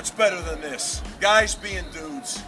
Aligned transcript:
What's 0.00 0.12
better 0.12 0.40
than 0.40 0.62
this? 0.62 1.02
Guys 1.20 1.54
being 1.54 1.84
dudes. 1.92 2.42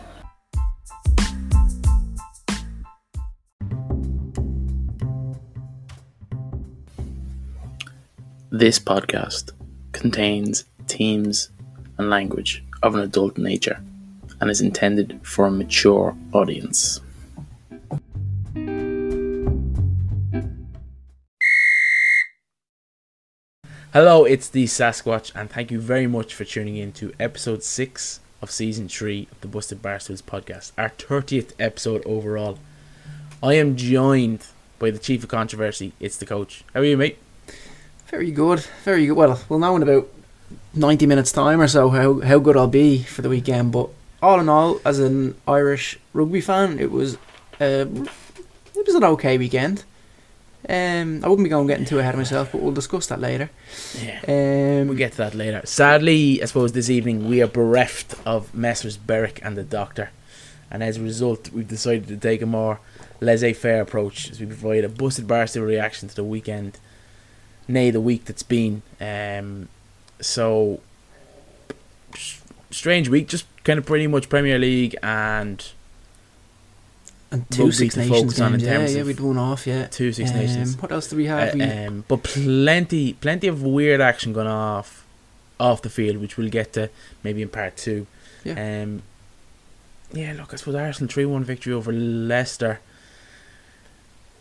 This 8.51 8.79
podcast 8.79 9.53
contains 9.93 10.65
themes 10.89 11.51
and 11.99 12.09
language 12.09 12.65
of 12.83 12.95
an 12.95 13.03
adult 13.03 13.37
nature 13.37 13.85
and 14.41 14.51
is 14.51 14.63
intended 14.63 15.21
for 15.23 15.45
a 15.45 15.51
mature 15.51 16.17
audience. 16.33 17.03
Hello, 23.93 24.25
it's 24.25 24.49
the 24.49 24.65
Sasquatch, 24.65 25.33
and 25.35 25.51
thank 25.51 25.71
you 25.71 25.79
very 25.79 26.07
much 26.07 26.35
for 26.35 26.47
tuning 26.47 26.79
in 26.79 26.93
to 26.93 27.13
episode 27.21 27.63
6 27.63 28.21
of 28.41 28.51
season 28.51 28.89
3 28.89 29.29
of 29.31 29.39
the 29.43 29.47
Busted 29.47 29.83
Barstools 29.83 30.23
podcast, 30.23 30.73
our 30.79 30.89
30th 30.89 31.53
episode 31.59 32.03
overall. 32.07 32.59
I 33.43 33.53
am 33.53 33.77
joined 33.77 34.47
by 34.79 34.93
the 34.93 34.99
chief 34.99 35.25
of 35.25 35.29
controversy, 35.29 35.93
it's 36.01 36.17
the 36.17 36.25
coach. 36.25 36.65
How 36.73 36.81
are 36.81 36.85
you, 36.85 36.97
mate? 36.97 37.19
Very 38.07 38.31
good, 38.31 38.61
very 38.83 39.05
good. 39.05 39.13
Well, 39.13 39.39
we'll 39.51 39.59
know 39.59 39.77
in 39.77 39.83
about 39.83 40.09
ninety 40.73 41.05
minutes' 41.05 41.31
time 41.31 41.61
or 41.61 41.69
so 41.69 41.91
how 41.91 42.21
how 42.21 42.39
good 42.39 42.57
I'll 42.57 42.69
be 42.69 43.03
for 43.03 43.21
the 43.21 43.29
weekend. 43.29 43.73
But 43.73 43.91
all 44.23 44.41
in 44.41 44.49
all, 44.49 44.81
as 44.87 45.01
an 45.01 45.35
Irish 45.47 45.99
rugby 46.15 46.41
fan, 46.41 46.79
it 46.79 46.91
was 46.91 47.17
uh, 47.61 47.85
it 48.75 48.87
was 48.87 48.95
an 48.95 49.05
okay 49.05 49.37
weekend. 49.37 49.85
Um, 50.69 51.25
I 51.25 51.29
wouldn't 51.29 51.45
be 51.45 51.51
going 51.51 51.67
getting 51.67 51.85
too 51.85 51.99
ahead 51.99 52.15
of 52.15 52.19
myself, 52.19 52.53
but 52.53 52.61
we'll 52.61 52.73
discuss 52.73 53.07
that 53.09 53.21
later. 53.21 53.51
Yeah. 54.01 54.21
Um, 54.29 54.89
We'll 54.89 54.97
get 54.97 55.13
to 55.13 55.19
that 55.19 55.35
later. 55.35 55.63
Sadly, 55.65 56.43
I 56.43 56.47
suppose 56.47 56.73
this 56.73 56.89
evening 56.91 57.29
we 57.29 57.43
are 57.43 57.47
bereft 57.49 58.15
of 58.25 58.55
Messrs. 58.55 58.97
Berwick 58.97 59.41
and 59.43 59.57
the 59.57 59.65
Doctor, 59.65 60.11
and 60.71 60.83
as 60.83 60.99
a 60.99 61.03
result, 61.03 61.51
we've 61.53 61.67
decided 61.67 62.07
to 62.09 62.17
take 62.17 62.43
a 62.43 62.47
more 62.47 62.79
laissez-faire 63.21 63.81
approach 63.81 64.31
as 64.31 64.41
we 64.41 64.47
provide 64.47 64.85
a 64.85 64.89
busted 64.89 65.27
barstool 65.27 65.67
reaction 65.67 66.09
to 66.09 66.15
the 66.15 66.25
weekend, 66.25 66.79
nay, 67.69 67.91
the 67.91 68.01
week 68.01 68.25
that's 68.25 68.43
been. 68.43 68.83
Um, 69.01 69.69
so, 70.21 70.81
strange 72.71 73.09
week, 73.09 73.29
just 73.29 73.47
kind 73.65 73.79
of 73.79 73.87
pretty 73.87 74.07
much 74.07 74.29
Premier 74.29 74.59
League 74.59 74.97
and 75.03 75.65
and 77.33 77.51
two 77.51 77.73
Six 77.73 77.95
to 77.95 78.01
Nations 78.01 78.21
focus 78.21 78.41
on 78.41 78.55
in 78.55 78.61
games. 78.61 78.63
Yeah, 78.63 78.79
terms 78.79 78.95
yeah, 78.95 79.01
of 79.01 79.07
we'd 79.09 79.21
won 79.21 79.39
off. 79.39 79.67
Yeah. 79.67 79.87
two 79.87 80.13
Six 80.13 80.31
Um, 80.31 80.37
Nations. 80.37 80.81
What 80.81 80.93
else 80.93 81.09
do 81.09 81.17
we 81.17 81.27
have? 81.27 81.55
Uh, 81.55 81.57
we, 81.57 81.63
um, 81.63 82.05
but 82.07 82.23
plenty, 82.23 83.15
plenty 83.15 83.49
of 83.49 83.63
weird 83.63 84.01
action 84.01 84.33
going 84.33 84.47
off 84.47 85.05
off 85.59 85.83
the 85.83 85.91
field, 85.91 86.19
which 86.19 86.37
we'll 86.37 86.51
get 86.51 86.73
to 86.75 86.91
maybe 87.25 87.43
in 87.43 87.49
part 87.49 87.77
two. 87.77 88.07
Yeah. 88.45 88.83
Um, 88.83 89.03
yeah. 90.13 90.33
Look, 90.35 90.53
I 90.53 90.57
suppose 90.57 90.75
Arsenal 90.75 91.11
three 91.11 91.25
one 91.25 91.45
victory 91.45 91.73
over 91.73 91.93
Leicester 91.93 92.81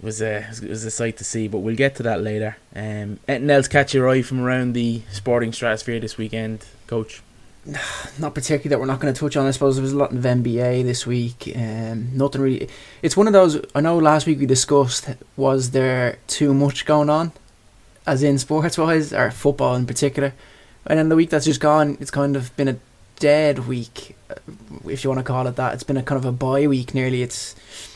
was 0.02 0.22
a 0.22 0.48
was 0.50 0.83
a 0.83 0.92
sight 0.92 1.17
to 1.17 1.23
see, 1.23 1.48
but 1.48 1.59
we'll 1.59 1.76
get 1.76 1.95
to 1.95 2.03
that 2.03 2.22
later. 2.22 2.58
Um, 2.76 3.20
anything 3.28 3.50
else 3.50 3.67
catch 3.67 3.94
your 3.94 4.09
eye 4.09 4.23
from 4.23 4.42
around 4.42 4.73
the 4.73 5.03
sporting 5.11 5.53
stratosphere 5.53 6.00
this 6.00 6.17
weekend, 6.17 6.66
Coach? 6.88 7.22
not 8.20 8.34
particularly 8.34 8.70
that 8.70 8.80
we're 8.80 8.86
not 8.86 9.00
going 9.00 9.14
to 9.14 9.20
touch 9.20 9.38
on. 9.38 9.45
I 9.45 9.52
suppose 9.52 9.76
there 9.76 9.84
was 9.84 9.94
a 9.94 9.98
lot 9.98 10.12
of 10.12 10.17
NBA 10.20 10.84
this 10.84 11.06
week. 11.06 11.52
Um, 11.56 12.16
nothing 12.17 12.42
really. 12.42 12.70
It's 13.02 13.16
one 13.16 13.28
of 13.28 13.34
those. 13.34 13.62
I 13.76 13.81
know 13.81 13.98
last 13.98 14.26
week 14.26 14.40
we 14.40 14.45
discussed 14.45 15.09
was 15.36 15.72
there 15.72 16.17
too 16.28 16.54
much 16.54 16.86
going 16.86 17.09
on, 17.09 17.32
as 18.06 18.23
in 18.23 18.38
sports 18.39 18.78
wise 18.78 19.14
or 19.14 19.32
football 19.32 19.76
in 19.76 19.86
particular, 19.86 20.34
and 20.86 20.98
then 20.98 21.09
the 21.09 21.16
week 21.16 21.30
that's 21.30 21.45
just 21.45 21.59
gone, 21.59 21.98
it's 22.00 22.12
kind 22.12 22.36
of 22.36 22.56
been 22.58 22.67
a 22.67 22.78
dead 23.20 23.67
week, 23.67 24.16
uh, 24.30 24.36
if 24.88 25.04
you 25.04 25.10
want 25.10 25.20
to 25.20 25.23
call 25.23 25.45
it 25.48 25.55
that. 25.55 25.73
It's 25.73 25.83
been 25.83 25.98
a 25.98 26.04
kind 26.04 26.17
of 26.17 26.26
a 26.26 26.32
bye 26.32 26.67
week 26.67 26.93
nearly. 26.95 27.22
It's 27.22 27.55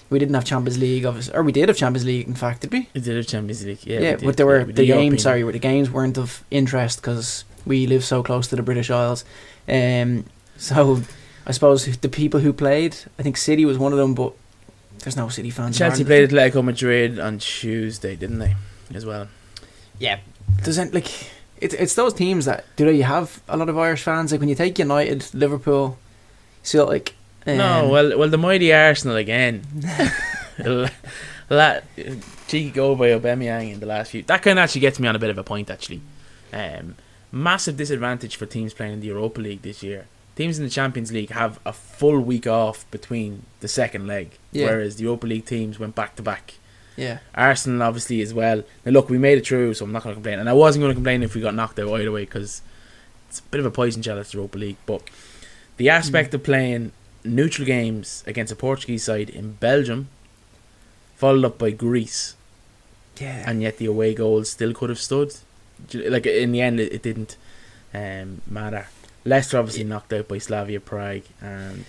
we 0.10 0.20
didn't 0.20 0.36
have 0.36 0.46
Champions 0.46 0.78
League, 0.78 1.06
obviously, 1.06 1.34
or 1.34 1.42
we 1.42 1.52
did 1.52 1.68
have 1.68 1.78
Champions 1.78 2.06
League. 2.06 2.28
In 2.28 2.36
fact, 2.36 2.62
did 2.62 2.72
we? 2.72 2.88
We 2.94 3.02
did 3.02 3.16
have 3.18 3.28
Champions 3.28 3.66
League, 3.66 3.86
yeah. 3.86 4.00
Yeah, 4.00 4.16
but 4.18 4.38
there 4.38 4.46
yeah, 4.46 4.60
were 4.60 4.66
we 4.66 4.74
the 4.74 4.86
games. 4.86 5.24
Sorry, 5.24 5.44
where 5.44 5.54
the 5.54 5.60
games 5.60 5.90
weren't 5.90 6.20
of 6.20 6.44
interest 6.52 7.02
because 7.02 7.44
we 7.66 7.88
live 7.88 8.04
so 8.04 8.24
close 8.24 8.48
to 8.48 8.56
the 8.56 8.64
British 8.64 8.90
Isles. 8.90 9.24
Um, 9.68 10.26
so 10.58 11.02
I 11.46 11.52
suppose 11.52 11.86
the 11.98 12.10
people 12.10 12.40
who 12.40 12.54
played, 12.54 12.96
I 13.20 13.24
think 13.24 13.38
City 13.38 13.66
was 13.66 13.78
one 13.78 13.92
of 13.92 13.98
them, 13.98 14.14
but 14.14 14.34
there's 15.00 15.18
no 15.18 15.30
City 15.30 15.50
fans. 15.50 15.78
Chelsea 15.78 16.04
Ireland. 16.04 16.30
played 16.30 16.54
Atletico 16.54 16.64
Madrid 16.64 17.20
on 17.20 17.40
Tuesday, 17.40 18.16
didn't 18.16 18.40
they? 18.40 18.56
As 18.94 19.06
well. 19.06 19.28
Yeah, 20.00 20.20
doesn't 20.64 20.94
like 20.94 21.08
it's 21.62 21.74
it's 21.74 21.96
those 21.96 22.14
teams 22.14 22.46
that 22.46 22.66
do 22.76 22.86
they 22.86 23.02
have 23.02 23.42
a 23.48 23.58
lot 23.58 23.70
of 23.70 23.78
Irish 23.78 24.04
fans? 24.04 24.32
Like 24.32 24.40
when 24.42 24.50
you 24.50 24.56
take 24.56 24.78
United, 24.78 25.34
Liverpool, 25.34 25.98
Celtic. 26.64 27.16
Um, 27.48 27.58
No, 27.58 27.90
well, 27.90 28.18
well, 28.18 28.30
the 28.30 28.38
mighty 28.38 28.74
Arsenal 28.74 29.16
again. 29.16 29.62
that 31.48 31.84
cheeky 32.48 32.72
goal 32.72 32.96
by 32.96 33.10
Aubameyang 33.10 33.74
in 33.74 33.80
the 33.80 33.86
last 33.86 34.12
few. 34.12 34.24
That 34.24 34.42
kind 34.42 34.58
of 34.58 34.64
actually 34.64 34.82
gets 34.82 35.00
me 35.00 35.08
on 35.08 35.16
a 35.16 35.20
bit 35.20 35.30
of 35.30 35.38
a 35.38 35.44
point. 35.44 35.70
Actually, 35.70 36.02
um, 36.54 36.96
massive 37.36 37.76
disadvantage 37.76 38.38
for 38.38 38.46
teams 38.46 38.74
playing 38.74 38.94
in 38.94 39.00
the 39.02 39.08
Europa 39.08 39.42
League 39.42 39.62
this 39.62 39.84
year. 39.84 40.08
Teams 40.38 40.58
in 40.58 40.64
the 40.64 40.70
Champions 40.70 41.12
League 41.12 41.32
have 41.32 41.60
a 41.66 41.74
full 41.74 42.20
week 42.22 42.48
off 42.48 42.90
between 42.92 43.44
the 43.60 43.68
second 43.68 44.08
leg, 44.08 44.32
Yeah. 44.52 44.68
whereas 44.68 44.96
the 44.96 45.04
Europa 45.04 45.28
League 45.28 45.46
teams 45.46 45.78
went 45.78 45.96
back 45.96 46.16
to 46.16 46.24
back. 46.24 46.56
yeah, 46.98 47.18
Arsenal 47.36 47.84
obviously 47.84 48.22
as 48.22 48.34
well. 48.34 48.64
Now 48.86 48.94
look, 48.94 49.10
we 49.10 49.18
made 49.18 49.38
it 49.38 49.46
through, 49.46 49.74
so 49.74 49.84
I'm 49.84 49.92
not 49.92 50.04
going 50.04 50.14
to 50.14 50.16
complain. 50.16 50.40
And 50.40 50.48
I 50.48 50.54
wasn't 50.54 50.82
going 50.82 50.92
to 50.92 50.96
complain 50.96 51.24
if 51.24 51.36
we 51.36 51.42
got 51.42 51.54
knocked 51.54 51.78
out 51.78 51.90
either 51.90 52.10
way 52.10 52.24
because 52.24 52.62
it's 53.28 53.40
a 53.40 53.44
bit 53.44 53.60
of 53.60 53.66
a 53.66 53.72
poison 53.72 54.02
chalice 54.02 54.32
the 54.32 54.38
Europa 54.38 54.58
League. 54.58 54.78
But 54.86 55.02
the 55.76 55.90
aspect 55.90 56.30
hmm. 56.30 56.36
of 56.38 56.44
playing 56.44 56.94
neutral 57.26 57.66
games 57.66 58.24
against 58.26 58.54
a 58.54 58.56
Portuguese 58.56 59.04
side 59.04 59.30
in 59.30 59.54
Belgium, 59.54 60.08
followed 61.18 61.44
up 61.44 61.58
by 61.58 61.72
Greece, 61.72 62.36
yeah. 63.20 63.44
and 63.46 63.62
yet 63.62 63.78
the 63.78 63.88
away 63.88 64.14
goals 64.14 64.52
still 64.52 64.74
could 64.74 64.90
have 64.90 65.00
stood. 65.00 65.36
Like 65.94 66.26
in 66.26 66.52
the 66.52 66.62
end, 66.62 66.80
it, 66.80 66.94
it 66.94 67.02
didn't 67.02 67.38
um, 67.94 68.42
matter. 68.48 68.88
Leicester 69.24 69.58
obviously 69.58 69.84
knocked 69.84 70.14
out 70.14 70.28
by 70.28 70.38
Slavia 70.38 70.80
Prague, 70.80 71.24
and 71.42 71.86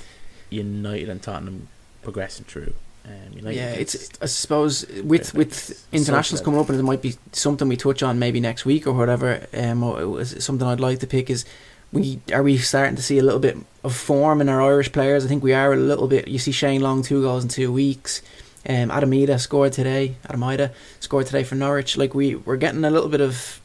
United 0.51 1.09
and 1.09 1.23
Tottenham 1.23 1.69
progressing 2.03 2.45
through. 2.47 2.73
Um, 3.05 3.39
yeah, 3.53 3.71
it's 3.71 4.11
I 4.21 4.27
suppose 4.27 4.85
with 5.05 5.33
with 5.33 5.87
internationals 5.93 6.41
so 6.41 6.45
coming 6.45 6.59
up, 6.59 6.69
and 6.69 6.79
it 6.79 6.83
might 6.83 7.03
be 7.03 7.15
something 7.33 7.69
we 7.69 7.77
touch 7.77 8.03
on 8.03 8.19
maybe 8.19 8.41
next 8.41 8.65
week 8.65 8.87
or 8.87 8.93
whatever. 8.93 9.47
Um, 9.55 9.85
or 9.85 10.25
something 10.25 10.67
I'd 10.67 10.81
like 10.81 10.99
to 11.01 11.07
pick 11.07 11.31
is 11.31 11.45
we 11.93 12.21
are 12.33 12.43
we 12.43 12.59
starting 12.59 12.97
to 12.97 13.03
see 13.03 13.19
a 13.19 13.23
little 13.23 13.39
bit 13.39 13.57
of 13.85 13.95
form 13.95 14.41
in 14.41 14.49
our 14.49 14.61
Irish 14.61 14.91
players. 14.91 15.25
I 15.25 15.29
think 15.29 15.45
we 15.45 15.53
are 15.53 15.73
a 15.73 15.77
little 15.77 16.09
bit. 16.09 16.27
You 16.27 16.39
see 16.39 16.51
Shane 16.51 16.81
Long 16.81 17.03
two 17.03 17.23
goals 17.23 17.45
in 17.45 17.49
two 17.49 17.73
weeks. 17.73 18.23
Um, 18.69 18.91
Adam 18.91 19.13
Idah 19.13 19.39
scored 19.39 19.73
today. 19.73 20.17
Adam 20.25 20.41
Idah 20.41 20.73
scored 20.99 21.27
today 21.27 21.45
for 21.45 21.55
Norwich. 21.55 21.97
Like 21.97 22.13
we 22.13 22.35
we're 22.35 22.57
getting 22.57 22.85
a 22.85 22.91
little 22.91 23.09
bit 23.09 23.21
of 23.21 23.61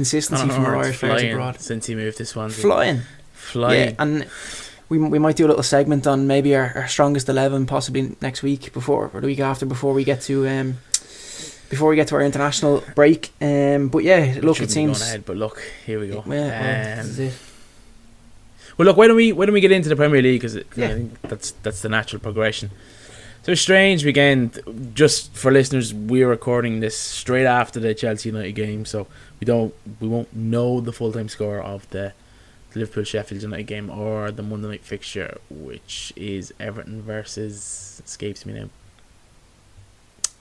consistency 0.00 0.48
from 0.54 0.64
our 0.66 0.76
Irish 0.84 0.98
players 1.00 1.22
abroad. 1.32 1.60
since 1.60 1.86
he 1.88 1.94
moved 1.94 2.16
to 2.18 2.24
Swansea. 2.24 2.62
Flying. 2.62 3.00
flying. 3.32 3.88
Yeah, 3.90 4.02
and 4.02 4.26
we 4.90 4.96
we 4.98 5.18
might 5.18 5.36
do 5.40 5.44
a 5.46 5.50
little 5.52 5.62
segment 5.76 6.06
on 6.06 6.26
maybe 6.26 6.50
our, 6.58 6.68
our 6.80 6.88
strongest 6.88 7.28
eleven 7.28 7.66
possibly 7.66 8.02
next 8.20 8.42
week 8.42 8.72
before 8.72 9.10
or 9.12 9.20
the 9.20 9.26
week 9.32 9.40
after 9.40 9.66
before 9.66 9.92
we 9.98 10.04
get 10.04 10.20
to 10.28 10.34
um 10.48 10.68
before 11.70 11.88
we 11.90 11.96
get 11.96 12.06
to 12.08 12.14
our 12.16 12.22
international 12.30 12.74
break. 12.94 13.32
Um, 13.40 13.88
but 13.88 14.02
yeah, 14.04 14.38
look, 14.48 14.60
it 14.60 14.70
seems. 14.70 15.00
ahead, 15.02 15.24
but 15.24 15.36
look, 15.36 15.56
here 15.86 15.98
we 15.98 16.06
go. 16.08 16.22
Yeah, 16.26 16.98
well, 16.98 17.00
Um, 17.00 17.26
it. 17.26 17.32
Well, 18.78 18.86
look, 18.86 18.96
why 18.98 19.06
don't 19.08 19.16
we 19.16 19.32
why 19.32 19.46
don't 19.46 19.54
we 19.54 19.60
get 19.60 19.72
into 19.72 19.88
the 19.88 19.96
Premier 19.96 20.22
League 20.22 20.40
because 20.40 20.56
Yeah. 20.76 20.88
I 20.90 20.94
think 20.94 21.10
that's 21.30 21.48
that's 21.64 21.80
the 21.82 21.88
natural 21.88 22.20
progression. 22.20 22.70
So 23.46 23.54
strange 23.54 24.04
weekend. 24.04 24.58
Just 24.92 25.32
for 25.32 25.52
listeners, 25.52 25.94
we're 25.94 26.28
recording 26.28 26.80
this 26.80 26.96
straight 26.96 27.46
after 27.46 27.78
the 27.78 27.94
Chelsea 27.94 28.30
United 28.30 28.56
game, 28.56 28.84
so 28.84 29.06
we 29.38 29.44
don't 29.44 29.72
we 30.00 30.08
won't 30.08 30.34
know 30.34 30.80
the 30.80 30.92
full 30.92 31.12
time 31.12 31.28
score 31.28 31.60
of 31.60 31.88
the 31.90 32.12
Liverpool 32.74 33.04
Sheffield 33.04 33.42
United 33.42 33.68
game 33.68 33.88
or 33.88 34.32
the 34.32 34.42
Monday 34.42 34.66
night 34.66 34.84
fixture, 34.84 35.38
which 35.48 36.12
is 36.16 36.52
Everton 36.58 37.02
versus 37.02 38.02
escapes 38.04 38.44
me 38.46 38.54
now. 38.54 38.68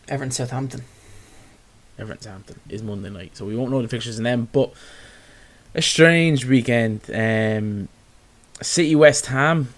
Everton 0.07 0.31
Southampton. 0.31 0.81
Everton 2.00 2.24
Southampton 2.24 2.60
is 2.69 2.81
Monday 2.81 3.12
night, 3.12 3.38
so 3.38 3.46
we 3.46 3.56
won't 3.56 3.69
know 3.69 3.84
the 3.84 3.88
fixtures 3.88 4.18
in 4.18 4.24
them. 4.24 4.50
But 4.52 4.74
a 5.75 5.81
strange 5.84 6.44
weekend. 6.44 7.02
Um, 7.13 7.88
City 8.63 8.96
West 8.96 9.28
Ham. 9.28 9.75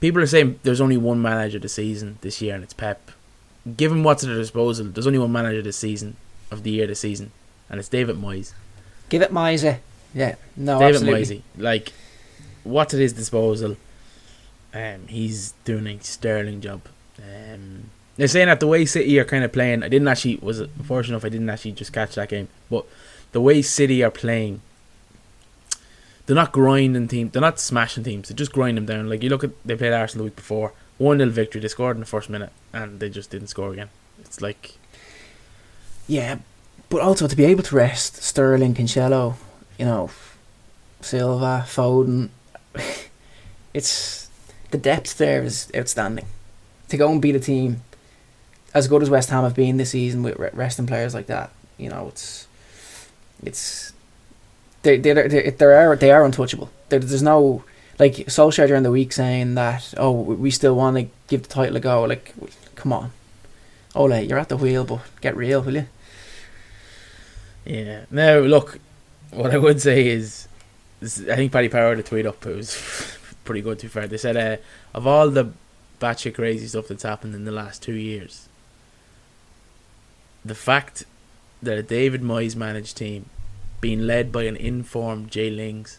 People 0.00 0.22
are 0.22 0.26
saying 0.26 0.60
there's 0.62 0.80
only 0.80 0.96
one 0.96 1.20
manager 1.20 1.58
this 1.58 1.74
season 1.74 2.18
this 2.20 2.40
year, 2.40 2.54
and 2.54 2.62
it's 2.62 2.72
Pep. 2.72 3.10
Given 3.76 4.02
what's 4.02 4.22
at 4.22 4.28
their 4.28 4.36
disposal, 4.38 4.86
there's 4.86 5.06
only 5.06 5.18
one 5.18 5.32
manager 5.32 5.62
this 5.62 5.76
season 5.76 6.16
of 6.50 6.62
the 6.62 6.70
year 6.70 6.86
this 6.86 7.00
season, 7.00 7.32
and 7.68 7.78
it's 7.78 7.88
David 7.88 8.16
Moyes. 8.16 8.52
Give 9.08 9.22
it 9.22 9.32
Miser. 9.32 9.80
Yeah, 10.14 10.36
no, 10.56 10.78
David 10.78 10.94
absolutely. 10.96 11.36
Moyes, 11.38 11.42
like 11.56 11.92
what's 12.64 12.94
at 12.94 13.00
his 13.00 13.12
disposal, 13.12 13.76
um, 14.74 15.06
he's 15.08 15.52
doing 15.64 15.86
a 15.86 16.00
sterling 16.02 16.60
job. 16.60 16.82
Um, 17.18 17.90
they're 18.16 18.28
saying 18.28 18.48
that 18.48 18.60
the 18.60 18.66
way 18.66 18.84
City 18.86 19.18
are 19.18 19.24
kind 19.24 19.44
of 19.44 19.52
playing, 19.52 19.82
I 19.82 19.88
didn't 19.88 20.08
actually 20.08 20.36
was 20.36 20.60
unfortunate 20.60 21.14
enough 21.14 21.24
I 21.24 21.28
didn't 21.28 21.50
actually 21.50 21.72
just 21.72 21.92
catch 21.92 22.14
that 22.14 22.28
game, 22.28 22.48
but 22.68 22.86
the 23.32 23.40
way 23.40 23.62
City 23.62 24.02
are 24.02 24.10
playing, 24.10 24.60
they're 26.30 26.36
not 26.36 26.52
grinding 26.52 27.08
teams. 27.08 27.32
They're 27.32 27.42
not 27.42 27.58
smashing 27.58 28.04
teams. 28.04 28.28
They 28.28 28.36
just 28.36 28.52
grind 28.52 28.76
them 28.76 28.86
down. 28.86 29.08
Like 29.08 29.24
you 29.24 29.28
look 29.28 29.42
at 29.42 29.50
they 29.64 29.74
played 29.74 29.92
Arsenal 29.92 30.22
the 30.22 30.28
week 30.28 30.36
before, 30.36 30.72
one 30.96 31.18
0 31.18 31.28
victory. 31.30 31.60
They 31.60 31.66
scored 31.66 31.96
in 31.96 32.00
the 32.00 32.06
first 32.06 32.30
minute, 32.30 32.52
and 32.72 33.00
they 33.00 33.10
just 33.10 33.30
didn't 33.30 33.48
score 33.48 33.72
again. 33.72 33.88
It's 34.20 34.40
like 34.40 34.74
Yeah, 36.06 36.38
but 36.88 37.00
also 37.00 37.26
to 37.26 37.34
be 37.34 37.44
able 37.46 37.64
to 37.64 37.74
rest 37.74 38.22
Sterling, 38.22 38.74
Cancelo, 38.74 39.34
you 39.76 39.84
know, 39.84 40.08
Silva, 41.00 41.64
Foden, 41.66 42.28
it's 43.74 44.28
the 44.70 44.78
depth 44.78 45.18
there 45.18 45.42
is 45.42 45.68
outstanding. 45.76 46.26
To 46.90 46.96
go 46.96 47.10
and 47.10 47.20
beat 47.20 47.34
a 47.34 47.40
team 47.40 47.82
as 48.72 48.86
good 48.86 49.02
as 49.02 49.10
West 49.10 49.30
Ham 49.30 49.42
have 49.42 49.56
been 49.56 49.78
this 49.78 49.90
season 49.90 50.22
with 50.22 50.38
resting 50.54 50.86
players 50.86 51.12
like 51.12 51.26
that, 51.26 51.50
you 51.76 51.88
know, 51.90 52.06
it's 52.06 52.46
it's 53.42 53.94
they 54.82 54.98
they 54.98 55.12
they 55.12 55.50
they 55.50 55.64
are 55.64 55.96
they 55.96 56.10
are 56.10 56.24
untouchable. 56.24 56.70
There, 56.88 56.98
there's 56.98 57.22
no 57.22 57.64
like 57.98 58.14
Solskjaer 58.14 58.66
during 58.66 58.82
the 58.82 58.90
week 58.90 59.12
saying 59.12 59.54
that 59.54 59.94
oh 59.96 60.12
we 60.12 60.50
still 60.50 60.74
want 60.74 60.96
to 60.96 61.08
give 61.28 61.42
the 61.42 61.48
title 61.48 61.76
a 61.76 61.80
go. 61.80 62.04
Like, 62.04 62.34
come 62.74 62.92
on, 62.92 63.12
Ole, 63.94 64.20
you're 64.20 64.38
at 64.38 64.48
the 64.48 64.56
wheel, 64.56 64.84
but 64.84 65.02
get 65.20 65.36
real, 65.36 65.62
will 65.62 65.74
you? 65.74 65.86
Yeah. 67.64 68.04
Now, 68.10 68.38
look, 68.38 68.78
what 69.30 69.52
I 69.52 69.58
would 69.58 69.80
say 69.80 70.08
is, 70.08 70.48
is 71.00 71.28
I 71.28 71.36
think 71.36 71.52
Paddy 71.52 71.68
Power 71.68 71.90
had 71.90 71.98
a 71.98 72.02
tweet 72.02 72.26
up. 72.26 72.44
It 72.46 72.56
was 72.56 73.18
pretty 73.44 73.60
good. 73.60 73.78
To 73.80 73.86
be 73.86 73.90
fair, 73.90 74.06
they 74.06 74.16
said 74.16 74.36
uh, 74.36 74.56
of 74.94 75.06
all 75.06 75.30
the 75.30 75.52
batshit 76.00 76.34
crazy 76.34 76.66
stuff 76.66 76.88
that's 76.88 77.02
happened 77.02 77.34
in 77.34 77.44
the 77.44 77.52
last 77.52 77.82
two 77.82 77.94
years, 77.94 78.48
the 80.44 80.54
fact 80.54 81.04
that 81.62 81.78
a 81.78 81.82
David 81.82 82.22
Moyes 82.22 82.56
managed 82.56 82.96
team, 82.96 83.26
being 83.80 84.06
led 84.06 84.30
by 84.32 84.42
an 84.44 84.56
informed 84.56 85.30
Jay 85.30 85.50
Lings, 85.50 85.98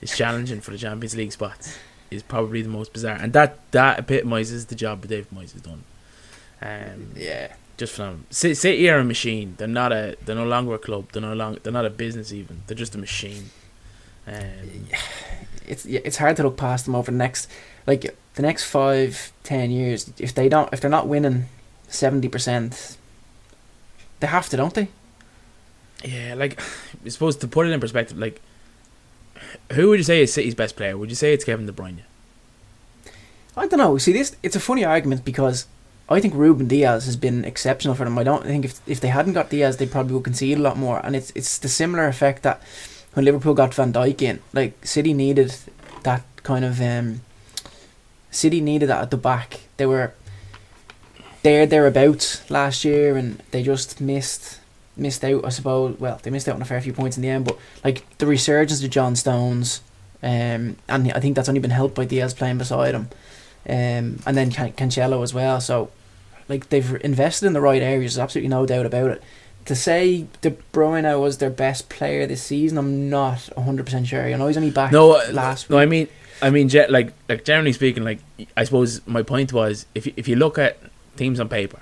is 0.00 0.16
challenging 0.16 0.60
for 0.60 0.72
the 0.72 0.78
Champions 0.78 1.16
League 1.16 1.32
spots 1.32 1.78
is 2.10 2.22
probably 2.22 2.60
the 2.60 2.68
most 2.68 2.92
bizarre, 2.92 3.16
and 3.16 3.32
that 3.32 3.58
that 3.70 3.98
epitomises 4.00 4.66
the 4.66 4.74
job 4.74 5.00
that 5.02 5.08
David 5.08 5.28
Moyes 5.30 5.52
has 5.52 5.62
done. 5.62 5.84
Um, 6.60 7.12
Yeah. 7.16 7.54
just 7.78 7.94
from 7.94 8.26
City, 8.30 8.54
City 8.54 8.90
are 8.90 8.98
a 8.98 9.04
machine. 9.04 9.54
They're 9.56 9.66
not 9.68 9.92
a. 9.92 10.16
They're 10.24 10.36
no 10.36 10.44
longer 10.44 10.74
a 10.74 10.78
club. 10.78 11.06
They're 11.12 11.22
no 11.22 11.32
long. 11.32 11.58
They're 11.62 11.72
not 11.72 11.86
a 11.86 11.90
business 11.90 12.32
even. 12.32 12.62
They're 12.66 12.76
just 12.76 12.94
a 12.94 12.98
machine. 12.98 13.50
Um, 14.26 14.86
It's 15.66 15.86
yeah, 15.86 16.00
it's 16.04 16.18
hard 16.18 16.36
to 16.36 16.42
look 16.42 16.56
past 16.56 16.84
them 16.86 16.94
over 16.94 17.10
the 17.10 17.16
next 17.16 17.48
like 17.86 18.14
the 18.34 18.42
next 18.42 18.64
five, 18.64 19.32
ten 19.42 19.70
years. 19.70 20.12
If 20.18 20.34
they 20.34 20.48
don't 20.48 20.72
if 20.72 20.80
they're 20.80 20.90
not 20.90 21.08
winning 21.08 21.46
seventy 21.88 22.28
percent 22.28 22.96
they 24.20 24.26
have 24.26 24.48
to, 24.50 24.56
don't 24.56 24.74
they? 24.74 24.88
Yeah, 26.04 26.34
like 26.34 26.60
I 27.04 27.08
suppose 27.08 27.36
to 27.36 27.48
put 27.48 27.66
it 27.66 27.70
in 27.70 27.80
perspective, 27.80 28.18
like 28.18 28.40
who 29.72 29.88
would 29.88 29.98
you 29.98 30.04
say 30.04 30.22
is 30.22 30.32
City's 30.32 30.54
best 30.54 30.76
player? 30.76 30.96
Would 30.96 31.10
you 31.10 31.16
say 31.16 31.32
it's 31.32 31.44
Kevin 31.44 31.66
De 31.66 31.72
Bruyne? 31.72 32.00
I 33.56 33.66
don't 33.66 33.78
know. 33.78 33.98
See 33.98 34.12
this 34.12 34.36
it's 34.42 34.56
a 34.56 34.60
funny 34.60 34.84
argument 34.84 35.24
because 35.24 35.66
I 36.08 36.20
think 36.20 36.34
Ruben 36.34 36.68
Dias 36.68 37.06
has 37.06 37.16
been 37.16 37.44
exceptional 37.44 37.94
for 37.94 38.04
them. 38.04 38.18
I 38.18 38.24
don't 38.24 38.44
think 38.44 38.64
if 38.64 38.80
if 38.86 39.00
they 39.00 39.08
hadn't 39.08 39.34
got 39.34 39.50
Dias 39.50 39.76
they 39.76 39.86
probably 39.86 40.14
would 40.14 40.24
concede 40.24 40.58
a 40.58 40.62
lot 40.62 40.76
more 40.76 41.00
and 41.04 41.14
it's 41.14 41.32
it's 41.34 41.58
the 41.58 41.68
similar 41.68 42.06
effect 42.06 42.42
that 42.42 42.62
when 43.14 43.24
Liverpool 43.24 43.54
got 43.54 43.74
Van 43.74 43.92
Dijk 43.92 44.22
in, 44.22 44.40
like 44.52 44.86
City 44.86 45.12
needed 45.12 45.54
that 46.02 46.22
kind 46.42 46.64
of 46.64 46.80
um 46.80 47.20
City 48.30 48.60
needed 48.60 48.88
that 48.88 49.02
at 49.02 49.10
the 49.10 49.16
back. 49.16 49.60
They 49.76 49.86
were 49.86 50.14
there 51.42 51.66
thereabouts 51.66 52.48
last 52.50 52.84
year 52.84 53.16
and 53.16 53.42
they 53.50 53.62
just 53.62 54.00
missed 54.00 54.58
missed 54.96 55.24
out 55.24 55.44
I 55.44 55.48
suppose. 55.48 55.98
Well 55.98 56.20
they 56.22 56.30
missed 56.30 56.48
out 56.48 56.56
on 56.56 56.62
a 56.62 56.66
fair 56.66 56.80
few 56.80 56.92
points 56.92 57.16
in 57.16 57.22
the 57.22 57.28
end 57.28 57.44
but 57.46 57.58
like 57.84 58.04
the 58.18 58.26
resurgence 58.26 58.82
of 58.82 58.90
John 58.90 59.16
Stones 59.16 59.80
um, 60.22 60.76
and 60.88 61.12
I 61.12 61.20
think 61.20 61.34
that's 61.34 61.48
only 61.48 61.60
been 61.60 61.70
helped 61.70 61.94
by 61.94 62.04
Dias 62.04 62.34
playing 62.34 62.58
beside 62.58 62.94
him 62.94 63.08
um, 63.68 64.18
and 64.26 64.36
then 64.36 64.50
Can- 64.50 64.72
Cancelo 64.72 65.22
as 65.22 65.32
well. 65.34 65.60
So 65.60 65.90
like 66.48 66.68
they've 66.68 67.00
invested 67.02 67.46
in 67.46 67.52
the 67.52 67.60
right 67.60 67.82
areas 67.82 68.14
there's 68.14 68.22
absolutely 68.22 68.48
no 68.48 68.66
doubt 68.66 68.86
about 68.86 69.10
it. 69.12 69.22
To 69.66 69.76
say 69.76 70.26
De 70.40 70.50
Bruyne 70.72 71.20
was 71.20 71.38
their 71.38 71.50
best 71.50 71.88
player 71.88 72.26
this 72.26 72.42
season 72.42 72.78
I'm 72.78 73.08
not 73.08 73.38
100% 73.56 74.06
sure. 74.06 74.22
I 74.24 74.34
know 74.34 74.48
he's 74.48 74.56
only 74.56 74.70
back 74.72 74.90
No, 74.92 75.12
uh, 75.12 75.28
last 75.32 75.70
no. 75.70 75.76
week. 75.76 75.82
I 75.82 75.86
mean, 75.86 76.08
I 76.42 76.50
mean, 76.50 76.68
like, 76.90 77.12
like 77.28 77.44
generally 77.44 77.72
speaking, 77.72 78.02
like 78.02 78.18
I 78.56 78.64
suppose 78.64 79.00
my 79.06 79.22
point 79.22 79.52
was 79.52 79.86
if 79.94 80.06
you, 80.06 80.12
if 80.16 80.26
you 80.26 80.34
look 80.34 80.58
at 80.58 80.78
teams 81.16 81.38
on 81.38 81.48
paper, 81.48 81.78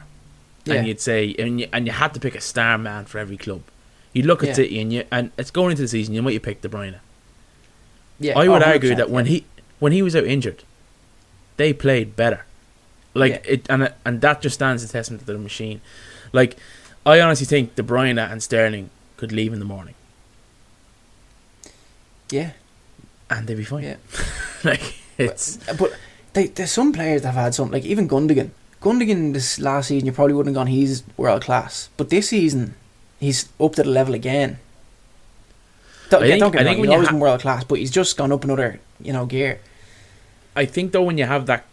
Yeah. 0.64 0.74
and 0.74 0.86
you'd 0.88 1.00
say, 1.00 1.34
and 1.38 1.60
you, 1.60 1.68
and 1.72 1.86
you 1.86 1.92
had 1.92 2.12
to 2.14 2.20
pick 2.20 2.34
a 2.34 2.40
star 2.40 2.76
man 2.78 3.04
for 3.06 3.18
every 3.18 3.36
club, 3.36 3.62
you'd 4.12 4.26
look 4.26 4.42
at 4.42 4.48
Yeah. 4.50 4.54
City 4.54 4.80
and 4.80 4.92
you 4.92 5.04
and 5.10 5.30
it's 5.38 5.50
going 5.50 5.70
into 5.70 5.82
the 5.82 5.88
season, 5.88 6.14
you 6.14 6.22
might 6.22 6.34
you 6.34 6.40
pick 6.40 6.60
De 6.60 6.68
Bruyne. 6.68 6.96
yeah, 8.18 8.38
I 8.38 8.48
would 8.48 8.62
oh, 8.62 8.66
argue 8.66 8.94
that 8.94 9.10
when 9.10 9.26
he 9.26 9.46
when 9.78 9.92
he 9.92 10.02
was 10.02 10.14
out 10.14 10.24
injured, 10.24 10.62
they 11.56 11.72
played 11.72 12.14
better. 12.16 12.44
Like 13.14 13.32
Yeah. 13.32 13.52
it, 13.54 13.66
and 13.70 13.92
and 14.04 14.20
that 14.20 14.42
just 14.42 14.54
stands 14.54 14.84
a 14.84 14.88
testament 14.88 15.26
to 15.26 15.32
the 15.32 15.38
machine. 15.38 15.80
Like 16.32 16.56
I 17.06 17.20
honestly 17.20 17.46
think 17.46 17.74
De 17.74 17.82
Bruyne 17.82 18.18
and 18.18 18.42
Sterling 18.42 18.90
could 19.16 19.32
leave 19.32 19.52
in 19.52 19.58
the 19.58 19.64
morning 19.64 19.94
yeah 22.30 22.52
and 23.28 23.46
they'd 23.46 23.56
be 23.56 23.64
fine. 23.64 23.84
Yeah. 23.84 23.96
like 24.64 24.94
it's 25.18 25.56
But 25.78 25.96
they, 26.32 26.46
there's 26.48 26.72
some 26.72 26.92
players 26.92 27.22
that 27.22 27.28
have 27.32 27.42
had 27.44 27.54
some, 27.54 27.70
like 27.70 27.84
even 27.84 28.08
Gundogan. 28.08 28.50
Gundogan 28.82 29.34
this 29.34 29.58
last 29.58 29.88
season, 29.88 30.06
you 30.06 30.12
probably 30.12 30.34
wouldn't 30.34 30.54
have 30.56 30.60
gone, 30.60 30.66
he's 30.68 31.02
world 31.16 31.42
class. 31.42 31.90
But 31.96 32.08
this 32.10 32.30
season, 32.30 32.74
he's 33.18 33.48
up 33.60 33.74
to 33.74 33.82
the 33.82 33.88
level 33.90 34.14
again. 34.14 34.58
Don't, 36.08 36.22
I 36.22 36.26
think- 36.28 36.40
don't 36.40 36.50
get 36.52 36.60
I 36.62 36.64
think 36.64 36.76
wrong, 36.78 36.84
he's 36.86 36.92
always 36.94 37.08
ha- 37.08 37.12
been 37.12 37.20
world 37.20 37.40
class, 37.40 37.64
but 37.64 37.78
he's 37.78 37.90
just 37.90 38.16
gone 38.16 38.32
up 38.32 38.42
another, 38.44 38.80
you 39.02 39.12
know, 39.12 39.26
gear. 39.26 39.60
I 40.56 40.64
think 40.64 40.92
though 40.92 41.02
when 41.02 41.18
you 41.18 41.26
have 41.26 41.46
that 41.46 41.64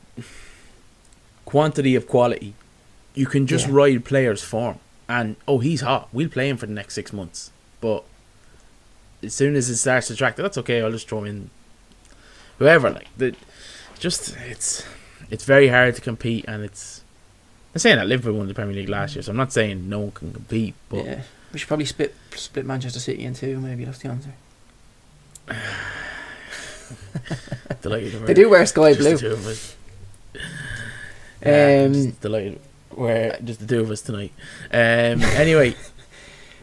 quantity 1.46 1.96
of 1.96 2.08
quality, 2.08 2.54
you 3.16 3.26
can 3.26 3.48
just 3.48 3.68
Yeah. 3.68 3.74
ride 3.74 4.06
players' 4.06 4.44
form. 4.44 4.80
And 5.10 5.38
oh, 5.48 5.60
he's 5.60 5.82
hot. 5.82 6.10
We'll 6.12 6.30
play 6.30 6.50
him 6.50 6.58
for 6.58 6.66
the 6.66 6.74
next 6.74 6.94
six 6.94 7.14
months. 7.14 7.52
But 7.80 8.04
as 9.24 9.34
soon 9.34 9.56
as 9.56 9.70
it 9.70 9.78
starts 9.78 10.08
to 10.08 10.16
track, 10.16 10.36
that's 10.36 10.58
okay. 10.58 10.82
I'll 10.82 10.92
just 10.92 11.08
throw 11.08 11.24
in 11.24 11.50
whoever. 12.60 12.90
Like 12.90 13.08
the, 13.18 13.34
just 13.98 14.36
it's 14.38 14.84
it's 15.30 15.46
very 15.46 15.68
hard 15.68 15.96
to 15.96 16.02
compete, 16.02 16.46
and 16.48 16.64
it's. 16.64 17.04
I'm 17.76 17.80
saying 17.80 17.98
that 17.98 18.08
Liverpool 18.08 18.34
won 18.38 18.48
the 18.48 18.54
Premier 18.54 18.76
League 18.76 18.90
last 18.90 19.16
year, 19.16 19.22
so 19.24 19.32
I'm 19.32 19.38
not 19.38 19.54
saying 19.54 19.88
no 19.88 20.00
one 20.00 20.12
can 20.12 20.34
compete. 20.34 20.74
But 20.90 21.06
yeah. 21.06 21.22
We 21.54 21.60
should 21.60 21.68
probably 21.68 21.86
split 21.86 22.16
split 22.36 22.66
Manchester 22.66 23.00
City 23.00 23.24
in 23.24 23.34
two, 23.34 23.60
maybe 23.60 23.86
that's 23.86 24.00
the 24.00 24.10
answer. 24.10 24.34
delighted 27.82 28.14
They 28.26 28.34
do 28.34 28.50
wear 28.50 28.66
sky 28.66 28.94
just 28.94 29.00
blue. 29.00 29.12
the 29.14 29.20
two 29.20 29.34
of 29.34 29.48
us. 29.48 29.76
Yeah, 31.46 31.86
Um, 31.86 32.12
delighted 32.22 32.60
we're 32.98 33.38
just 33.44 33.60
the 33.60 33.68
two 33.68 33.82
of 33.82 33.92
us 33.92 34.02
tonight. 34.02 34.32
Um, 34.72 35.22
anyway. 35.38 35.76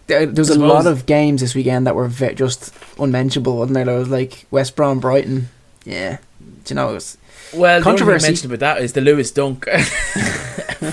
There, 0.07 0.27
there 0.27 0.43
was 0.43 0.51
a 0.51 0.59
lot 0.59 0.87
of 0.87 1.07
games 1.07 1.41
this 1.41 1.55
weekend 1.55 1.87
that 1.87 1.95
were 1.95 2.09
ve- 2.09 2.35
just 2.35 2.75
unmentionable, 2.99 3.57
wasn't 3.57 3.75
there? 3.75 3.87
There 3.87 3.99
was 3.99 4.09
like 4.11 4.45
West 4.51 4.77
Brom, 4.77 5.01
Brighton. 5.01 5.49
Yeah. 5.87 6.19
Do 6.65 6.75
you 6.75 6.75
know, 6.75 6.91
it 6.91 6.95
was, 6.95 7.17
Well, 7.57 7.81
the 7.81 7.89
only 7.89 7.99
thing 7.99 8.07
I 8.07 8.09
Controversy. 8.21 8.27
mentioned 8.29 8.53
about 8.53 8.61
that 8.77 8.83
is 8.83 8.93
the 8.93 9.01
Lewis 9.01 9.31
Dunk. 9.31 9.67
Where 9.69 10.93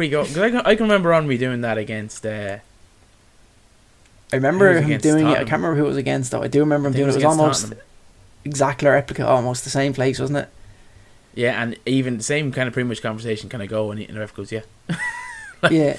we 0.00 0.08
go? 0.08 0.22
I 0.22 0.26
can, 0.26 0.56
I 0.58 0.74
can 0.74 0.84
remember 0.84 1.12
on 1.14 1.26
me 1.26 1.38
doing 1.38 1.62
that 1.62 1.78
against. 1.78 2.24
Uh, 2.26 2.58
I 4.32 4.36
remember 4.36 4.80
him 4.80 5.00
doing 5.00 5.26
it. 5.26 5.30
I 5.30 5.36
can't 5.44 5.52
remember 5.62 5.76
who 5.76 5.84
it 5.84 5.88
was 5.88 5.96
against 5.96 6.30
though. 6.32 6.42
I 6.42 6.48
do 6.48 6.60
remember 6.60 6.88
him 6.88 6.94
doing 6.94 7.08
it. 7.08 7.12
It 7.12 7.16
was 7.16 7.24
almost 7.24 7.62
Tottenham. 7.68 7.84
exactly 8.44 8.88
replica, 8.88 9.26
almost 9.26 9.64
the 9.64 9.70
same 9.70 9.92
place, 9.94 10.18
wasn't 10.18 10.38
it? 10.40 10.48
Yeah, 11.34 11.62
and 11.62 11.76
even 11.86 12.16
the 12.16 12.22
same 12.22 12.50
kind 12.52 12.66
of 12.66 12.72
pretty 12.74 12.88
much 12.88 13.02
conversation 13.02 13.48
kind 13.48 13.62
of 13.62 13.68
go, 13.68 13.90
and, 13.90 14.00
he- 14.00 14.06
and 14.06 14.16
the 14.16 14.20
ref 14.20 14.34
goes, 14.34 14.50
"Yeah." 14.52 14.62
yeah. 15.70 15.96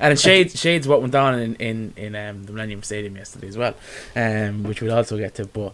And 0.00 0.12
it 0.12 0.18
shades 0.20 0.58
shades 0.58 0.86
what 0.88 1.00
went 1.00 1.14
on 1.14 1.38
in 1.38 1.54
in 1.56 1.92
in 1.96 2.14
um, 2.16 2.44
the 2.44 2.52
Millennium 2.52 2.82
Stadium 2.82 3.16
yesterday 3.16 3.48
as 3.48 3.56
well, 3.56 3.74
um, 4.16 4.62
which 4.64 4.80
we'll 4.82 4.94
also 4.94 5.16
get 5.18 5.34
to. 5.36 5.44
But 5.46 5.72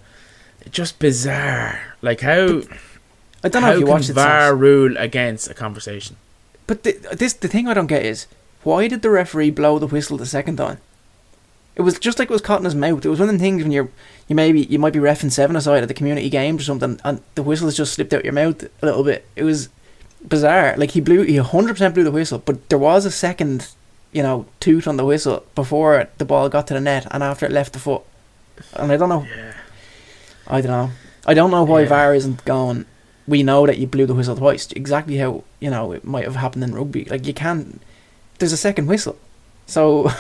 just 0.70 0.98
bizarre, 0.98 1.94
like 2.02 2.20
how 2.20 2.62
I 3.44 3.48
don't 3.48 3.62
know 3.62 3.68
how 3.68 3.74
if 3.74 3.80
you 3.80 3.86
watched 3.86 4.10
it. 4.10 4.14
VAR 4.14 4.50
since. 4.50 4.60
rule 4.60 4.96
against 4.96 5.50
a 5.50 5.54
conversation? 5.54 6.16
But 6.66 6.82
the, 6.82 6.92
this 7.12 7.34
the 7.34 7.46
thing 7.48 7.68
I 7.68 7.74
don't 7.74 7.86
get 7.86 8.04
is 8.04 8.26
why 8.62 8.88
did 8.88 9.02
the 9.02 9.10
referee 9.10 9.50
blow 9.50 9.78
the 9.78 9.86
whistle 9.86 10.16
the 10.16 10.26
second 10.26 10.56
time? 10.56 10.78
It 11.76 11.82
was 11.82 11.98
just 11.98 12.18
like 12.18 12.30
it 12.30 12.32
was 12.32 12.40
caught 12.40 12.60
in 12.60 12.64
his 12.64 12.74
mouth. 12.74 13.04
It 13.04 13.08
was 13.08 13.20
one 13.20 13.28
of 13.28 13.34
the 13.34 13.38
things 13.40 13.62
when 13.62 13.72
you're 13.72 13.90
you 14.28 14.34
maybe 14.34 14.62
you 14.62 14.78
might 14.78 14.92
be 14.94 14.98
refing 14.98 15.30
seven 15.30 15.56
aside 15.56 15.82
at 15.82 15.88
the 15.88 15.94
community 15.94 16.30
games 16.30 16.62
or 16.62 16.64
something, 16.64 16.98
and 17.04 17.20
the 17.34 17.42
whistle 17.42 17.66
has 17.66 17.76
just 17.76 17.92
slipped 17.92 18.14
out 18.14 18.24
your 18.24 18.32
mouth 18.32 18.62
a 18.62 18.86
little 18.86 19.04
bit. 19.04 19.26
It 19.36 19.44
was 19.44 19.68
bizarre. 20.26 20.74
Like 20.78 20.92
he 20.92 21.00
blew, 21.00 21.22
he 21.22 21.36
hundred 21.36 21.74
percent 21.74 21.94
blew 21.94 22.04
the 22.04 22.10
whistle, 22.10 22.38
but 22.38 22.68
there 22.70 22.78
was 22.78 23.04
a 23.04 23.10
second, 23.10 23.68
you 24.12 24.22
know, 24.22 24.46
toot 24.60 24.86
on 24.86 24.96
the 24.96 25.04
whistle 25.04 25.44
before 25.54 26.08
the 26.16 26.24
ball 26.24 26.48
got 26.48 26.66
to 26.68 26.74
the 26.74 26.80
net 26.80 27.06
and 27.10 27.22
after 27.22 27.44
it 27.44 27.52
left 27.52 27.72
the 27.74 27.78
foot. 27.78 28.02
And 28.74 28.90
I 28.90 28.96
don't 28.96 29.08
know. 29.10 29.26
Yeah. 29.36 29.52
I 30.46 30.60
don't 30.60 30.70
know. 30.70 30.90
I 31.26 31.34
don't 31.34 31.50
know 31.50 31.64
why 31.64 31.82
Yeah. 31.82 31.88
VAR 31.88 32.14
isn't 32.14 32.44
going. 32.44 32.86
We 33.26 33.42
know 33.42 33.66
that 33.66 33.78
you 33.78 33.86
blew 33.86 34.06
the 34.06 34.14
whistle 34.14 34.36
twice. 34.36 34.70
Exactly 34.72 35.16
how 35.16 35.44
you 35.60 35.70
know 35.70 35.92
it 35.92 36.04
might 36.04 36.24
have 36.24 36.36
happened 36.36 36.64
in 36.64 36.74
rugby. 36.74 37.04
Like 37.06 37.26
you 37.26 37.34
can't. 37.34 37.80
There's 38.38 38.52
a 38.52 38.56
second 38.56 38.86
whistle, 38.86 39.16
so 39.66 40.10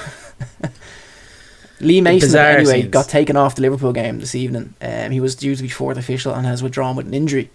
Lee 1.80 2.00
Mason, 2.00 2.28
Bizarre 2.28 2.46
anyway, 2.58 2.82
scenes. 2.82 2.90
got 2.92 3.08
taken 3.08 3.36
off 3.36 3.56
the 3.56 3.62
Liverpool 3.62 3.92
game 3.92 4.20
this 4.20 4.34
evening. 4.34 4.74
Um, 4.80 5.10
he 5.10 5.20
was 5.20 5.34
due 5.34 5.54
to 5.56 5.62
be 5.62 5.68
fourth 5.68 5.98
official 5.98 6.32
and 6.34 6.46
has 6.46 6.62
withdrawn 6.62 6.96
with 6.96 7.06
an 7.06 7.14
injury. 7.14 7.50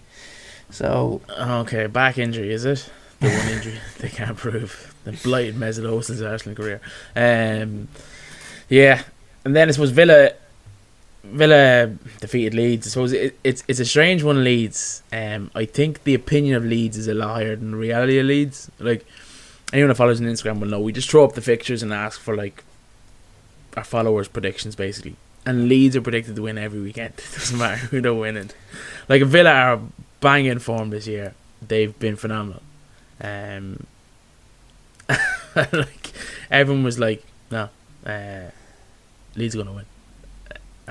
So 0.70 1.20
Okay, 1.38 1.86
back 1.86 2.18
injury 2.18 2.52
is 2.52 2.64
it? 2.64 2.88
The 3.20 3.28
one 3.28 3.48
injury 3.48 3.78
they 3.98 4.08
can't 4.08 4.36
prove. 4.36 4.94
The 5.04 5.12
blighted 5.12 5.54
Mesut 5.56 5.84
Ozil's 5.84 6.22
Arsenal 6.22 6.54
career. 6.56 6.80
Um, 7.14 7.88
yeah, 8.70 9.02
and 9.44 9.54
then 9.54 9.68
I 9.70 9.78
was 9.78 9.90
Villa, 9.90 10.30
Villa 11.22 11.94
defeated 12.20 12.54
Leeds. 12.54 12.86
I 12.86 12.90
suppose 12.90 13.12
it, 13.12 13.38
it's 13.44 13.62
it's 13.68 13.80
a 13.80 13.84
strange 13.84 14.22
one. 14.22 14.42
Leeds. 14.42 15.02
Um, 15.12 15.50
I 15.54 15.64
think 15.64 16.04
the 16.04 16.14
opinion 16.14 16.56
of 16.56 16.64
Leeds 16.64 16.96
is 16.96 17.08
a 17.08 17.14
lot 17.14 17.34
higher 17.34 17.56
than 17.56 17.72
the 17.72 17.76
reality 17.76 18.18
of 18.18 18.26
Leeds. 18.26 18.70
Like 18.78 19.04
anyone 19.72 19.88
that 19.88 19.96
follows 19.96 20.20
on 20.20 20.26
Instagram 20.26 20.60
will 20.60 20.68
know, 20.68 20.80
we 20.80 20.92
just 20.92 21.10
throw 21.10 21.24
up 21.24 21.34
the 21.34 21.42
fixtures 21.42 21.82
and 21.82 21.92
ask 21.92 22.20
for 22.20 22.34
like 22.36 22.64
our 23.76 23.84
followers' 23.84 24.28
predictions 24.28 24.74
basically. 24.74 25.16
And 25.46 25.68
Leeds 25.68 25.96
are 25.96 26.02
predicted 26.02 26.36
to 26.36 26.42
win 26.42 26.58
every 26.58 26.80
weekend. 26.80 27.14
It 27.18 27.32
doesn't 27.34 27.58
matter 27.58 27.76
who 27.76 28.00
they're 28.00 28.14
winning. 28.14 28.50
Like 29.08 29.22
Villa 29.22 29.52
are 29.52 29.80
banging 30.20 30.58
form 30.58 30.90
this 30.90 31.06
year. 31.06 31.34
They've 31.66 31.96
been 31.98 32.16
phenomenal. 32.16 32.62
Um, 33.20 33.86
like 35.54 36.12
everyone 36.50 36.84
was 36.84 36.98
like, 36.98 37.24
no, 37.50 37.68
uh, 38.06 38.50
Leeds 39.36 39.54
are 39.54 39.58
gonna 39.58 39.72
win. 39.72 39.86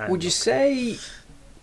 And 0.03 0.11
would 0.11 0.23
you 0.23 0.29
say 0.29 0.97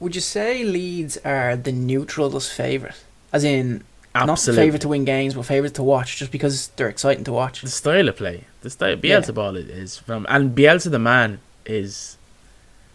would 0.00 0.14
you 0.14 0.20
say 0.20 0.62
Leeds 0.64 1.16
are 1.18 1.56
the 1.56 1.72
neutrals' 1.72 2.50
favourite? 2.50 3.02
As 3.32 3.44
in 3.44 3.82
not 4.14 4.38
the 4.38 4.52
favourite 4.52 4.80
to 4.82 4.88
win 4.88 5.04
games, 5.04 5.34
but 5.34 5.44
favourite 5.44 5.74
to 5.74 5.82
watch 5.82 6.16
just 6.18 6.32
because 6.32 6.68
they're 6.76 6.88
exciting 6.88 7.24
to 7.24 7.32
watch. 7.32 7.60
the 7.60 7.68
style 7.68 8.08
of 8.08 8.16
play, 8.16 8.44
the 8.62 8.70
style 8.70 8.98
Yeah. 9.02 9.20
Bielsa 9.20 9.34
ball 9.34 9.56
is, 9.56 9.68
is 9.68 9.98
from, 9.98 10.26
and 10.28 10.56
Bielsa 10.56 10.90
the 10.90 10.98
man 10.98 11.40
is. 11.64 12.16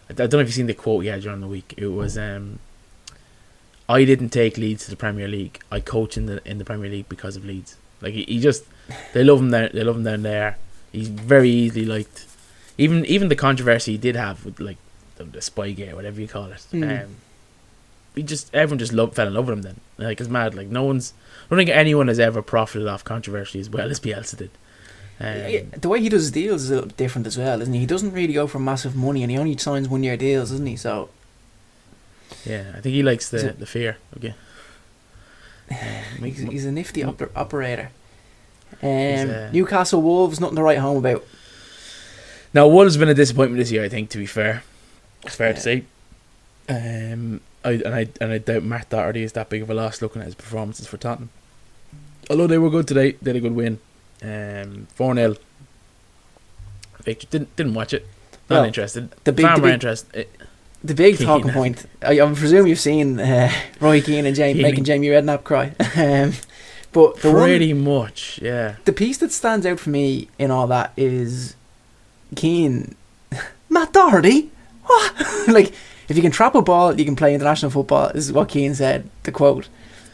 I 0.10 0.14
don't 0.14 0.34
know 0.34 0.40
if 0.40 0.48
you've 0.48 0.56
seen 0.56 0.66
the 0.68 0.74
quote 0.74 1.06
yet 1.06 1.22
during 1.22 1.40
the 1.40 1.48
week. 1.48 1.74
It 1.78 1.88
was, 1.88 2.18
um, 2.18 2.60
"I 3.88 4.04
didn't 4.04 4.30
take 4.30 4.58
Leeds 4.58 4.86
to 4.86 4.90
the 4.90 4.98
Premier 4.98 5.28
League. 5.28 5.62
I 5.72 5.80
coach 5.80 6.18
in 6.18 6.26
the 6.26 6.42
in 6.50 6.58
the 6.58 6.66
Premier 6.66 6.90
League 6.90 7.08
because 7.08 7.36
of 7.38 7.46
Leeds. 7.46 7.78
Like 8.02 8.14
he, 8.14 8.24
he 8.24 8.40
just, 8.40 8.66
they 9.14 9.24
love 9.24 9.40
him 9.40 9.52
there. 9.52 9.70
They 9.70 9.84
love 9.84 9.96
him 9.98 10.04
down 10.04 10.24
there. 10.24 10.58
He's 10.92 11.08
very 11.08 11.50
easily 11.50 11.86
liked. 11.86 12.26
Even 12.78 13.06
even 13.06 13.30
the 13.30 13.36
controversy 13.36 13.94
he 13.94 13.98
did 13.98 14.16
have 14.16 14.44
with 14.44 14.60
like 14.60 14.78
the, 15.24 15.30
the 15.32 15.40
Spygate, 15.40 15.94
whatever 15.94 16.20
you 16.22 16.28
call 16.28 16.46
it. 16.51 16.66
Mm. 16.72 17.04
Um, 17.06 17.16
he 18.16 18.24
just 18.24 18.54
everyone 18.54 18.80
just 18.80 18.92
loved, 18.94 19.16
fell 19.16 19.28
in 19.28 19.34
love 19.34 19.48
with 19.48 19.58
him 19.58 19.62
then. 19.62 19.80
Like 19.98 20.20
it's 20.20 20.30
mad. 20.30 20.54
Like 20.56 20.68
no 20.68 20.84
one's. 20.84 21.13
I 21.46 21.50
don't 21.50 21.58
think 21.66 21.70
anyone 21.70 22.08
has 22.08 22.20
ever 22.20 22.42
profited 22.42 22.88
off 22.88 23.04
controversy 23.04 23.60
as 23.60 23.70
well 23.70 23.90
as 23.90 24.00
Bielsa 24.00 24.38
did. 24.38 24.51
Um, 25.20 25.50
Yeah, 25.50 25.62
the 25.80 25.88
way 25.90 26.01
he 26.01 26.10
does 26.10 26.24
his 26.24 26.32
deals 26.32 26.63
is 26.63 26.72
a 26.72 26.75
little 26.75 26.90
different 26.90 27.28
as 27.28 27.38
well, 27.38 27.62
isn't 27.62 27.74
he? 27.74 27.82
He 27.82 27.86
doesn't 27.86 28.12
really 28.12 28.34
go 28.34 28.48
for 28.48 28.60
massive 28.60 28.96
money, 28.96 29.22
and 29.24 29.32
he 29.32 29.38
only 29.38 29.56
signs 29.58 29.88
one 29.88 30.04
year 30.04 30.18
deals, 30.18 30.50
doesn't 30.50 30.66
he? 30.66 30.75
So 30.75 31.10
Yeah, 32.46 32.74
I 32.75 32.82
think 32.82 32.94
he 32.96 33.04
likes 33.04 33.30
the 33.30 33.50
it- 33.50 33.60
the 33.60 33.66
fear. 33.66 33.98
Okay. 34.18 34.34
Um, 35.72 36.24
he's, 36.25 36.40
he's 36.40 36.66
a 36.66 36.72
nifty 36.72 37.01
oper- 37.01 37.30
operator. 37.34 37.92
Um, 38.84 39.30
uh, 39.30 39.51
Newcastle 39.54 40.01
Wolves, 40.01 40.38
nothing 40.40 40.58
to 40.58 40.63
write 40.63 40.80
home 40.80 40.98
about. 40.98 41.24
Now 42.54 42.68
Wolves 42.68 42.96
have 42.96 43.00
been 43.00 43.08
a 43.08 43.13
disappointment 43.13 43.58
this 43.60 43.72
year. 43.72 43.84
I 43.84 43.88
think 43.88 44.10
to 44.10 44.18
be 44.18 44.25
fair, 44.25 44.63
it's 45.25 45.36
fair 45.36 45.50
Yeah. 45.50 45.54
to 45.56 45.62
say. 45.62 45.84
Um, 46.70 47.42
I 47.66 47.72
and 47.72 47.94
I 47.96 48.08
and 48.20 48.32
I 48.32 48.38
doubt 48.38 48.63
Matt 48.63 48.90
Doherty 48.90 49.24
is 49.24 49.34
that 49.34 49.50
big 49.50 49.62
of 49.62 49.70
a 49.70 49.74
loss 49.74 50.01
looking 50.01 50.22
at 50.22 50.25
his 50.25 50.36
performances 50.36 50.88
for 50.88 50.98
Tottenham. 50.98 51.30
Although 52.30 52.48
they 52.48 52.58
were 52.58 52.70
good 52.70 52.88
today, 52.88 53.13
they 53.22 53.32
had 53.32 53.36
a 53.38 53.40
good 53.42 53.56
win. 53.56 53.80
Um, 54.24 54.88
four 54.96 55.13
0 55.16 55.36
Victor 57.04 57.28
didn't 57.30 57.56
didn't 57.56 57.74
watch 57.74 57.94
it. 57.94 58.08
Not 58.50 58.58
Well, 58.58 58.66
interested. 58.66 59.10
the 59.24 59.32
big- 59.32 59.46
Far 59.46 59.56
the 59.58 59.62
big- 59.63 59.74
interested. 59.74 60.28
The 60.84 60.96
big 60.96 61.18
Keane. 61.18 61.28
talking 61.28 61.51
point. 61.51 61.86
I, 62.01 62.20
I 62.20 62.34
presume 62.34 62.66
you've 62.66 62.80
seen 62.80 63.20
uh, 63.20 63.51
Roy 63.80 64.01
Keane 64.01 64.25
and 64.25 64.36
Jamie 64.36 64.54
Keane. 64.56 64.62
making 64.63 64.84
Jamie 64.84 65.08
Redknapp 65.10 65.44
cry. 65.44 65.74
um, 65.96 66.34
but 66.92 67.22
the 67.22 67.32
one, 67.32 67.44
Pretty 67.44 67.74
much, 67.74 68.40
yeah. 68.42 68.75
the 68.86 68.92
piece 68.92 69.18
that 69.20 69.32
stands 69.32 69.66
out 69.68 69.80
for 69.80 69.92
me 69.92 70.28
in 70.40 70.50
all 70.50 70.66
that 70.68 70.92
is 70.98 71.56
Keane, 72.36 72.96
Matt 73.70 73.94
Doherty. 73.94 74.50
What? 74.86 75.48
like, 75.48 75.74
if 76.08 76.16
you 76.16 76.22
can 76.22 76.32
trap 76.32 76.56
a 76.56 76.62
ball, 76.62 77.00
you 77.00 77.06
can 77.06 77.16
play 77.16 77.34
international 77.34 77.72
football. 77.72 78.08
Is 78.10 78.32
what 78.32 78.50
Keane 78.50 78.76
said. 78.76 79.10
The 79.24 79.32
quote, 79.32 79.70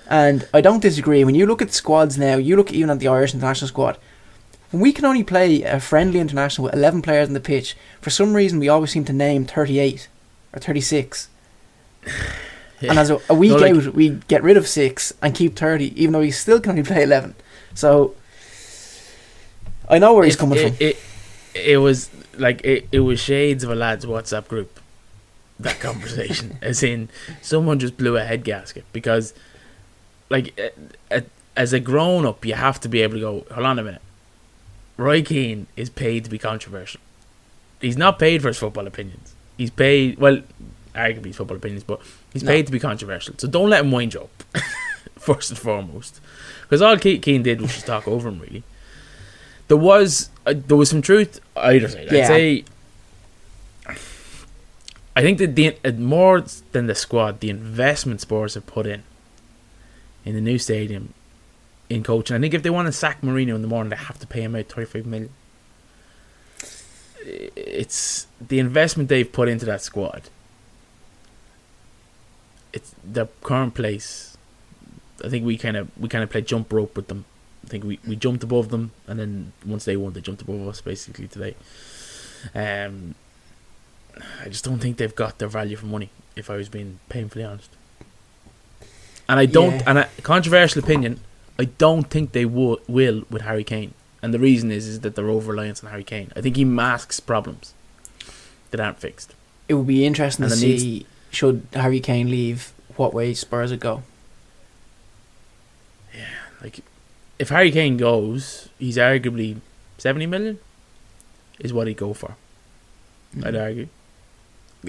and 0.10 0.48
I 0.54 0.62
don't 0.62 0.82
disagree. 0.82 1.24
When 1.24 1.36
you 1.36 1.46
look 1.46 1.62
at 1.62 1.74
squads 1.74 2.18
now, 2.18 2.38
you 2.38 2.56
look 2.56 2.72
even 2.72 2.90
at 2.90 3.00
the 3.00 3.08
Irish 3.08 3.34
international 3.34 3.70
squad. 3.70 3.98
When 4.72 4.82
we 4.82 4.92
can 4.92 5.06
only 5.06 5.24
play 5.24 5.64
a 5.64 5.80
friendly 5.80 6.20
international 6.20 6.66
with 6.66 6.74
eleven 6.74 7.02
players 7.02 7.28
on 7.28 7.34
the 7.34 7.40
pitch, 7.40 7.76
for 8.02 8.10
some 8.10 8.34
reason 8.34 8.60
we 8.60 8.70
always 8.70 8.92
seem 8.92 9.06
to 9.06 9.14
name 9.14 9.46
thirty-eight 9.46 10.08
or 10.54 10.60
thirty-six. 10.60 11.30
And 12.80 13.00
as 13.00 13.10
a, 13.10 13.20
a 13.28 13.34
week 13.34 13.52
No, 13.52 13.58
like- 13.58 13.88
out, 13.88 13.94
we 13.96 14.10
get 14.28 14.44
rid 14.44 14.56
of 14.56 14.68
six 14.68 15.12
and 15.22 15.34
keep 15.34 15.56
30, 15.56 16.00
even 16.00 16.14
though 16.14 16.20
we 16.20 16.30
still 16.30 16.60
can 16.60 16.70
only 16.74 16.84
play 16.84 17.02
11. 17.02 17.34
So, 17.74 18.14
I 19.90 19.98
know 19.98 20.14
where 20.14 20.26
he's 20.26 20.36
coming 20.36 20.60
it, 20.60 20.68
from. 20.68 20.78
It, 20.80 20.98
it 21.56 21.78
was 21.78 22.12
like 22.40 22.62
it, 22.64 22.88
it 22.92 23.00
was 23.02 23.20
shades 23.20 23.64
of 23.64 23.70
a 23.72 23.76
lads 23.76 24.06
WhatsApp 24.06 24.48
group. 24.48 24.80
That 25.60 25.80
conversation, 25.80 26.58
as 26.62 26.84
in 26.84 27.10
someone 27.42 27.80
just 27.80 27.98
blew 27.98 28.16
a 28.18 28.24
head 28.24 28.44
gasket 28.44 28.86
because, 28.94 29.34
like, 30.30 30.60
as 31.56 31.74
a 31.74 31.80
grown 31.80 32.26
up, 32.26 32.46
you 32.46 32.54
have 32.54 32.80
to 32.82 32.90
be 32.90 33.02
able 33.02 33.16
to 33.16 33.20
go. 33.20 33.46
Hold 33.54 33.66
on 33.66 33.80
a 33.80 33.84
minute. 33.84 34.02
Roy 34.98 35.22
Keane 35.24 35.68
is 35.76 35.90
paid 35.90 36.24
to 36.26 36.30
be 36.30 36.38
controversial. 36.38 37.02
He's 37.82 37.98
not 37.98 38.20
paid 38.20 38.42
for 38.42 38.48
his 38.50 38.58
football 38.58 38.86
opinions. 38.88 39.34
He's 39.58 39.70
paid 39.72 40.18
well, 40.20 40.42
arguably 40.96 41.28
his 41.28 41.38
football 41.38 41.58
opinions, 41.58 41.84
but 41.84 42.02
he's 42.34 42.44
No. 42.44 42.52
paid 42.52 42.66
to 42.68 42.72
be 42.72 42.80
controversial. 42.80 43.34
So 43.38 43.48
don't 43.48 43.70
let 43.70 43.84
him 43.84 43.92
wind 43.92 44.14
you 44.14 44.22
up. 44.22 44.44
first 45.20 45.50
and 45.50 45.60
foremost, 45.60 46.22
because 46.62 46.82
all 46.82 46.98
Ke- 46.98 47.22
Keane 47.22 47.44
did 47.44 47.60
was 47.62 47.74
just 47.74 47.86
talk 47.88 48.08
over 48.08 48.30
him. 48.30 48.40
Really, 48.40 48.64
there 49.68 49.76
was 49.78 50.30
uh, 50.48 50.54
there 50.56 50.78
was 50.78 50.90
some 50.90 51.02
truth 51.02 51.40
either 51.56 51.90
side. 51.90 52.08
Yeah. 52.12 52.20
I'd 52.22 52.28
say. 52.28 52.66
I 55.16 55.22
think 55.22 55.40
that 55.40 55.56
the 55.56 55.76
uh, 55.84 55.92
more 55.94 56.44
than 56.72 56.88
the 56.88 56.96
squad, 56.96 57.40
the 57.40 57.50
investment 57.50 58.22
Spurs 58.22 58.54
have 58.54 58.66
put 58.66 58.86
in 58.86 59.04
in 60.24 60.36
the 60.36 60.42
new 60.42 60.58
stadium, 60.58 61.14
in 61.90 62.04
coaching. 62.04 62.36
I 62.36 62.40
think 62.40 62.54
if 62.54 62.64
they 62.64 62.70
want 62.70 62.86
to 62.86 62.92
sack 62.92 63.22
Mourinho 63.22 63.56
in 63.56 63.62
the 63.62 63.68
morning, 63.68 63.90
they 63.90 63.96
have 63.96 64.20
to 64.20 64.28
pay 64.28 64.42
him 64.42 64.56
out 64.56 64.68
thirty 64.68 64.86
five 64.86 65.06
million. 65.06 65.32
It's 67.26 68.28
the 68.40 68.60
investment 68.60 69.10
they've 69.10 69.30
put 69.30 69.50
into 69.50 69.66
that 69.66 69.82
squad. 69.82 70.30
It's 72.72 72.94
their 73.04 73.28
current 73.42 73.74
place. 73.74 74.38
I 75.26 75.30
think 75.30 75.46
we 75.46 75.58
kind 75.58 75.76
of 75.76 75.90
we 75.98 76.08
kind 76.10 76.24
of 76.24 76.30
played 76.30 76.46
jump 76.46 76.72
rope 76.72 76.96
with 76.96 77.08
them. 77.08 77.26
I 77.68 77.70
think 77.70 77.84
we, 77.84 78.00
we 78.08 78.16
jumped 78.16 78.44
above 78.44 78.70
them, 78.70 78.92
and 79.08 79.20
then 79.20 79.52
once 79.66 79.84
they 79.84 79.98
won, 79.98 80.14
they 80.14 80.22
jumped 80.22 80.42
above 80.42 80.66
us 80.70 80.80
basically 80.80 81.28
today. 81.28 81.54
Um, 82.56 83.14
I 84.42 84.48
just 84.48 84.64
don't 84.64 84.80
think 84.80 84.96
they've 84.98 85.14
got 85.14 85.38
their 85.38 85.50
value 85.50 85.76
for 85.76 85.86
money. 85.86 86.10
If 86.38 86.50
I 86.50 86.56
was 86.56 86.70
being 86.70 87.00
painfully 87.10 87.44
honest, 87.44 87.70
and 89.28 89.38
I 89.38 89.46
don't, 89.46 89.76
Yeah. 89.76 89.84
and 89.86 89.98
a 90.00 90.10
controversial 90.24 90.82
opinion, 90.82 91.20
I 91.60 91.66
don't 91.66 92.10
think 92.10 92.32
they 92.32 92.46
wo- 92.46 92.80
will 92.88 93.24
with 93.30 93.42
Harry 93.42 93.66
Kane. 93.66 93.94
And 94.22 94.34
the 94.34 94.40
reason 94.40 94.72
is 94.72 94.88
is 94.88 95.02
that 95.02 95.16
they're 95.16 95.30
over 95.30 95.52
reliance 95.52 95.84
on 95.84 95.90
Harry 95.90 96.04
Kane. 96.06 96.32
I 96.38 96.42
think 96.42 96.56
he 96.56 96.64
masks 96.64 97.20
problems 97.20 97.74
that 98.72 98.80
aren't 98.80 99.00
fixed. 99.00 99.34
It 99.68 99.74
would 99.74 99.88
be 99.88 100.06
interesting 100.06 100.46
And 100.46 100.54
to 100.54 100.60
there 100.60 100.70
needs- 100.70 100.84
see, 100.84 101.06
should 101.32 101.68
Harry 101.74 102.00
Kane 102.00 102.30
leave, 102.32 102.72
what 102.96 103.14
way 103.14 103.34
Spurs 103.34 103.72
would 103.72 103.82
go. 103.82 104.04
Yeah, 106.16 106.26
like, 106.62 106.80
if 107.40 107.50
Harry 107.50 107.72
Kane 107.72 107.98
goes, 107.98 108.70
he's 108.80 108.98
arguably 108.98 109.60
seventy 109.98 110.26
million, 110.26 110.60
is 111.60 111.74
what 111.74 111.88
he'd 111.88 111.98
go 111.98 112.14
for. 112.14 112.36
I'd 113.44 113.56
argue 113.56 113.90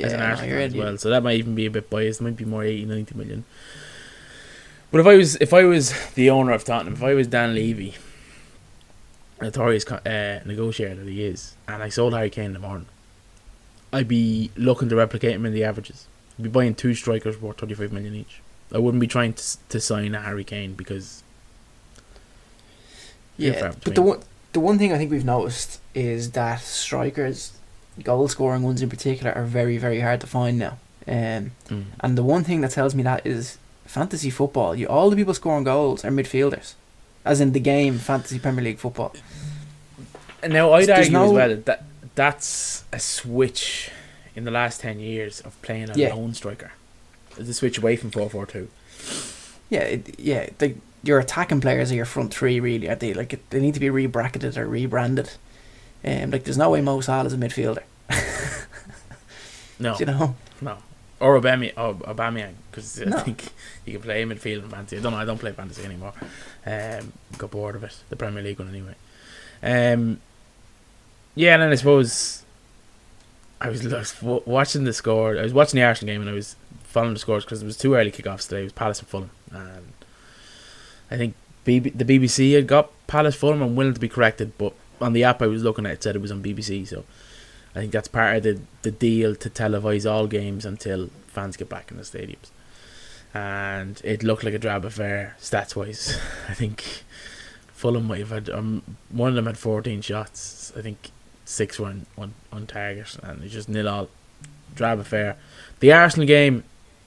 as 0.03 0.13
an 0.13 0.21
no, 0.21 0.27
Arsenal 0.27 0.51
you're 0.51 0.61
as 0.61 0.75
well. 0.75 0.99
So 0.99 1.11
that 1.11 1.23
might 1.23 1.37
even 1.37 1.55
be 1.55 1.67
a 1.67 1.71
bit 1.71 1.91
biased. 1.91 2.21
It 2.21 2.25
might 2.25 2.37
be 2.37 2.45
more 2.45 2.65
80, 2.65 2.85
90 2.87 3.15
million. 3.17 3.45
But 4.91 5.01
if 5.01 5.07
I 5.07 5.17
was 5.17 5.37
if 5.37 5.53
I 5.53 5.65
was 5.65 5.93
the 6.15 6.31
owner 6.31 6.53
of 6.53 6.65
Tottenham, 6.65 6.95
if 6.95 7.03
I 7.03 7.15
was 7.15 7.27
Dan 7.27 7.55
Levy, 7.55 7.95
notorious 9.41 9.87
uh, 9.91 10.41
negotiator 10.45 11.05
that 11.05 11.11
he 11.11 11.25
is, 11.25 11.57
and 11.67 11.83
I 11.83 11.89
sold 11.89 12.15
Harry 12.15 12.31
Kane 12.31 12.47
in 12.47 12.53
the 12.55 12.59
morning, 12.59 12.87
I'd 13.93 14.09
be 14.09 14.51
looking 14.57 14.89
to 14.89 14.97
replicate 14.97 15.33
him 15.33 15.45
in 15.45 15.53
the 15.53 15.65
averages. 15.65 16.07
I'd 16.39 16.45
be 16.45 16.49
buying 16.49 16.75
two 16.75 16.95
strikers 16.95 17.41
worth 17.41 17.59
35 17.59 17.93
million 17.93 18.15
each. 18.15 18.41
I 18.73 18.79
wouldn't 18.79 19.01
be 19.01 19.07
trying 19.07 19.35
to, 19.35 19.59
to 19.69 19.81
sign 19.81 20.15
a 20.15 20.23
Harry 20.23 20.45
Kane 20.45 20.75
because 20.75 21.23
Yeah, 23.39 23.73
but 23.85 23.95
the 23.95 24.03
one, 24.03 24.21
the 24.53 24.61
one 24.61 24.79
thing 24.79 24.93
I 24.93 24.99
think 24.99 25.11
we've 25.11 25.25
noticed 25.25 25.81
is 25.95 26.33
that 26.33 26.61
strikers, 26.61 27.53
goal 28.03 28.29
scoring 28.29 28.63
ones 28.63 28.83
in 28.83 28.91
particular, 28.91 29.33
are 29.33 29.45
very, 29.45 29.79
very 29.79 30.01
hard 30.01 30.21
to 30.21 30.27
find 30.27 30.59
now. 30.59 30.79
Um, 31.07 31.53
mm, 31.69 31.85
and 32.01 32.19
the 32.19 32.23
one 32.23 32.45
thing 32.45 32.61
that 32.61 32.73
tells 32.73 32.95
me 32.95 33.03
that 33.05 33.27
is 33.27 33.57
fantasy 33.87 34.29
football. 34.31 34.75
You 34.75 34.87
all 34.89 35.09
the 35.09 35.17
people 35.17 35.33
scoring 35.35 35.65
goals 35.65 36.05
are 36.05 36.11
midfielders, 36.11 36.75
as 37.25 37.41
in 37.41 37.53
the 37.53 37.61
game 37.61 37.99
fantasy 37.99 38.39
Premier 38.39 38.65
League 38.65 38.79
football. 38.79 39.15
And 40.43 40.53
now 40.53 40.73
I'd 40.73 40.87
There's 40.87 40.99
argue 41.09 41.13
no- 41.13 41.25
as 41.27 41.33
well 41.33 41.57
that 41.65 41.85
that's 42.15 42.85
a 42.93 42.99
switch 43.01 43.91
in 44.37 44.45
the 44.45 44.51
last 44.51 44.81
ten 44.81 44.99
years 45.01 45.41
of 45.41 45.61
playing 45.63 45.91
a 45.91 45.95
Yeah. 45.97 46.13
lone 46.15 46.35
striker. 46.35 46.73
The 47.37 47.55
switch 47.55 47.79
away 47.79 47.97
from 47.97 48.11
four 48.11 48.29
four 48.29 48.47
two. 48.47 48.69
Yeah, 49.71 49.81
it, 49.81 50.19
yeah. 50.19 50.49
The, 50.59 50.75
your 51.03 51.19
attacking 51.19 51.61
players 51.61 51.93
are 51.93 51.95
your 51.95 52.05
front 52.05 52.33
three, 52.33 52.61
really. 52.61 52.89
Are 52.89 52.95
they 52.97 53.15
like 53.15 53.39
they 53.51 53.61
need 53.61 53.75
to 53.75 53.81
be 53.81 53.89
rebracketed 53.89 54.57
or 54.57 54.67
rebranded? 54.67 55.31
Um, 56.05 56.31
like 56.31 56.45
there's 56.45 56.59
no 56.59 56.71
way 56.71 56.81
Mo 56.81 57.01
Salah 57.01 57.27
is 57.27 57.33
a 57.33 57.37
midfielder. 57.37 57.83
No, 59.81 59.97
You 60.01 60.07
know, 60.07 60.37
no. 60.61 60.79
Or 61.21 61.41
Aubameyang, 61.41 61.73
or 61.77 61.95
Aubameyang, 61.95 62.55
because 62.71 63.03
I 63.03 63.21
think 63.23 63.49
you 63.85 63.95
can 63.95 64.03
play 64.03 64.25
midfield 64.25 64.63
in 64.63 64.69
fantasy. 64.69 64.99
I 64.99 65.01
don't 65.01 65.13
know. 65.13 65.19
I 65.19 65.25
don't 65.25 65.39
play 65.39 65.51
fantasy 65.51 65.85
anymore. 65.85 66.13
Um, 66.65 67.13
got 67.37 67.51
bored 67.51 67.75
of 67.75 67.83
it. 67.83 67.97
The 68.09 68.15
Premier 68.17 68.43
League 68.43 68.59
one 68.59 68.69
anyway. 68.69 68.95
Um, 69.63 70.21
yeah, 71.35 71.55
and 71.55 71.63
then 71.63 71.73
I 71.73 71.75
suppose 71.75 72.45
I 73.61 73.69
was, 73.69 73.93
I 73.93 73.99
was 73.99 74.23
watching 74.47 74.85
the 74.85 74.93
score. 74.93 75.37
I 75.37 75.43
was 75.43 75.53
watching 75.53 75.81
the 75.81 75.87
Arsenal 75.87 76.15
game 76.15 76.21
and 76.21 76.31
I 76.31 76.35
was 76.35 76.55
following 76.85 77.15
the 77.15 77.21
scores 77.21 77.45
because 77.45 77.63
it 77.63 77.67
was 77.67 77.77
two 77.77 77.95
early 77.95 78.13
kickoffs 78.13 78.49
today. 78.49 78.61
It 78.61 78.65
was 78.65 78.73
Palace 78.73 79.01
and 79.01 79.09
Fulham, 79.09 79.31
and 79.51 79.93
I 81.11 81.17
think 81.17 81.35
the 81.65 81.81
BBC 81.81 82.55
had 82.55 82.67
got 82.67 82.91
Palace 83.07 83.35
Fulham. 83.35 83.63
I'm 83.63 83.77
willing 83.77 83.95
to 83.95 84.01
be 84.01 84.09
corrected, 84.09 84.53
but 84.59 84.73
on 85.01 85.13
the 85.13 85.25
app 85.25 85.43
I 85.43 85.47
was 85.47 85.63
looking 85.63 85.87
at 85.87 85.93
it 85.93 86.03
said 86.03 86.17
it 86.17 86.23
was 86.23 86.33
on 86.33 86.43
BBC. 86.43 86.87
So 86.89 87.05
I 87.75 87.81
think 87.81 87.93
that's 87.93 88.09
part 88.09 88.37
of 88.37 88.43
the 88.43 88.61
the 88.83 88.91
deal 88.91 89.35
to 89.37 89.51
televise 89.51 90.11
all 90.11 90.27
games 90.27 90.65
until 90.65 91.11
fans 91.27 91.57
get 91.57 91.69
back 91.69 91.91
in 91.91 91.97
the 91.97 92.03
stadiums. 92.03 92.51
And 93.35 94.01
it 94.05 94.23
looked 94.23 94.45
like 94.45 94.55
a 94.55 94.59
drab 94.59 94.85
affair 94.85 95.37
stats 95.41 95.77
wise. 95.77 96.19
I 96.49 96.55
think 96.55 97.05
Fulham 97.69 98.07
might 98.07 98.21
have 98.21 98.31
had 98.31 98.51
um, 98.51 98.83
one 99.11 99.29
of 99.29 99.35
them 99.35 99.47
had 99.47 99.59
14 99.59 100.01
shots. 100.01 100.73
I 100.77 100.81
think 100.81 101.11
six 101.45 101.79
were 101.79 101.87
on, 101.87 102.07
on, 102.17 102.35
on 102.53 102.67
target, 102.67 103.17
and 103.23 103.43
it's 103.43 103.53
just 103.53 103.69
nil 103.69 103.89
all. 103.89 104.09
Drab 104.75 104.99
affair. 104.99 105.37
The 105.81 105.93
Arsenal 105.93 106.27
game, 106.27 106.63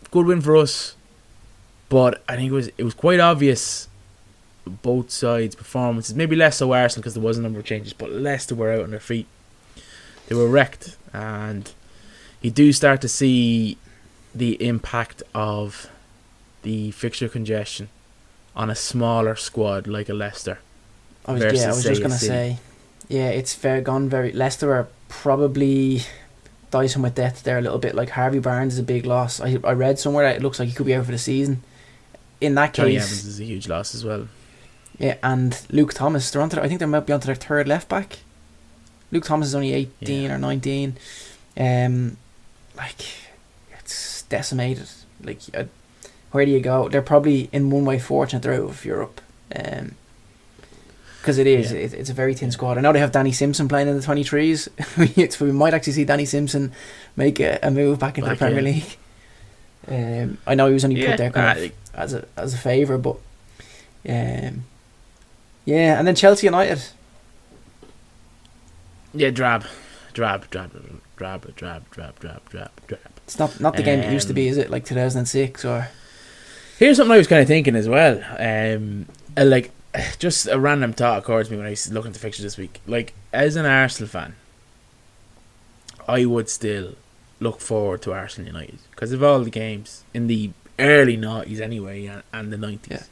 good 0.09 0.25
win 0.25 0.41
for 0.41 0.57
us, 0.57 0.95
but 1.89 2.23
I 2.27 2.35
think 2.35 2.51
it 2.51 2.53
was 2.53 2.67
it 2.77 2.83
was 2.83 2.93
quite 2.93 3.19
obvious. 3.19 3.87
Both 4.65 5.09
sides' 5.09 5.55
performances, 5.55 6.15
maybe 6.15 6.35
less 6.35 6.57
so 6.57 6.71
Arsenal 6.73 7.01
because 7.01 7.15
there 7.15 7.23
was 7.23 7.37
a 7.37 7.41
number 7.41 7.59
of 7.59 7.65
changes, 7.65 7.93
but 7.93 8.11
Leicester 8.11 8.55
were 8.55 8.71
out 8.71 8.83
on 8.83 8.91
their 8.91 8.99
feet. 8.99 9.27
They 10.27 10.35
were 10.35 10.47
wrecked, 10.47 10.97
and 11.13 11.71
you 12.41 12.51
do 12.51 12.71
start 12.71 13.01
to 13.01 13.09
see 13.09 13.77
the 14.33 14.63
impact 14.65 15.23
of 15.33 15.89
the 16.61 16.91
fixture 16.91 17.27
congestion 17.27 17.89
on 18.55 18.69
a 18.69 18.75
smaller 18.75 19.35
squad 19.35 19.87
like 19.87 20.09
a 20.09 20.13
Leicester. 20.13 20.59
I 21.25 21.33
was 21.33 21.41
yeah. 21.41 21.65
I 21.65 21.67
was 21.67 21.83
just 21.83 22.01
gonna 22.01 22.13
City. 22.13 22.27
say, 22.27 22.59
yeah, 23.07 23.29
it's 23.29 23.53
fair 23.53 23.81
gone 23.81 24.09
very. 24.09 24.31
Leicester 24.31 24.73
are 24.73 24.87
probably 25.09 26.01
dicing 26.69 27.01
with 27.01 27.15
death 27.15 27.43
there 27.43 27.57
a 27.57 27.61
little 27.61 27.79
bit. 27.79 27.95
Like 27.95 28.09
Harvey 28.09 28.39
Barnes 28.39 28.73
is 28.73 28.79
a 28.79 28.83
big 28.83 29.05
loss. 29.05 29.39
I 29.39 29.57
I 29.63 29.73
read 29.73 29.99
somewhere 29.99 30.25
that 30.25 30.37
it 30.37 30.41
looks 30.41 30.59
like 30.59 30.69
he 30.69 30.75
could 30.75 30.85
be 30.85 30.95
out 30.95 31.05
for 31.05 31.11
the 31.11 31.17
season. 31.17 31.63
In 32.39 32.55
that 32.55 32.73
Johnny 32.73 32.93
case, 32.93 33.03
Evans 33.03 33.25
is 33.25 33.39
a 33.39 33.43
huge 33.43 33.67
loss 33.67 33.93
as 33.93 34.03
well. 34.03 34.27
Yeah, 34.97 35.17
and 35.23 35.59
Luke 35.71 35.93
Thomas, 35.93 36.29
they're 36.29 36.41
on 36.41 36.45
onto. 36.45 36.59
I 36.61 36.67
think 36.67 36.79
they 36.79 36.85
might 36.85 37.05
be 37.05 37.13
onto 37.13 37.25
their 37.25 37.35
third 37.35 37.67
left 37.67 37.89
back. 37.89 38.19
Luke 39.11 39.25
Thomas 39.25 39.47
is 39.49 39.55
only 39.55 39.73
eighteen 39.73 40.23
Yeah. 40.23 40.35
or 40.35 40.37
nineteen. 40.37 40.95
Um, 41.57 42.17
like 42.77 43.01
it's 43.79 44.23
decimated. 44.23 44.87
Like, 45.23 45.39
uh, 45.53 45.65
where 46.31 46.45
do 46.45 46.51
you 46.51 46.59
go? 46.59 46.87
They're 46.89 47.01
probably 47.01 47.49
in 47.51 47.69
one 47.69 47.85
way 47.85 47.99
fortunate 47.99 48.41
they're 48.43 48.53
out 48.53 48.69
of 48.69 48.85
Europe. 48.85 49.21
Um, 49.55 49.95
because 51.19 51.37
it 51.37 51.45
is, 51.45 51.71
Yeah. 51.71 51.79
it, 51.79 51.93
it's 51.93 52.09
a 52.09 52.13
very 52.15 52.33
thin 52.33 52.51
squad. 52.51 52.77
I 52.79 52.81
know 52.81 52.91
they 52.93 52.99
have 52.99 53.11
Danny 53.11 53.31
Simpson 53.31 53.67
playing 53.67 53.87
in 53.87 53.95
the 53.95 54.01
twenty 54.01 54.23
threes. 54.23 54.69
we 55.39 55.51
might 55.51 55.73
actually 55.73 55.93
see 55.93 56.05
Danny 56.05 56.25
Simpson 56.25 56.71
make 57.15 57.39
a, 57.39 57.59
a 57.61 57.69
move 57.71 57.99
back 57.99 58.17
into 58.17 58.29
Back 58.29 58.39
the 58.39 58.45
Premier. 58.45 58.61
League. 58.61 58.97
Um, 59.87 60.37
I 60.47 60.55
know 60.55 60.67
he 60.67 60.73
was 60.73 60.83
only 60.85 61.01
Yeah, 61.01 61.11
put 61.11 61.17
there 61.17 61.31
kind 61.31 61.59
of 61.59 61.71
as 61.93 62.13
a 62.13 62.25
as 62.37 62.53
a 62.53 62.57
favour, 62.57 62.97
but 62.97 63.17
um, 64.07 64.63
yeah, 65.65 65.97
and 65.97 66.07
then 66.07 66.15
Chelsea 66.15 66.47
United. 66.47 66.81
Yeah, 69.13 69.29
drab, 69.29 69.65
drab, 70.13 70.49
drab, 70.49 70.71
drab, 71.17 71.55
drab, 71.55 71.89
drab, 71.89 72.19
drab, 72.19 72.49
drab, 72.49 72.71
drab. 72.87 72.99
It's 73.25 73.39
not 73.39 73.59
not 73.59 73.75
the 73.75 73.83
game 73.83 73.99
it 73.99 74.11
used 74.11 74.27
to 74.27 74.33
be, 74.33 74.47
Um, 74.47 74.51
is 74.51 74.57
it? 74.57 74.69
Like 74.69 74.85
two 74.85 74.95
thousand 74.95 75.19
and 75.19 75.27
six 75.27 75.63
or 75.65 75.89
Here's 76.77 76.97
something 76.97 77.13
I 77.13 77.17
was 77.17 77.27
kind 77.27 77.41
of 77.41 77.47
thinking 77.47 77.75
as 77.75 77.87
well. 77.87 78.23
Um, 78.39 79.05
uh, 79.37 79.45
like 79.45 79.71
just 80.17 80.47
a 80.47 80.59
random 80.59 80.93
thought 80.93 81.19
occurred 81.19 81.45
to 81.45 81.51
me 81.51 81.57
when 81.57 81.67
I 81.67 81.71
was 81.71 81.91
looking 81.91 82.09
at 82.09 82.13
the 82.13 82.19
fixture 82.19 82.41
this 82.41 82.57
week. 82.57 82.81
Like 82.87 83.13
as 83.31 83.55
an 83.55 83.65
Arsenal 83.65 84.09
fan, 84.09 84.35
I 86.07 86.25
would 86.25 86.49
still 86.49 86.95
look 87.39 87.61
forward 87.61 88.01
to 88.03 88.13
Arsenal 88.13 88.47
United 88.47 88.79
because 88.91 89.11
of 89.11 89.23
all 89.23 89.43
the 89.43 89.49
games 89.49 90.03
in 90.13 90.27
the 90.27 90.51
early 90.79 91.17
noughties 91.17 91.59
anyway 91.59 92.05
and, 92.05 92.23
and 92.33 92.51
the 92.51 92.57
nineties. 92.57 92.91
Yeah. 92.91 93.03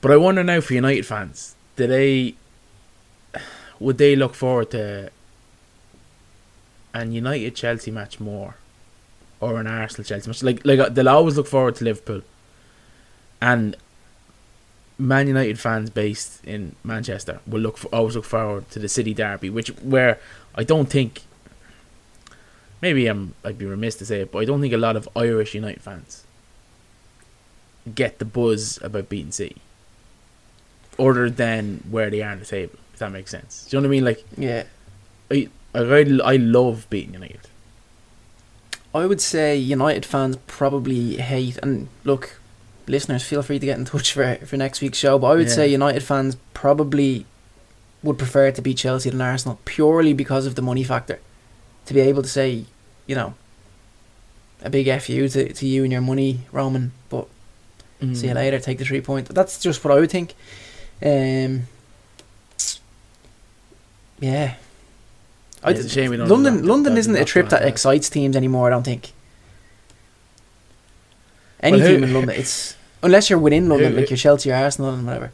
But 0.00 0.10
I 0.12 0.16
wonder 0.16 0.44
now 0.44 0.60
for 0.60 0.74
United 0.74 1.06
fans, 1.06 1.54
do 1.76 1.86
they 1.86 2.34
would 3.80 3.98
they 3.98 4.16
look 4.16 4.34
forward 4.34 4.70
to 4.70 5.10
an 6.94 7.12
United 7.12 7.54
Chelsea 7.54 7.90
match 7.90 8.20
more, 8.20 8.56
or 9.40 9.60
an 9.60 9.66
Arsenal 9.66 10.04
Chelsea 10.04 10.28
match? 10.28 10.42
Like 10.42 10.64
like 10.64 10.78
uh, 10.78 10.88
they'll 10.88 11.08
always 11.08 11.36
look 11.36 11.46
forward 11.46 11.76
to 11.76 11.84
Liverpool, 11.84 12.22
and 13.40 13.76
Man 14.98 15.26
United 15.26 15.58
fans 15.58 15.90
based 15.90 16.44
in 16.44 16.74
Manchester 16.82 17.40
will 17.46 17.60
look 17.60 17.76
for, 17.76 17.88
always 17.88 18.16
look 18.16 18.24
forward 18.24 18.70
to 18.70 18.78
the 18.78 18.88
City 18.88 19.12
Derby, 19.12 19.50
which 19.50 19.68
where 19.82 20.18
I 20.54 20.64
don't 20.64 20.88
think. 20.88 21.22
Maybe 22.82 23.06
I'm 23.06 23.34
I'd 23.44 23.58
be 23.58 23.64
remiss 23.64 23.96
to 23.96 24.06
say 24.06 24.20
it, 24.20 24.32
but 24.32 24.40
I 24.40 24.44
don't 24.44 24.60
think 24.60 24.74
a 24.74 24.78
lot 24.78 24.96
of 24.96 25.08
Irish 25.16 25.54
United 25.54 25.82
fans 25.82 26.24
get 27.94 28.18
the 28.18 28.24
buzz 28.24 28.78
about 28.82 29.08
beating 29.08 29.32
City, 29.32 29.56
other 30.98 31.28
than 31.30 31.82
where 31.90 32.10
they 32.10 32.22
are 32.22 32.30
on 32.32 32.38
the 32.40 32.44
table. 32.46 32.78
If 32.92 32.98
that 33.00 33.12
makes 33.12 33.30
sense, 33.30 33.66
do 33.68 33.76
you 33.76 33.80
know 33.80 33.88
what 33.88 33.90
I 33.90 33.96
mean? 33.96 34.04
Like 34.04 34.24
yeah. 34.36 34.64
I 35.30 35.48
I, 35.74 36.18
I 36.24 36.36
love 36.36 36.86
beating 36.88 37.12
United. 37.14 37.40
I 38.94 39.04
would 39.06 39.20
say 39.20 39.56
United 39.56 40.06
fans 40.06 40.38
probably 40.46 41.16
hate 41.18 41.58
and 41.58 41.88
look, 42.04 42.40
listeners, 42.86 43.22
feel 43.22 43.42
free 43.42 43.58
to 43.58 43.66
get 43.66 43.78
in 43.78 43.84
touch 43.84 44.12
for 44.12 44.36
for 44.46 44.56
next 44.56 44.80
week's 44.80 44.98
show. 44.98 45.18
But 45.18 45.26
I 45.28 45.34
would 45.34 45.48
Yeah. 45.48 45.54
say 45.54 45.68
United 45.68 46.02
fans 46.02 46.36
probably 46.54 47.26
would 48.02 48.16
prefer 48.18 48.50
to 48.52 48.62
beat 48.62 48.78
Chelsea 48.78 49.10
than 49.10 49.20
Arsenal 49.20 49.58
purely 49.64 50.12
because 50.14 50.46
of 50.46 50.54
the 50.54 50.62
money 50.62 50.84
factor. 50.84 51.18
To 51.86 51.94
be 51.94 52.00
able 52.00 52.22
to 52.22 52.28
say, 52.28 52.64
you 53.06 53.14
know, 53.14 53.34
a 54.62 54.70
big 54.70 54.86
fu 55.02 55.28
to, 55.28 55.52
to 55.52 55.66
you 55.66 55.82
and 55.84 55.92
your 55.92 56.00
money, 56.00 56.40
Roman, 56.52 56.92
but 57.10 57.26
Mm. 58.02 58.14
see 58.14 58.28
you 58.28 58.34
later, 58.34 58.58
take 58.58 58.76
the 58.76 58.84
three 58.84 59.00
point. 59.00 59.26
That's 59.30 59.58
just 59.58 59.82
what 59.82 59.96
I 59.96 59.98
would 60.00 60.10
think. 60.10 60.34
Um, 61.02 61.62
yeah. 64.20 64.54
I 65.62 65.70
It's 65.70 65.80
a 65.84 65.88
shame 65.88 66.10
we 66.10 66.16
don't 66.16 66.28
London, 66.28 66.56
that- 66.56 66.64
London 66.64 66.94
that- 66.94 67.00
isn't 67.00 67.16
a 67.16 67.24
trip 67.24 67.48
that 67.50 67.62
excites 67.62 68.08
teams 68.08 68.36
anymore. 68.36 68.68
I 68.68 68.70
don't 68.70 68.82
think. 68.84 69.12
Any 71.60 71.78
Well, 71.78 71.86
who- 71.88 71.94
team 71.94 72.04
in 72.04 72.14
London, 72.14 72.36
it's 72.36 72.76
unless 73.02 73.28
you're 73.30 73.38
within 73.38 73.68
London, 73.68 73.92
Who- 73.92 73.98
like 74.00 74.10
your 74.10 74.16
Chelsea, 74.16 74.50
or 74.50 74.54
Arsenal, 74.54 74.94
and 74.94 75.06
whatever. 75.06 75.32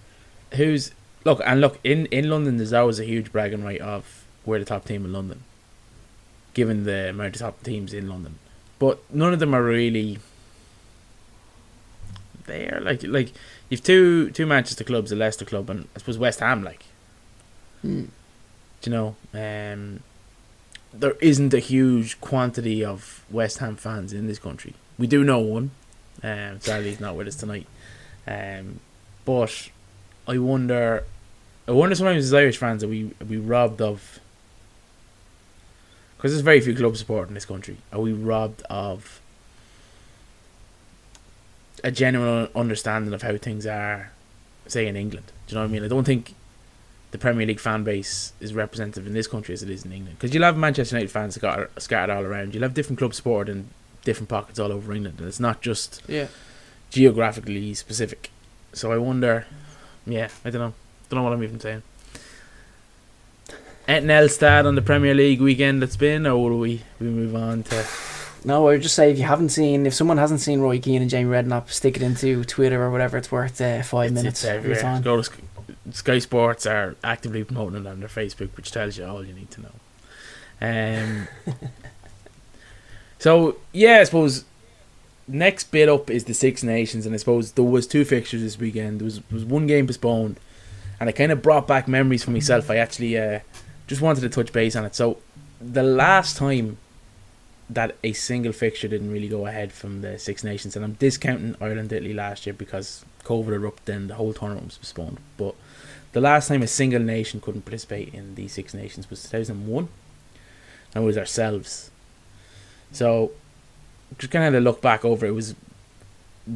Who's 0.54 0.92
look 1.24 1.40
and 1.44 1.60
look 1.60 1.78
in 1.84 2.06
in 2.06 2.30
London? 2.30 2.56
There's 2.56 2.72
always 2.72 2.98
a 2.98 3.04
huge 3.04 3.30
bragging 3.32 3.62
right 3.64 3.80
of 3.80 4.24
we're 4.46 4.58
the 4.58 4.64
top 4.64 4.84
team 4.86 5.04
in 5.04 5.12
London, 5.12 5.42
given 6.54 6.84
the 6.84 7.10
amount 7.10 7.34
of 7.36 7.40
top 7.40 7.62
teams 7.62 7.92
in 7.92 8.08
London. 8.08 8.36
But 8.78 8.98
none 9.12 9.32
of 9.32 9.38
them 9.38 9.54
are 9.54 9.62
really. 9.62 10.18
They 12.46 12.68
are 12.68 12.80
like 12.80 13.02
like 13.04 13.32
you've 13.72 13.82
two 13.82 14.30
two 14.30 14.44
Manchester 14.44 14.84
clubs, 14.84 15.10
a 15.10 15.16
Leicester 15.16 15.46
club, 15.46 15.70
and 15.70 15.88
I 15.96 15.98
suppose 15.98 16.18
West 16.18 16.40
Ham. 16.40 16.62
Like 16.62 16.84
do 17.82 18.08
you 18.84 18.90
know, 18.90 19.16
um, 19.32 20.00
there 20.92 21.16
isn't 21.20 21.54
a 21.54 21.58
huge 21.58 22.20
quantity 22.20 22.84
of 22.84 23.24
West 23.30 23.58
Ham 23.58 23.76
fans 23.76 24.12
in 24.12 24.26
this 24.26 24.38
country. 24.38 24.74
We 24.98 25.06
do 25.06 25.24
know 25.24 25.38
one. 25.38 25.70
Um, 26.22 26.60
sadly, 26.60 26.90
he's 26.90 27.00
not 27.00 27.16
with 27.16 27.28
us 27.28 27.36
tonight. 27.36 27.66
Um, 28.26 28.80
but 29.24 29.70
I 30.28 30.36
wonder, 30.36 31.04
I 31.66 31.72
wonder 31.72 31.94
sometimes 31.94 32.24
as 32.24 32.34
Irish 32.34 32.58
fans 32.58 32.84
are 32.84 32.88
we 32.88 33.12
are 33.20 33.24
we 33.24 33.38
robbed 33.38 33.80
of? 33.80 34.20
Because 36.16 36.32
there's 36.32 36.42
very 36.42 36.60
few 36.60 36.76
club 36.76 36.96
support 36.98 37.28
in 37.28 37.34
this 37.34 37.46
country. 37.46 37.78
Are 37.90 38.00
we 38.00 38.12
robbed 38.12 38.62
of 38.68 39.21
a 41.84 41.90
genuine 41.90 42.48
understanding 42.54 43.12
of 43.12 43.22
how 43.22 43.36
things 43.36 43.66
are, 43.66 44.10
say 44.66 44.86
in 44.86 44.96
England? 44.96 45.26
Do 45.46 45.52
you 45.52 45.54
know 45.56 45.62
what 45.62 45.70
I 45.70 45.72
mean? 45.72 45.84
I 45.84 45.88
don't 45.88 46.04
think 46.04 46.34
the 47.10 47.18
Premier 47.18 47.46
League 47.46 47.60
fan 47.60 47.84
base 47.84 48.32
is 48.40 48.54
representative 48.54 49.06
in 49.06 49.12
this 49.14 49.26
country 49.26 49.52
as 49.52 49.62
it 49.62 49.68
is 49.70 49.84
in 49.84 49.92
England. 49.92 50.18
Because 50.18 50.32
you'll 50.34 50.44
have 50.44 50.56
Manchester 50.56 50.96
United 50.96 51.10
fans 51.12 51.34
scattered, 51.34 51.70
scattered 51.78 52.12
all 52.12 52.24
around. 52.24 52.54
You'll 52.54 52.62
have 52.62 52.74
different 52.74 52.98
clubs 52.98 53.16
supported 53.16 53.52
in 53.52 53.68
different 54.04 54.28
pockets 54.28 54.58
all 54.58 54.72
over 54.72 54.92
England, 54.92 55.18
and 55.18 55.28
it's 55.28 55.40
not 55.40 55.60
just 55.60 56.02
Yeah. 56.08 56.28
geographically 56.90 57.74
specific. 57.74 58.30
So 58.72 58.90
I 58.92 58.96
wonder, 58.98 59.44
yeah, 60.06 60.28
I 60.44 60.50
don't 60.50 60.60
know, 60.60 60.74
don't 61.10 61.18
know 61.18 61.24
what 61.24 61.32
I'm 61.34 61.42
even 61.44 61.60
saying. 61.60 61.82
anything 63.88 64.10
else 64.10 64.36
to 64.38 64.46
add 64.46 64.64
on 64.64 64.74
the 64.76 64.82
Premier 64.82 65.12
League 65.14 65.40
weekend 65.40 65.82
that's 65.82 65.96
been, 65.96 66.24
or 66.26 66.50
will 66.50 66.58
we 66.58 66.82
we 67.00 67.08
move 67.08 67.34
on 67.36 67.62
to? 67.64 67.84
No, 68.44 68.66
I 68.68 68.72
would 68.72 68.82
just 68.82 68.94
say 68.96 69.10
if 69.10 69.18
you 69.18 69.24
haven't 69.24 69.50
seen, 69.50 69.86
if 69.86 69.94
someone 69.94 70.18
hasn't 70.18 70.40
seen 70.40 70.60
Roy 70.60 70.80
Keane 70.80 71.00
and 71.02 71.10
Jamie 71.10 71.30
Redknapp, 71.30 71.68
stick 71.70 71.96
it 71.96 72.02
into 72.02 72.44
Twitter 72.44 72.82
or 72.82 72.90
whatever. 72.90 73.16
It's 73.16 73.30
worth 73.30 73.60
uh, 73.60 73.82
five 73.82 74.06
It's- 74.10 74.22
minutes 74.22 74.42
it's 74.42 74.50
everywhere. 74.50 74.80
time. 74.80 75.02
Go 75.02 75.16
to 75.16 75.24
Sk- 75.24 75.40
Sky 75.92 76.18
Sports 76.18 76.66
are 76.66 76.96
actively 77.04 77.44
promoting 77.44 77.84
it 77.84 77.88
on 77.88 78.00
their 78.00 78.08
Facebook, 78.08 78.56
which 78.56 78.72
tells 78.72 78.96
you 78.98 79.04
all 79.06 79.24
you 79.24 79.32
need 79.32 79.50
to 79.52 79.60
know. 79.62 79.68
Um, 80.60 81.28
so 83.18 83.56
yeah, 83.72 83.98
I 84.00 84.04
suppose 84.04 84.44
next 85.28 85.70
bit 85.70 85.88
up 85.88 86.10
is 86.10 86.24
the 86.24 86.34
Six 86.34 86.62
Nations, 86.62 87.06
and 87.06 87.14
I 87.14 87.18
suppose 87.18 87.52
there 87.52 87.64
was 87.64 87.86
two 87.86 88.04
fixtures 88.04 88.42
this 88.42 88.58
weekend. 88.58 89.00
There 89.00 89.04
was 89.04 89.16
there 89.16 89.34
was 89.34 89.44
one 89.44 89.66
game 89.66 89.86
postponed, 89.86 90.38
and 91.00 91.08
it 91.08 91.12
kind 91.14 91.32
of 91.32 91.42
brought 91.42 91.66
back 91.68 91.86
memories 91.88 92.24
for 92.24 92.30
myself. 92.32 92.70
I 92.70 92.76
actually 92.76 93.18
uh, 93.18 93.40
just 93.86 94.00
wanted 94.02 94.22
to 94.22 94.28
touch 94.28 94.52
base 94.52 94.74
on 94.76 94.84
it. 94.84 94.94
So 94.94 95.18
the 95.60 95.82
last 95.82 96.36
time 96.36 96.78
that 97.74 97.96
a 98.02 98.12
single 98.12 98.52
fixture 98.52 98.88
didn't 98.88 99.12
really 99.12 99.28
go 99.28 99.46
ahead 99.46 99.72
from 99.72 100.00
the 100.02 100.18
Six 100.18 100.44
Nations, 100.44 100.76
and 100.76 100.84
I'm 100.84 100.94
discounting 100.94 101.56
Ireland 101.60 101.92
Italy 101.92 102.12
last 102.12 102.46
year 102.46 102.54
because 102.54 103.04
COVID 103.24 103.52
erupted 103.52 103.94
and 103.94 104.10
the 104.10 104.14
whole 104.14 104.32
tournament 104.32 104.66
was 104.66 104.78
postponed. 104.78 105.18
But 105.36 105.54
the 106.12 106.20
last 106.20 106.48
time 106.48 106.62
a 106.62 106.66
single 106.66 107.00
nation 107.00 107.40
couldn't 107.40 107.62
participate 107.62 108.12
in 108.12 108.34
the 108.34 108.48
Six 108.48 108.74
Nations 108.74 109.08
was 109.08 109.22
2001, 109.22 109.88
and 110.94 111.04
it 111.04 111.06
was 111.06 111.18
ourselves. 111.18 111.90
So, 112.90 113.32
just 114.18 114.32
kind 114.32 114.54
of 114.54 114.62
look 114.62 114.82
back 114.82 115.04
over 115.04 115.24
it, 115.24 115.30
it 115.30 115.32
was, 115.32 115.50
it 115.52 115.56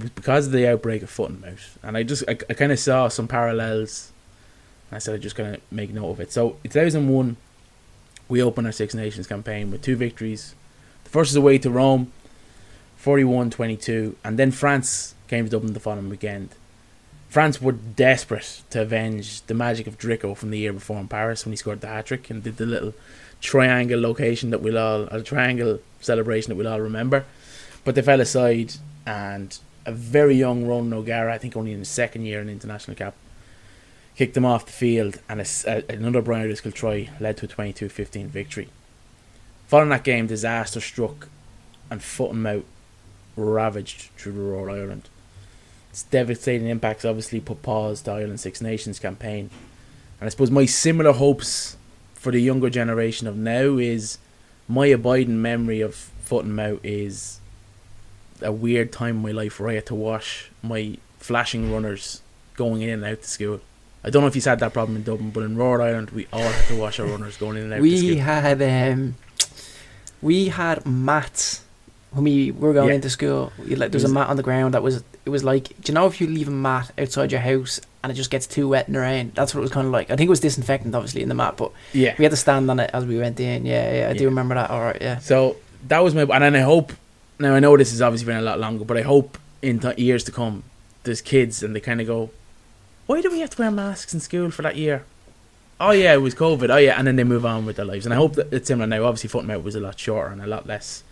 was 0.03 0.11
because 0.11 0.47
of 0.47 0.53
the 0.53 0.71
outbreak 0.71 1.03
of 1.03 1.11
foot 1.11 1.31
and 1.31 1.41
mouth, 1.41 1.79
and 1.83 1.97
I 1.97 2.03
just 2.03 2.25
I, 2.29 2.33
I 2.51 2.55
kind 2.55 2.73
of 2.73 2.79
saw 2.79 3.09
some 3.09 3.29
parallels. 3.29 4.13
I 4.93 4.99
said 4.99 5.15
I 5.15 5.19
just 5.19 5.35
kind 5.35 5.55
of 5.57 5.61
make 5.71 5.93
note 5.93 6.11
of 6.11 6.21
it. 6.21 6.33
So, 6.33 6.57
in 6.63 6.71
2001, 6.71 7.37
we 8.29 8.43
opened 8.43 8.67
our 8.67 8.73
Six 8.73 8.95
Nations 8.95 9.27
campaign 9.27 9.71
with 9.71 9.83
two 9.83 9.97
victories. 9.97 10.55
Versus 11.17 11.35
away 11.35 11.57
to 11.57 11.71
Rome, 11.71 12.13
41-22, 13.03 14.17
and 14.23 14.39
then 14.39 14.51
France 14.51 15.15
came 15.29 15.47
to 15.47 15.51
Dublin 15.51 15.73
the 15.73 15.81
following 15.81 16.11
weekend. 16.11 16.51
France 17.31 17.59
were 17.59 17.73
desperate 17.73 18.61
to 18.69 18.83
avenge 18.83 19.41
the 19.47 19.55
magic 19.55 19.87
of 19.87 19.97
Drico 19.97 20.37
from 20.37 20.51
the 20.51 20.59
year 20.59 20.75
before 20.75 21.01
in 21.01 21.09
Paris 21.09 21.47
when 21.47 21.53
he 21.53 21.57
scored 21.57 21.81
the 21.81 21.87
hat 21.87 22.05
trick 22.05 22.29
and 22.29 22.43
did 22.43 22.59
the 22.59 22.67
little 22.67 22.93
triangle 23.41 23.99
location 23.99 24.51
that 24.51 24.61
we'll 24.61 24.77
all, 24.77 25.05
a 25.05 25.23
triangle 25.23 25.79
celebration 26.03 26.51
that 26.51 26.57
we'll 26.57 26.69
all 26.69 26.83
remember. 26.83 27.25
But 27.83 27.95
they 27.95 28.03
fell 28.03 28.21
aside, 28.21 28.75
and 29.07 29.59
a 29.87 29.93
very 29.93 30.35
young 30.35 30.67
Ronan 30.67 30.93
O'Gara, 30.93 31.33
I 31.33 31.39
think 31.39 31.57
only 31.57 31.73
in 31.73 31.79
his 31.79 31.89
second 31.89 32.27
year 32.27 32.43
in 32.43 32.51
international 32.51 32.95
cap, 32.95 33.15
kicked 34.17 34.35
them 34.35 34.45
off 34.45 34.67
the 34.67 34.73
field, 34.73 35.21
and 35.31 35.41
a 35.41 35.47
a 35.67 35.95
another 35.95 36.21
Brian 36.21 36.45
O'Driscoll 36.45 36.73
try 36.73 37.09
led 37.19 37.39
to 37.39 37.47
a 37.47 37.49
22 37.49 37.89
15 37.89 38.29
victory. 38.29 38.69
Following 39.67 39.91
that 39.91 40.05
game, 40.05 40.27
disaster 40.27 40.81
struck, 40.81 41.29
and 41.91 42.03
foot 42.03 42.33
and 42.33 42.43
mouth 42.43 42.65
ravaged 43.37 44.11
through 44.17 44.33
the 44.33 44.41
rural 44.41 44.75
Ireland. 44.75 45.09
Its 45.91 46.05
devastating 46.05 46.69
impacts 46.69 47.05
obviously 47.05 47.41
put 47.41 47.63
pause 47.63 48.03
to 48.03 48.13
Ireland's 48.13 48.43
Six 48.43 48.61
Nations 48.61 48.99
campaign. 48.99 49.51
And 50.21 50.27
I 50.27 50.31
suppose 50.31 50.51
my 50.51 50.67
similar 50.67 51.13
hopes 51.13 51.77
for 52.15 52.31
the 52.31 52.41
younger 52.41 52.71
generation 52.71 53.27
of 53.27 53.37
now 53.37 53.77
is 53.77 54.19
my 54.69 54.87
abiding 54.87 55.41
memory 55.41 55.81
of 55.81 55.95
foot 55.95 56.45
and 56.45 56.57
mouth 56.57 56.81
is 56.83 57.41
a 58.43 58.53
weird 58.53 58.93
time 58.93 59.17
in 59.17 59.23
my 59.23 59.31
life 59.31 59.59
where 59.59 59.71
I 59.71 59.75
had 59.75 59.87
to 59.87 59.95
wash 59.95 60.51
my 60.63 60.99
flashing 61.19 61.73
runners 61.73 62.21
going 62.57 62.83
in 62.83 62.91
and 62.91 63.05
out 63.05 63.23
to 63.23 63.29
school. 63.29 63.61
I 64.05 64.11
don't 64.11 64.23
know 64.23 64.29
if 64.29 64.37
you 64.37 64.43
had 64.43 64.61
that 64.61 64.73
problem 64.73 64.97
in 64.97 65.03
Dublin, 65.03 65.31
but 65.31 65.43
in 65.43 65.57
Rhode 65.57 65.81
Island 65.81 66.11
we 66.11 66.27
all 66.33 66.41
had 66.41 66.67
to 66.69 66.77
wash 66.77 67.01
our 67.01 67.07
runners 67.07 67.37
going 67.37 67.57
in 67.57 67.65
and 67.65 67.73
out 67.73 67.77
to 67.77 67.83
We 67.83 68.17
had 68.17 68.63
um, 68.63 69.15
we 70.27 70.49
had 70.49 70.85
mats 70.87 71.63
when 72.13 72.25
we 72.25 72.51
were 72.51 72.73
going 72.73 72.89
Yeah. 72.89 72.95
into 73.01 73.11
school. 73.11 73.53
You, 73.65 73.77
like, 73.77 73.91
there 73.93 74.01
was 74.03 74.11
a 74.11 74.15
mat 74.19 74.29
on 74.29 74.37
the 74.37 74.43
ground 74.43 74.75
that 74.75 74.83
was. 74.83 75.03
It 75.27 75.31
was 75.31 75.43
like, 75.45 75.65
do 75.83 75.91
you 75.91 75.95
know 75.95 76.07
if 76.07 76.21
you 76.21 76.27
leave 76.27 76.49
a 76.49 76.59
mat 76.69 76.91
outside 76.99 77.33
your 77.33 77.41
house 77.41 77.81
and 78.03 78.13
it 78.13 78.15
just 78.15 78.31
gets 78.31 78.47
too 78.47 78.69
wet 78.69 78.87
in 78.89 78.95
the 78.95 79.01
rain? 79.01 79.33
That's 79.35 79.53
what 79.55 79.61
it 79.61 79.67
was 79.69 79.73
kind 79.73 79.87
of 79.87 79.93
like. 79.93 80.09
I 80.11 80.17
think 80.17 80.29
it 80.29 80.35
was 80.37 80.41
disinfectant, 80.41 80.95
obviously, 80.95 81.23
in 81.23 81.29
the 81.29 81.35
mat, 81.35 81.55
but 81.57 81.71
Yeah. 81.93 82.15
we 82.19 82.25
had 82.25 82.31
to 82.31 82.37
stand 82.47 82.71
on 82.71 82.79
it 82.81 82.91
as 82.93 83.05
we 83.07 83.19
went 83.19 83.39
in. 83.41 83.67
Yeah, 83.67 83.87
yeah, 83.99 84.09
I 84.11 84.13
do 84.13 84.21
Yeah. 84.25 84.29
remember 84.35 84.55
that. 84.55 84.71
All 84.71 84.81
right, 84.89 84.99
yeah. 85.01 85.19
So 85.19 85.57
that 85.89 85.99
was 86.05 86.15
my, 86.15 86.23
and 86.23 86.43
then 86.45 86.55
I 86.57 86.61
hope. 86.61 86.93
Now 87.39 87.55
I 87.55 87.61
know 87.61 87.77
this 87.77 87.91
has 87.91 88.01
obviously 88.01 88.27
been 88.27 88.37
a 88.39 88.49
lot 88.51 88.59
longer, 88.61 88.85
but 88.85 88.97
I 88.97 89.03
hope 89.03 89.37
in 89.63 89.79
th- 89.81 89.99
years 89.99 90.23
to 90.25 90.33
come, 90.33 90.63
there's 91.05 91.21
kids 91.21 91.63
and 91.65 91.75
they 91.75 91.81
kind 91.81 92.01
of 92.01 92.07
go, 92.07 92.31
"Why 93.07 93.21
do 93.21 93.31
we 93.31 93.41
have 93.41 93.51
to 93.51 93.63
wear 93.63 93.71
masks 93.71 94.15
in 94.15 94.21
school 94.21 94.51
for 94.51 94.63
that 94.63 94.77
year?" 94.77 95.03
Oh 95.81 95.91
yeah, 95.91 96.15
it 96.15 96.19
was 96.23 96.35
COVID. 96.35 96.71
Oh 96.71 96.77
yeah, 96.79 96.99
and 96.99 97.07
then 97.07 97.17
they 97.17 97.25
move 97.25 97.45
on 97.45 97.67
with 97.67 97.77
their 97.77 97.85
lives. 97.85 98.07
And 98.07 98.13
I 98.13 98.17
hope 98.17 98.35
that 98.35 98.53
it's 98.53 98.69
similar 98.69 98.87
now. 98.87 99.05
Obviously, 99.05 99.29
foot 99.29 99.45
and 99.45 99.65
was 99.65 99.75
a 99.75 99.81
lot 99.81 99.99
shorter 99.99 100.33
and 100.33 100.41
a 100.43 100.47
lot 100.47 100.67
less 100.67 101.03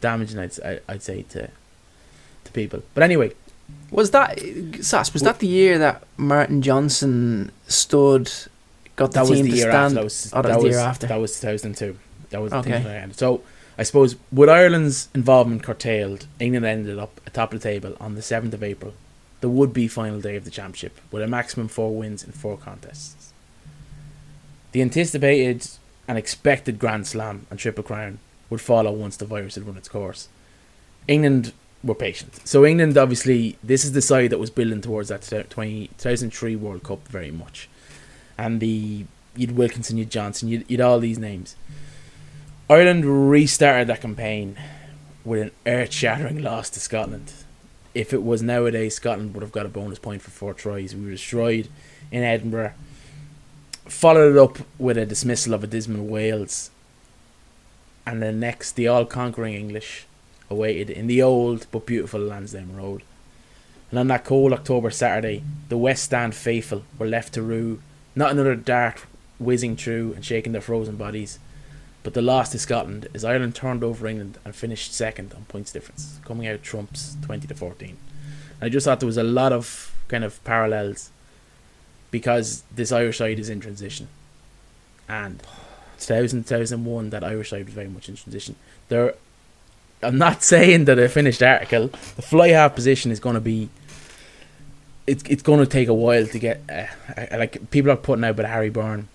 damaging. 0.00 0.38
I'd 0.38 0.80
I'd 0.88 1.02
say 1.02 1.22
to 1.30 1.50
to 2.44 2.52
people. 2.52 2.82
But 2.94 3.02
anyway, 3.02 3.32
Was 3.90 4.10
that 4.12 4.38
Sass? 4.80 5.12
Was 5.12 5.22
that 5.22 5.38
the 5.40 5.46
year 5.48 5.78
that 5.78 6.04
Martin 6.16 6.62
Johnson 6.62 7.50
stood? 7.66 8.30
Got 8.94 9.12
the 9.12 9.20
that 9.20 9.28
was 9.28 9.38
team 9.38 9.44
the 9.46 9.50
to 9.52 9.56
year 9.56 9.70
stand. 9.70 9.84
after. 9.84 9.94
That 9.96 10.04
was, 10.04 10.32
oh, 10.32 10.42
that 10.42 10.48
that 10.48 10.54
was 10.56 10.62
the 10.62 10.68
was 10.68 10.76
year 10.76 10.80
after. 10.86 11.06
That 11.06 11.20
was 11.20 11.40
2002. 11.40 11.98
That 12.30 12.40
was 12.42 12.52
the 12.52 12.58
Okay. 12.58 12.70
thing 12.72 12.84
that. 12.84 13.14
So 13.18 13.42
I 13.78 13.82
suppose 13.84 14.16
with 14.30 14.48
Ireland's 14.48 15.08
involvement 15.14 15.62
curtailed, 15.62 16.26
England 16.38 16.66
ended 16.66 16.98
up 16.98 17.20
atop 17.26 17.50
the 17.50 17.58
table 17.58 17.96
on 18.00 18.14
the 18.14 18.20
7th 18.20 18.52
of 18.52 18.62
April, 18.62 18.92
the 19.40 19.48
would-be 19.48 19.88
final 19.88 20.20
day 20.20 20.36
of 20.36 20.44
the 20.44 20.50
championship, 20.50 21.00
with 21.10 21.22
a 21.22 21.26
maximum 21.26 21.68
four 21.68 21.96
wins 21.96 22.22
in 22.22 22.32
four 22.32 22.56
contests. 22.58 23.21
The 24.72 24.82
anticipated 24.82 25.68
and 26.08 26.18
expected 26.18 26.78
Grand 26.78 27.06
Slam 27.06 27.46
and 27.50 27.58
Triple 27.58 27.84
Crown 27.84 28.18
would 28.50 28.60
follow 28.60 28.92
once 28.92 29.16
the 29.16 29.24
virus 29.24 29.54
had 29.54 29.66
run 29.66 29.76
its 29.76 29.88
course. 29.88 30.28
England 31.08 31.52
were 31.84 31.94
patient. 31.94 32.46
So 32.46 32.64
England, 32.64 32.96
obviously, 32.96 33.58
this 33.62 33.84
is 33.84 33.92
the 33.92 34.02
side 34.02 34.30
that 34.30 34.38
was 34.38 34.50
building 34.50 34.80
towards 34.80 35.08
that 35.08 35.22
20, 35.22 35.88
2003 35.98 36.56
World 36.56 36.82
Cup 36.82 37.06
very 37.08 37.30
much. 37.30 37.68
And 38.38 38.60
the 38.60 39.06
you'd 39.36 39.52
Wilkinson, 39.52 39.96
you'd 39.96 40.10
Johnson, 40.10 40.48
you'd, 40.48 40.70
you'd 40.70 40.80
all 40.80 41.00
these 41.00 41.18
names. 41.18 41.56
Ireland 42.68 43.30
restarted 43.30 43.88
that 43.88 44.00
campaign 44.00 44.56
with 45.24 45.42
an 45.42 45.50
earth-shattering 45.66 46.42
loss 46.42 46.70
to 46.70 46.80
Scotland. 46.80 47.32
If 47.94 48.12
it 48.12 48.22
was 48.22 48.42
nowadays, 48.42 48.94
Scotland 48.94 49.34
would 49.34 49.42
have 49.42 49.52
got 49.52 49.66
a 49.66 49.68
bonus 49.68 49.98
point 49.98 50.22
for 50.22 50.30
four 50.30 50.54
tries. 50.54 50.94
We 50.94 51.04
were 51.04 51.10
destroyed 51.10 51.68
in 52.10 52.22
Edinburgh. 52.22 52.72
Followed 53.92 54.32
it 54.32 54.38
up 54.38 54.58
with 54.80 54.98
a 54.98 55.06
dismissal 55.06 55.54
of 55.54 55.62
a 55.62 55.68
dismal 55.68 56.04
Wales. 56.04 56.70
And 58.04 58.20
then 58.20 58.40
next, 58.40 58.72
the 58.72 58.88
all-conquering 58.88 59.54
English 59.54 60.06
awaited 60.50 60.90
in 60.90 61.06
the 61.06 61.22
old 61.22 61.68
but 61.70 61.86
beautiful 61.86 62.18
Lansdowne 62.18 62.76
Road. 62.76 63.04
And 63.90 64.00
on 64.00 64.08
that 64.08 64.24
cold 64.24 64.52
October 64.52 64.90
Saturday, 64.90 65.44
the 65.68 65.78
West 65.78 66.02
Stand 66.02 66.34
faithful 66.34 66.82
were 66.98 67.06
left 67.06 67.34
to 67.34 67.42
rue 67.42 67.80
not 68.16 68.32
another 68.32 68.56
dart 68.56 69.04
whizzing 69.38 69.76
through 69.76 70.14
and 70.14 70.24
shaking 70.24 70.50
their 70.50 70.60
frozen 70.60 70.96
bodies, 70.96 71.38
but 72.02 72.14
the 72.14 72.22
loss 72.22 72.50
to 72.50 72.58
Scotland 72.58 73.06
as 73.14 73.24
Ireland 73.24 73.54
turned 73.54 73.84
over 73.84 74.08
England 74.08 74.36
and 74.44 74.56
finished 74.56 74.92
second 74.92 75.32
on 75.34 75.44
points 75.44 75.70
difference, 75.70 76.18
coming 76.24 76.48
out 76.48 76.64
trumps 76.64 77.16
20 77.22 77.46
to 77.46 77.54
14. 77.54 77.90
And 77.90 77.98
I 78.60 78.68
just 78.68 78.84
thought 78.84 78.98
there 78.98 79.06
was 79.06 79.16
a 79.16 79.22
lot 79.22 79.52
of 79.52 79.94
kind 80.08 80.24
of 80.24 80.42
parallels 80.42 81.10
because 82.12 82.62
this 82.70 82.92
Irish 82.92 83.18
side 83.18 83.40
is 83.40 83.48
in 83.48 83.58
transition. 83.58 84.06
And 85.08 85.42
2000 85.98 86.44
2001, 86.44 87.10
that 87.10 87.24
Irish 87.24 87.50
side 87.50 87.64
was 87.64 87.74
very 87.74 87.88
much 87.88 88.08
in 88.08 88.14
transition. 88.14 88.54
There, 88.88 89.14
I'm 90.00 90.18
not 90.18 90.42
saying 90.54 90.84
that 90.84 91.00
a 91.00 91.08
finished 91.08 91.42
article. 91.42 91.88
The 91.88 92.22
fly 92.22 92.48
half 92.48 92.76
position 92.76 93.10
is 93.10 93.18
going 93.18 93.34
to 93.34 93.40
be. 93.40 93.68
It's 95.04 95.24
it's 95.24 95.42
going 95.42 95.58
to 95.58 95.66
take 95.66 95.88
a 95.88 95.94
while 95.94 96.26
to 96.26 96.38
get. 96.38 96.62
Uh, 96.70 96.86
uh, 97.16 97.38
like 97.38 97.70
people 97.72 97.90
are 97.90 97.96
putting 97.96 98.24
out 98.24 98.30
about 98.30 98.46
Harry 98.46 98.70
Byrne. 98.70 99.08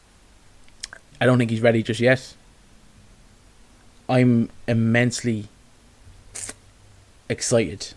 I 1.21 1.25
don't 1.25 1.37
think 1.37 1.51
he's 1.51 1.61
ready 1.61 1.81
just 1.81 2.01
yet. 2.01 2.35
I'm 4.09 4.49
immensely 4.67 5.47
excited 7.29 7.93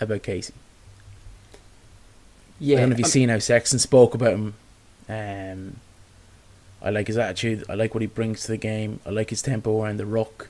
about 0.00 0.22
Casey. 0.22 0.54
Yeah, 2.58 2.78
I 2.78 2.80
don't 2.80 2.90
know 2.90 2.92
if 2.94 2.98
you've 2.98 3.06
um, 3.06 3.10
seen 3.10 3.28
how 3.28 3.38
Sexton 3.38 3.78
spoke 3.78 4.14
about 4.14 4.32
him. 4.32 4.54
Um, 5.08 5.76
I 6.82 6.90
like 6.90 7.06
his 7.06 7.18
attitude. 7.18 7.64
I 7.68 7.74
like 7.74 7.94
what 7.94 8.00
he 8.00 8.06
brings 8.06 8.42
to 8.42 8.48
the 8.48 8.56
game. 8.56 9.00
I 9.04 9.10
like 9.10 9.30
his 9.30 9.42
tempo 9.42 9.82
around 9.82 9.98
the 9.98 10.06
ruck. 10.06 10.48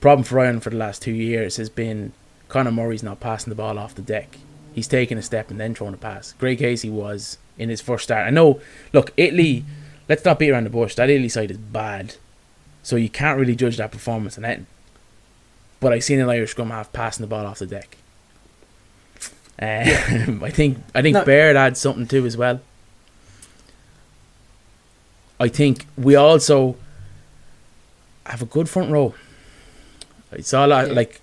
Problem 0.00 0.24
for 0.24 0.40
Ireland 0.40 0.62
for 0.62 0.70
the 0.70 0.76
last 0.76 1.02
two 1.02 1.12
years 1.12 1.56
has 1.56 1.68
been 1.68 2.12
Conor 2.48 2.72
Murray's 2.72 3.02
not 3.02 3.20
passing 3.20 3.50
the 3.50 3.56
ball 3.56 3.78
off 3.78 3.94
the 3.94 4.02
deck. 4.02 4.38
He's 4.74 4.88
taking 4.88 5.18
a 5.18 5.22
step 5.22 5.50
and 5.50 5.60
then 5.60 5.74
throwing 5.74 5.94
a 5.94 5.98
pass. 5.98 6.34
Craig 6.38 6.58
Casey 6.58 6.90
was 6.90 7.38
in 7.58 7.68
his 7.68 7.80
first 7.80 8.04
start. 8.04 8.26
I 8.26 8.30
know. 8.30 8.60
Look, 8.92 9.12
Italy. 9.16 9.64
Let's 10.08 10.24
not 10.24 10.38
beat 10.38 10.50
around 10.50 10.64
the 10.64 10.70
bush. 10.70 10.94
That 10.96 11.08
Italy 11.08 11.30
side 11.30 11.50
is 11.50 11.56
bad, 11.56 12.16
so 12.82 12.96
you 12.96 13.08
can't 13.08 13.38
really 13.38 13.56
judge 13.56 13.78
that 13.78 13.90
performance 13.90 14.36
on 14.36 14.44
anything. 14.44 14.66
But 15.80 15.94
I 15.94 15.98
seen 15.98 16.20
an 16.20 16.28
Irish 16.28 16.50
scrum 16.50 16.70
half 16.70 16.92
passing 16.92 17.22
the 17.22 17.26
ball 17.26 17.46
off 17.46 17.58
the 17.58 17.66
deck. 17.66 17.96
Um, 19.60 20.42
I 20.44 20.50
think 20.50 20.78
I 20.94 21.02
think 21.02 21.14
No. 21.14 21.24
Baird 21.24 21.56
had 21.56 21.76
something 21.76 22.06
too 22.06 22.26
as 22.26 22.36
well. 22.36 22.60
I 25.38 25.48
think 25.48 25.86
we 25.96 26.14
also 26.14 26.76
have 28.26 28.42
a 28.42 28.46
good 28.46 28.68
front 28.68 28.90
row. 28.90 29.14
It's 30.32 30.52
all 30.54 30.68
Yeah. 30.68 30.82
like. 30.84 31.20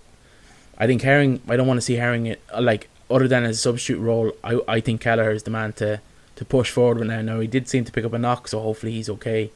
I 0.77 0.87
think 0.87 1.01
Herring. 1.03 1.41
I 1.47 1.55
don't 1.57 1.67
want 1.67 1.77
to 1.77 1.81
see 1.81 1.95
Herring 1.95 2.25
it 2.25 2.41
like 2.59 2.89
other 3.09 3.27
than 3.27 3.43
as 3.43 3.57
a 3.57 3.59
substitute 3.59 3.99
role. 3.99 4.31
I 4.43 4.59
I 4.67 4.79
think 4.79 5.01
Kelleher 5.01 5.31
is 5.31 5.43
the 5.43 5.51
man 5.51 5.73
to 5.73 6.01
to 6.35 6.45
push 6.45 6.71
forward 6.71 6.97
with 6.99 7.07
now. 7.07 7.21
Now 7.21 7.39
he 7.39 7.47
did 7.47 7.67
seem 7.69 7.85
to 7.85 7.91
pick 7.91 8.05
up 8.05 8.13
a 8.13 8.17
knock, 8.19 8.47
so 8.47 8.59
hopefully 8.61 8.93
he's 8.93 9.09
okay. 9.09 9.51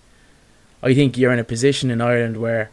I 0.83 0.93
think 0.93 1.17
you're 1.17 1.31
in 1.33 1.39
a 1.39 1.43
position 1.43 1.89
in 1.89 1.99
Ireland 2.01 2.37
where, 2.37 2.69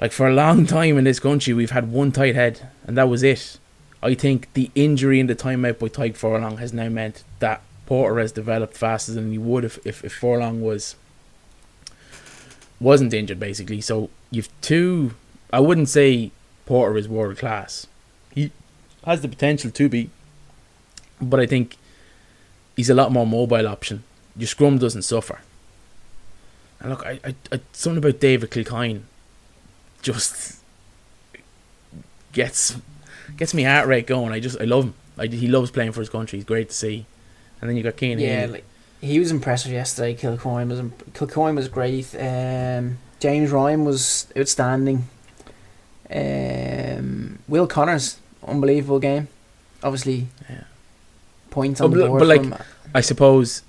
like 0.00 0.12
for 0.12 0.26
a 0.26 0.32
long 0.34 0.66
time 0.66 0.96
in 0.96 1.04
this 1.04 1.20
country, 1.20 1.52
we've 1.52 1.72
had 1.72 1.90
one 1.92 2.10
tight 2.10 2.34
head, 2.34 2.68
and 2.86 2.96
that 2.96 3.08
was 3.08 3.22
it. 3.22 3.58
I 4.06 4.14
think 4.14 4.52
the 4.54 4.70
injury 4.76 5.18
and 5.18 5.28
the 5.28 5.34
timeout 5.34 5.80
by 5.80 5.88
Tadhg 5.88 6.16
Furlong 6.16 6.58
has 6.58 6.72
now 6.72 6.88
meant 6.88 7.24
that 7.40 7.60
Porter 7.86 8.20
has 8.20 8.30
developed 8.30 8.76
faster 8.76 9.12
than 9.12 9.32
he 9.32 9.38
would 9.38 9.64
if, 9.64 9.84
if, 9.84 10.04
if 10.04 10.12
Furlong 10.12 10.62
was 10.62 10.94
wasn't 12.78 13.12
injured 13.12 13.40
basically. 13.40 13.80
So 13.80 14.10
you've 14.30 14.48
two 14.60 15.14
I 15.52 15.58
wouldn't 15.58 15.88
say 15.88 16.30
Porter 16.66 16.96
is 16.96 17.08
world 17.08 17.38
class. 17.38 17.88
He 18.32 18.52
has 19.04 19.22
the 19.22 19.28
potential 19.28 19.70
to 19.72 19.88
be. 19.88 20.10
But 21.20 21.40
I 21.40 21.46
think 21.46 21.76
he's 22.76 22.90
a 22.90 22.94
lot 22.94 23.10
more 23.10 23.26
mobile 23.26 23.66
option. 23.66 24.04
Your 24.36 24.46
scrum 24.46 24.78
doesn't 24.78 25.02
suffer. 25.02 25.40
And 26.78 26.90
look, 26.90 27.04
I, 27.06 27.18
I, 27.24 27.34
I 27.50 27.60
something 27.72 27.98
about 27.98 28.20
David 28.20 28.50
Kilcoyne 28.50 29.02
just 30.02 30.60
gets 32.32 32.76
gets 33.36 33.54
me 33.54 33.62
heart 33.64 33.86
rate 33.88 34.06
going. 34.06 34.32
I 34.32 34.40
just 34.40 34.60
I 34.60 34.64
love 34.64 34.84
him. 34.84 34.94
I, 35.18 35.26
he 35.26 35.48
loves 35.48 35.70
playing 35.70 35.92
for 35.92 36.00
his 36.00 36.08
country. 36.10 36.38
He's 36.38 36.44
great 36.44 36.68
to 36.68 36.74
see. 36.74 37.06
And 37.60 37.68
then 37.70 37.76
you 37.76 37.82
got 37.82 37.96
Keane. 37.96 38.18
Yeah, 38.18 38.46
like 38.50 38.64
he 39.00 39.18
was 39.18 39.30
impressive 39.30 39.72
yesterday. 39.72 40.14
Kilcoyne 40.14 40.68
was 40.68 40.80
Kilcoyne 41.12 41.56
was 41.56 41.68
great. 41.68 42.14
Um, 42.14 42.98
James 43.20 43.50
Ryan 43.50 43.84
was 43.84 44.26
outstanding. 44.36 45.08
Um, 46.10 47.38
Will 47.48 47.66
Connors, 47.66 48.18
unbelievable 48.46 48.98
game. 48.98 49.28
Obviously, 49.82 50.28
Yeah. 50.48 50.62
points 51.50 51.80
on 51.80 51.90
the 51.90 52.06
board. 52.06 52.18
but, 52.20 52.28
like, 52.28 52.42
from, 52.42 52.54
I 52.94 53.00
suppose 53.00 53.62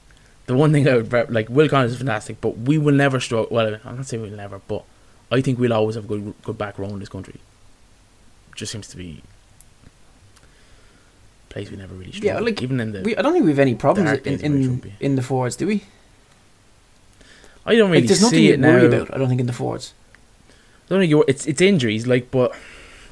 the 0.46 0.56
one 0.56 0.72
thing 0.72 0.88
I 0.88 0.98
would 0.98 1.32
like 1.32 1.50
Will 1.50 1.68
Connors 1.70 1.94
is 1.94 1.98
fantastic, 1.98 2.40
but 2.42 2.58
we 2.58 2.78
will 2.78 2.94
never 2.94 3.20
struggle. 3.20 3.48
Well, 3.52 3.78
I'm 3.84 3.96
not 3.98 4.06
saying 4.06 4.22
we'll 4.22 4.32
never, 4.32 4.60
but 4.68 4.84
I 5.32 5.42
think 5.42 5.60
we'll 5.60 5.74
always 5.74 5.96
have 5.96 6.06
a 6.06 6.08
good 6.08 6.34
good 6.44 6.58
back 6.58 6.78
row 6.78 6.88
in 6.90 7.00
this 7.00 7.10
country. 7.10 7.40
Just 8.56 8.72
seems 8.72 8.88
to 8.90 8.98
be 8.98 9.24
place 11.50 11.72
we 11.72 11.78
never 11.78 11.94
really 11.94 12.12
struggle. 12.12 12.36
Yeah, 12.36 12.40
like, 12.40 12.62
even 12.62 12.80
in 12.80 12.92
the 12.92 13.02
we, 13.02 13.16
I 13.16 13.22
don't 13.22 13.34
think 13.34 13.46
we've 13.46 13.60
any 13.60 13.76
problems 13.76 14.10
in 14.12 14.24
days 14.24 14.42
where 14.42 14.50
it 14.50 14.84
in, 14.84 14.94
in 15.00 15.16
the 15.16 15.22
forwards, 15.22 15.56
do 15.56 15.68
we? 15.68 15.84
I 17.66 17.76
don't 17.76 17.92
really 17.92 18.02
like, 18.02 18.08
there's 18.08 18.22
nothing 18.22 18.46
it 18.46 18.60
worry 18.60 18.88
now. 18.88 18.88
about. 18.88 19.14
I 19.14 19.18
don't 19.18 19.28
think 19.28 19.42
in 19.42 19.48
the 19.48 19.54
forwards. 19.54 19.94
I 20.50 20.90
don't 20.90 21.00
think 21.00 21.10
you're, 21.10 21.26
it's 21.28 21.46
it's 21.46 21.62
injuries, 21.62 22.08
like, 22.08 22.32
but 22.32 22.56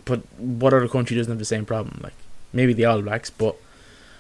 but 0.06 0.21
what 0.38 0.74
other 0.74 0.88
country 0.88 1.17
doesn't 1.17 1.32
have 1.32 1.39
the 1.39 1.45
same 1.45 1.65
problem? 1.65 2.00
Like 2.02 2.13
maybe 2.54 2.74
the 2.74 2.86
All 2.86 3.02
Blacks, 3.02 3.30
but 3.30 3.56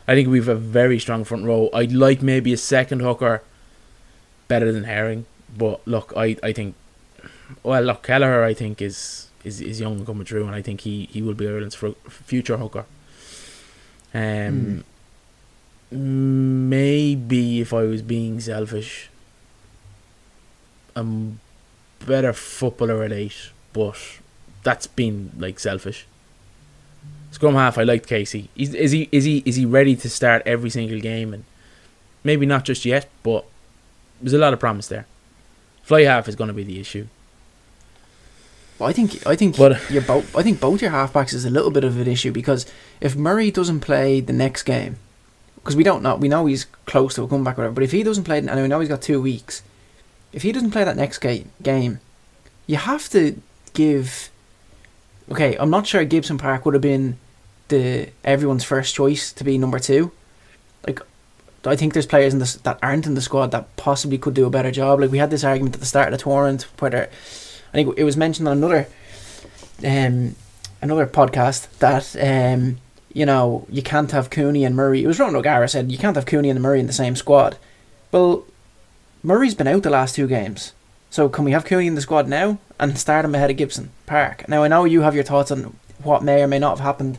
I 0.07 0.15
think 0.15 0.27
we've 0.29 0.47
a 0.47 0.55
very 0.55 0.99
strong 0.99 1.23
front 1.23 1.45
row. 1.45 1.69
I'd 1.73 1.93
like 1.93 2.21
maybe 2.21 2.51
a 2.53 2.57
second 2.57 2.99
hooker 2.99 3.43
better 4.47 4.71
than 4.71 4.83
Herring, 4.83 5.25
but 5.57 5.87
look, 5.87 6.13
I, 6.15 6.37
I 6.43 6.51
think 6.51 6.75
well, 7.63 7.81
look, 7.81 8.03
Kelleher, 8.03 8.43
I 8.43 8.53
think 8.53 8.81
is 8.81 9.29
is 9.43 9.61
is 9.61 9.79
young 9.79 9.97
and 9.97 10.05
coming 10.05 10.25
through, 10.25 10.45
and 10.45 10.55
I 10.55 10.61
think 10.61 10.81
he, 10.81 11.07
he 11.11 11.21
will 11.21 11.33
be 11.33 11.47
Ireland's 11.47 11.77
future 12.09 12.57
hooker. 12.57 12.85
Um, 14.15 14.85
maybe 15.91 17.59
if 17.59 17.73
I 17.73 17.83
was 17.83 18.01
being 18.01 18.39
selfish, 18.39 19.09
I'm 20.95 21.41
better 22.05 22.31
footballer 22.31 23.03
at 23.03 23.11
eight, 23.11 23.51
but 23.73 23.97
that's 24.63 24.87
been 24.87 25.31
like 25.37 25.59
selfish. 25.59 26.07
Scrum 27.31 27.55
half, 27.55 27.77
I 27.77 27.83
liked 27.83 28.07
Casey. 28.07 28.49
Is, 28.55 28.73
is 28.73 28.91
he 28.91 29.09
is 29.11 29.25
he 29.25 29.43
is 29.45 29.57
he 29.57 29.65
ready 29.65 29.97
to 29.97 30.09
start 30.09 30.43
every 30.45 30.69
single 30.69 31.01
game? 31.01 31.33
And 31.33 31.43
maybe 32.23 32.45
not 32.45 32.63
just 32.63 32.85
yet, 32.85 33.09
but 33.21 33.43
there's 34.21 34.31
a 34.31 34.37
lot 34.37 34.53
of 34.53 34.61
promise 34.61 34.87
there. 34.87 35.07
Fly 35.83 36.03
half 36.03 36.29
is 36.29 36.37
going 36.37 36.47
to 36.47 36.53
be 36.53 36.63
the 36.63 36.79
issue. 36.79 37.07
But 38.77 38.85
I 38.85 38.93
think 38.93 39.25
I 39.25 39.35
think 39.35 39.57
But- 39.57 39.89
your 39.89 40.01
both 40.01 40.35
I 40.35 40.43
think 40.43 40.59
both 40.59 40.81
your 40.81 40.91
halfbacks 40.91 41.33
is 41.33 41.45
a 41.45 41.49
little 41.49 41.71
bit 41.71 41.83
of 41.83 41.97
an 41.99 42.07
issue 42.07 42.31
because 42.31 42.65
if 42.99 43.15
Murray 43.15 43.51
doesn't 43.51 43.79
play 43.79 44.19
the 44.19 44.33
next 44.33 44.63
game, 44.63 44.97
because 45.55 45.75
we 45.75 45.83
don't 45.83 46.03
know 46.03 46.15
we 46.15 46.27
know 46.27 46.45
he's 46.45 46.65
close 46.85 47.15
to 47.15 47.23
a 47.23 47.27
comeback 47.27 47.57
or 47.57 47.61
whatever, 47.61 47.75
but 47.75 47.83
if 47.83 47.91
he 47.91 48.03
doesn't 48.03 48.25
play 48.25 48.37
and 48.39 48.49
we 48.61 48.67
know 48.67 48.79
he's 48.81 48.89
got 48.89 49.01
two 49.01 49.21
weeks, 49.21 49.61
if 50.33 50.41
he 50.41 50.51
doesn't 50.51 50.71
play 50.71 50.83
that 50.83 50.97
next 50.97 51.19
ga- 51.19 51.45
game, 51.61 51.99
you 52.67 52.75
have 52.77 53.09
to 53.09 53.41
give. 53.73 54.29
Okay, 55.31 55.55
I'm 55.57 55.69
not 55.69 55.87
sure 55.87 56.03
Gibson 56.05 56.37
Park 56.37 56.65
would 56.65 56.73
have 56.75 56.81
been 56.83 57.17
the 57.69 58.09
everyone's 58.23 58.63
first 58.63 58.93
choice 58.93 59.31
to 59.33 59.43
be 59.43 59.57
number 59.57 59.79
two. 59.79 60.11
Like, 60.85 60.99
I 61.65 61.75
think 61.75 61.93
there's 61.93 62.05
players 62.05 62.31
in 62.33 62.39
this 62.39 62.55
that 62.57 62.77
aren't 62.83 63.07
in 63.07 63.15
the 63.15 63.21
squad 63.21 63.51
that 63.51 63.75
possibly 63.75 64.17
could 64.19 64.35
do 64.35 64.45
a 64.45 64.51
better 64.51 64.69
job. 64.69 64.99
Like 64.99 65.11
we 65.11 65.17
had 65.17 65.31
this 65.31 65.43
argument 65.43 65.73
at 65.75 65.79
the 65.79 65.87
start 65.87 66.13
of 66.13 66.19
the 66.19 66.23
tournament 66.23 66.67
whether 66.77 67.09
I 67.75 67.83
think 67.83 67.97
it 67.97 68.05
was 68.05 68.15
mentioned 68.15 68.47
on 68.47 68.57
another 68.57 68.87
um 69.85 70.37
another 70.81 71.05
podcast 71.05 71.67
that 71.79 72.15
um 72.15 72.77
you 73.13 73.25
know 73.25 73.67
you 73.69 73.81
can't 73.81 74.11
have 74.11 74.29
Cooney 74.29 74.63
and 74.63 74.77
Murray. 74.77 75.03
It 75.03 75.07
was 75.07 75.19
Ron 75.19 75.35
O'Gara 75.35 75.67
said 75.67 75.91
you 75.91 75.97
can't 75.97 76.15
have 76.15 76.25
Cooney 76.25 76.49
and 76.49 76.61
Murray 76.61 76.79
in 76.79 76.87
the 76.87 76.93
same 76.93 77.17
squad. 77.17 77.57
Well, 78.13 78.45
Murray's 79.23 79.55
been 79.55 79.67
out 79.67 79.83
the 79.83 79.89
last 79.89 80.15
two 80.15 80.25
games, 80.25 80.71
so 81.09 81.27
can 81.27 81.43
we 81.43 81.51
have 81.51 81.65
Cooney 81.65 81.87
in 81.87 81.95
the 81.95 82.01
squad 82.01 82.29
now 82.29 82.59
and 82.79 82.97
start 82.97 83.25
him 83.25 83.35
ahead 83.35 83.51
of 83.51 83.57
Gibson 83.57 83.91
Park? 84.05 84.47
Now 84.47 84.63
I 84.63 84.69
know 84.69 84.85
you 84.85 85.01
have 85.01 85.15
your 85.15 85.25
thoughts 85.25 85.51
on 85.51 85.75
what 86.01 86.23
may 86.23 86.43
or 86.43 86.47
may 86.47 86.59
not 86.59 86.77
have 86.77 86.85
happened, 86.85 87.17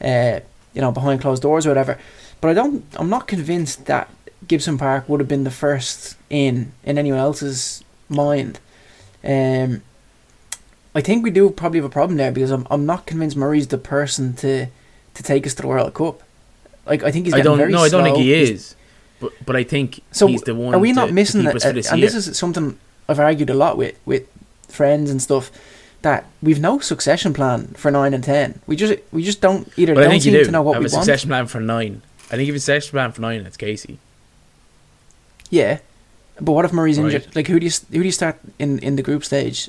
uh, 0.00 0.40
you 0.72 0.80
know, 0.80 0.92
behind 0.92 1.20
closed 1.20 1.42
doors 1.42 1.66
or 1.66 1.70
whatever, 1.70 1.98
but 2.40 2.48
I 2.48 2.54
don't. 2.54 2.86
I'm 2.94 3.10
not 3.10 3.28
convinced 3.28 3.84
that 3.84 4.08
Gibson 4.48 4.78
Park 4.78 5.10
would 5.10 5.20
have 5.20 5.28
been 5.28 5.44
the 5.44 5.50
first 5.50 6.16
in 6.30 6.72
in 6.84 6.96
anyone 6.96 7.20
else's 7.20 7.84
mind. 8.08 8.60
Um, 9.22 9.82
I 10.94 11.00
think 11.00 11.22
we 11.22 11.30
do 11.30 11.50
probably 11.50 11.78
have 11.78 11.84
a 11.84 11.90
problem 11.90 12.16
there 12.16 12.32
because 12.32 12.50
I'm 12.50 12.66
I'm 12.70 12.84
not 12.86 13.06
convinced 13.06 13.36
Murray's 13.36 13.68
the 13.68 13.78
person 13.78 14.34
to 14.36 14.66
to 15.14 15.22
take 15.22 15.46
us 15.46 15.54
to 15.54 15.62
the 15.62 15.68
World 15.68 15.94
Cup. 15.94 16.22
Like 16.86 17.02
I 17.02 17.10
think 17.12 17.26
he's 17.26 17.34
I 17.34 17.40
don't 17.42 17.58
very 17.58 17.70
no, 17.72 17.78
I 17.80 17.88
don't 17.88 18.02
think 18.04 18.16
slow. 18.16 18.22
he 18.24 18.34
He's- 18.34 18.48
is, 18.50 18.76
but 19.20 19.32
but 19.46 19.56
I 19.56 19.62
think 19.64 20.00
So 20.12 20.26
he's 20.26 20.42
the 20.42 20.54
one. 20.54 20.74
Are 20.74 20.78
we 20.78 20.92
not 20.92 21.06
to 21.08 21.12
missing 21.12 21.44
that? 21.44 21.64
uh, 21.64 21.68
and 21.68 21.76
year. 22.00 22.10
this 22.10 22.14
is 22.14 22.36
something 22.36 22.78
I've 23.08 23.20
argued 23.20 23.50
a 23.50 23.54
lot 23.54 23.76
with 23.78 23.94
with 24.04 24.24
friends 24.68 25.10
and 25.10 25.20
stuff 25.22 25.50
that 26.02 26.24
we've 26.42 26.58
no 26.60 26.78
succession 26.80 27.34
plan 27.34 27.68
for 27.76 27.90
nine 27.90 28.14
and 28.14 28.24
ten. 28.24 28.60
We 28.66 28.74
just 28.76 28.94
we 29.12 29.22
just 29.22 29.40
don't 29.40 29.68
either 29.76 29.94
But 29.94 30.00
don't 30.02 30.10
think 30.10 30.22
seem 30.24 30.32
do 30.32 30.44
to 30.44 30.50
know 30.50 30.62
what 30.62 30.74
have 30.74 30.82
we 30.82 30.88
a 30.88 30.92
want. 30.92 31.04
succession 31.04 31.28
plan 31.28 31.46
for 31.46 31.60
nine. 31.60 32.02
I 32.32 32.36
think 32.36 32.48
if 32.48 32.54
it's 32.54 32.64
a 32.64 32.66
succession 32.66 32.92
plan 32.96 33.12
for 33.12 33.20
nine, 33.20 33.40
it's 33.46 33.56
Casey. 33.56 33.98
Yeah, 35.50 35.78
but 36.40 36.52
what 36.52 36.64
if 36.64 36.72
Murray's 36.72 36.98
Right. 36.98 37.06
injured? 37.14 37.36
Like 37.36 37.46
who 37.48 37.60
do 37.60 37.66
you 37.66 37.72
who 37.92 37.98
do 37.98 38.04
you 38.04 38.12
start 38.12 38.38
in, 38.58 38.78
in 38.80 38.96
the 38.96 39.02
group 39.02 39.24
stage 39.24 39.68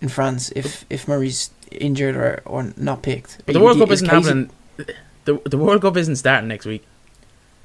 in 0.00 0.08
France 0.08 0.52
if 0.56 0.84
if 0.90 1.06
Murray's 1.08 1.50
injured 1.70 2.16
or, 2.16 2.42
or 2.44 2.72
not 2.76 3.02
picked? 3.02 3.38
But 3.46 3.52
the 3.52 3.60
World 3.60 3.78
Cup 3.78 3.90
is 3.90 4.02
isn't 4.02 4.08
Casey- 4.08 4.26
happening. 4.28 4.50
The 5.24 5.40
the 5.44 5.58
World 5.58 5.82
Cup 5.82 5.96
isn't 5.96 6.16
starting 6.16 6.48
next 6.48 6.66
week. 6.66 6.84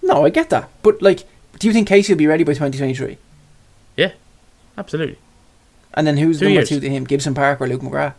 No, 0.04 0.26
I 0.26 0.30
get 0.30 0.50
that, 0.50 0.70
but 0.84 1.02
like, 1.02 1.24
do 1.60 1.68
you 1.68 1.74
think 1.74 1.88
Casey 1.88 2.14
will 2.14 2.18
be 2.18 2.28
ready 2.28 2.44
by 2.44 2.54
twenty 2.54 2.78
twenty 2.78 2.94
three? 2.94 3.18
Yeah, 3.98 4.12
Absolutely. 4.78 5.18
And 5.94 6.06
then 6.06 6.18
who's 6.18 6.40
Two 6.40 6.46
number 6.46 6.60
years. 6.60 6.70
two 6.70 6.82
to 6.82 6.90
him? 6.90 7.06
Gibson 7.06 7.34
Park 7.34 7.62
or 7.62 7.68
Luke 7.70 7.82
McGrath? 7.82 8.14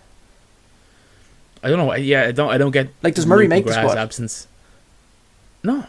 I 1.62 1.68
don't 1.68 1.78
know. 1.78 1.94
Yeah, 1.94 2.22
I 2.22 2.32
don't. 2.32 2.48
I 2.50 2.56
don't 2.56 2.70
get. 2.70 2.88
Like, 3.02 3.14
does 3.14 3.26
Murray 3.26 3.44
Luke 3.44 3.50
make 3.50 3.64
the 3.66 3.72
McGrath's 3.72 3.90
squad? 3.90 3.98
Absence. 3.98 4.46
No. 5.62 5.84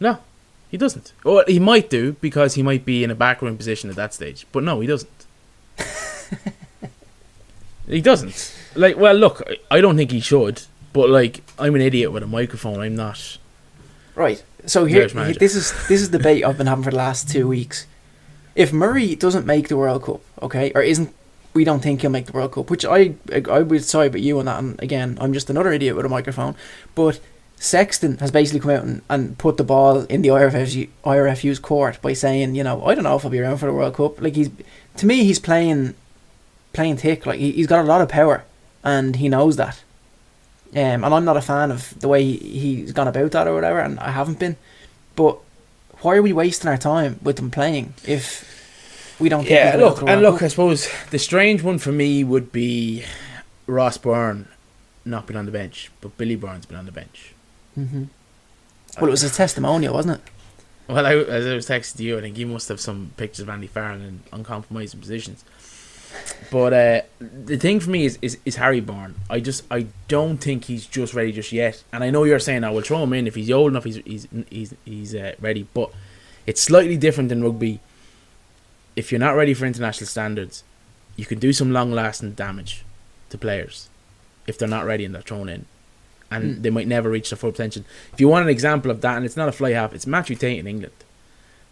No, 0.00 0.18
he 0.70 0.76
doesn't. 0.76 1.12
Well, 1.24 1.44
he 1.46 1.58
might 1.58 1.88
do 1.90 2.12
because 2.20 2.54
he 2.54 2.62
might 2.62 2.84
be 2.84 3.02
in 3.04 3.10
a 3.10 3.14
backroom 3.14 3.56
position 3.56 3.88
at 3.90 3.96
that 3.96 4.12
stage. 4.14 4.46
But 4.52 4.62
no, 4.62 4.80
he 4.80 4.86
doesn't. 4.86 5.10
he 7.88 8.00
doesn't. 8.00 8.54
Like, 8.74 8.96
well, 8.96 9.14
look, 9.14 9.42
I- 9.70 9.80
don't 9.80 9.96
think 9.96 10.10
he 10.10 10.20
should. 10.20 10.62
But 10.92 11.10
like, 11.10 11.42
I'm 11.58 11.74
an 11.74 11.82
idiot 11.82 12.10
with 12.12 12.22
a 12.22 12.26
microphone. 12.26 12.80
I'm 12.80 12.96
not. 12.96 13.38
Right. 14.14 14.42
So 14.64 14.84
here, 14.86 15.02
this 15.38 15.54
is 15.54 15.72
this 15.88 16.00
is 16.00 16.10
the 16.10 16.18
debate 16.18 16.44
I've 16.44 16.56
been 16.58 16.66
having 16.66 16.84
for 16.84 16.90
the 16.90 16.96
last 16.96 17.28
two 17.28 17.46
weeks. 17.46 17.86
If 18.54 18.72
Murray 18.72 19.14
doesn't 19.14 19.44
make 19.46 19.68
the 19.68 19.76
World 19.76 20.02
Cup, 20.04 20.22
okay, 20.40 20.72
or 20.74 20.80
isn't, 20.80 21.14
we 21.52 21.64
don't 21.64 21.80
think 21.80 22.00
he'll 22.00 22.10
make 22.10 22.26
the 22.26 22.32
World 22.32 22.52
Cup, 22.52 22.70
which 22.70 22.84
I 22.86 23.14
I 23.50 23.60
would 23.60 23.84
side 23.84 24.14
with 24.14 24.22
you 24.22 24.38
on 24.38 24.46
that. 24.46 24.58
And 24.58 24.82
again, 24.82 25.18
I'm 25.20 25.34
just 25.34 25.50
another 25.50 25.70
idiot 25.70 25.94
with 25.96 26.06
a 26.06 26.08
microphone. 26.08 26.54
But 26.94 27.20
Sexton 27.58 28.18
has 28.18 28.30
basically 28.30 28.60
come 28.60 28.70
out 28.70 28.84
and, 28.84 29.02
and 29.10 29.38
put 29.38 29.56
the 29.58 29.64
ball 29.64 30.00
in 30.04 30.22
the 30.22 30.28
IRFU, 30.28 30.88
IRFU's 31.04 31.58
court 31.58 32.00
by 32.00 32.12
saying, 32.14 32.54
you 32.54 32.64
know, 32.64 32.84
I 32.86 32.94
don't 32.94 33.04
know 33.04 33.16
if 33.16 33.24
I'll 33.24 33.30
be 33.30 33.40
around 33.40 33.58
for 33.58 33.66
the 33.66 33.72
World 33.72 33.94
Cup. 33.94 34.20
Like 34.20 34.34
he's, 34.34 34.50
to 34.96 35.06
me, 35.06 35.24
he's 35.24 35.38
playing, 35.38 35.94
playing 36.76 36.98
thick. 36.98 37.26
Like 37.26 37.40
he, 37.40 37.50
he's 37.52 37.66
got 37.66 37.84
a 37.84 37.88
lot 37.88 38.00
of 38.00 38.08
power, 38.08 38.44
and 38.84 39.16
he 39.16 39.28
knows 39.28 39.56
that. 39.56 39.82
Um, 40.72 41.04
and 41.04 41.06
I'm 41.06 41.24
not 41.24 41.36
a 41.36 41.42
fan 41.42 41.70
of 41.70 41.98
the 41.98 42.08
way 42.08 42.22
he, 42.22 42.36
he's 42.58 42.92
gone 42.92 43.08
about 43.08 43.32
that 43.32 43.48
or 43.48 43.54
whatever, 43.54 43.80
and 43.80 43.98
I 43.98 44.10
haven't 44.10 44.38
been. 44.38 44.56
But 45.16 45.38
why 46.02 46.16
are 46.16 46.22
we 46.22 46.32
wasting 46.32 46.68
our 46.68 46.76
time 46.76 47.18
with 47.22 47.36
them 47.36 47.50
playing 47.50 47.94
if 48.06 49.16
we 49.18 49.28
don't? 49.28 49.48
Yeah, 49.48 49.76
we're 49.76 49.80
gonna 49.80 49.82
go 49.82 50.00
look, 50.00 50.08
and 50.08 50.22
look, 50.22 50.42
I 50.42 50.48
suppose 50.48 50.88
the 51.10 51.18
strange 51.18 51.62
one 51.62 51.78
for 51.78 51.92
me 51.92 52.22
would 52.22 52.52
be 52.52 53.04
Ross 53.66 53.98
Byrne 53.98 54.48
not 55.04 55.26
been 55.26 55.36
on 55.36 55.46
the 55.46 55.52
bench, 55.52 55.90
but 56.00 56.16
Billy 56.18 56.36
Burns 56.36 56.66
been 56.66 56.76
on 56.76 56.86
the 56.86 56.92
bench. 56.92 57.32
Mm-hmm. 57.78 58.04
Well, 59.00 59.08
it 59.08 59.10
was 59.10 59.22
a 59.22 59.30
testimonial, 59.30 59.94
wasn't 59.94 60.20
it? 60.20 60.30
Well, 60.88 61.04
I, 61.04 61.14
as 61.14 61.46
I 61.46 61.54
was 61.54 61.68
texting 61.68 62.00
you, 62.00 62.18
I 62.18 62.20
think 62.20 62.38
you 62.38 62.46
must 62.46 62.68
have 62.68 62.80
some 62.80 63.12
pictures 63.16 63.40
of 63.40 63.48
Andy 63.48 63.66
Farrell 63.66 64.00
in 64.00 64.20
uncompromising 64.32 65.00
positions. 65.00 65.44
But 66.50 66.72
uh, 66.72 67.00
the 67.20 67.56
thing 67.56 67.80
for 67.80 67.90
me 67.90 68.04
is, 68.04 68.18
is, 68.22 68.38
is 68.44 68.56
Harry 68.56 68.80
Byrne. 68.80 69.16
I 69.28 69.40
just 69.40 69.64
I 69.70 69.86
don't 70.08 70.38
think 70.38 70.66
he's 70.66 70.86
just 70.86 71.12
ready 71.12 71.32
just 71.32 71.52
yet. 71.52 71.82
And 71.92 72.04
I 72.04 72.10
know 72.10 72.22
you're 72.24 72.38
saying 72.38 72.62
I 72.64 72.70
will 72.70 72.82
throw 72.82 73.02
him 73.02 73.12
in 73.12 73.26
if 73.26 73.34
he's 73.34 73.50
old 73.50 73.72
enough. 73.72 73.84
He's 73.84 73.96
he's 74.04 74.28
he's 74.48 74.74
he's 74.84 75.14
uh, 75.14 75.34
ready. 75.40 75.66
But 75.74 75.90
it's 76.46 76.60
slightly 76.62 76.96
different 76.96 77.28
than 77.30 77.42
rugby. 77.42 77.80
If 78.94 79.10
you're 79.10 79.18
not 79.18 79.32
ready 79.36 79.54
for 79.54 79.66
international 79.66 80.06
standards, 80.06 80.62
you 81.16 81.26
can 81.26 81.38
do 81.38 81.52
some 81.52 81.72
long 81.72 81.90
lasting 81.92 82.32
damage 82.32 82.84
to 83.30 83.38
players 83.38 83.88
if 84.46 84.56
they're 84.56 84.68
not 84.68 84.86
ready 84.86 85.04
and 85.04 85.14
they're 85.14 85.22
thrown 85.22 85.48
in, 85.48 85.66
and 86.30 86.58
Mm. 86.58 86.62
they 86.62 86.70
might 86.70 86.86
never 86.86 87.10
reach 87.10 87.30
their 87.30 87.36
full 87.36 87.50
potential. 87.50 87.82
If 88.12 88.20
you 88.20 88.28
want 88.28 88.44
an 88.44 88.48
example 88.50 88.90
of 88.92 89.00
that, 89.00 89.16
and 89.16 89.26
it's 89.26 89.36
not 89.36 89.48
a 89.48 89.52
fly 89.52 89.72
half, 89.72 89.92
it's 89.92 90.06
Mathew 90.06 90.36
Tait 90.36 90.58
in 90.60 90.66
England. 90.68 90.94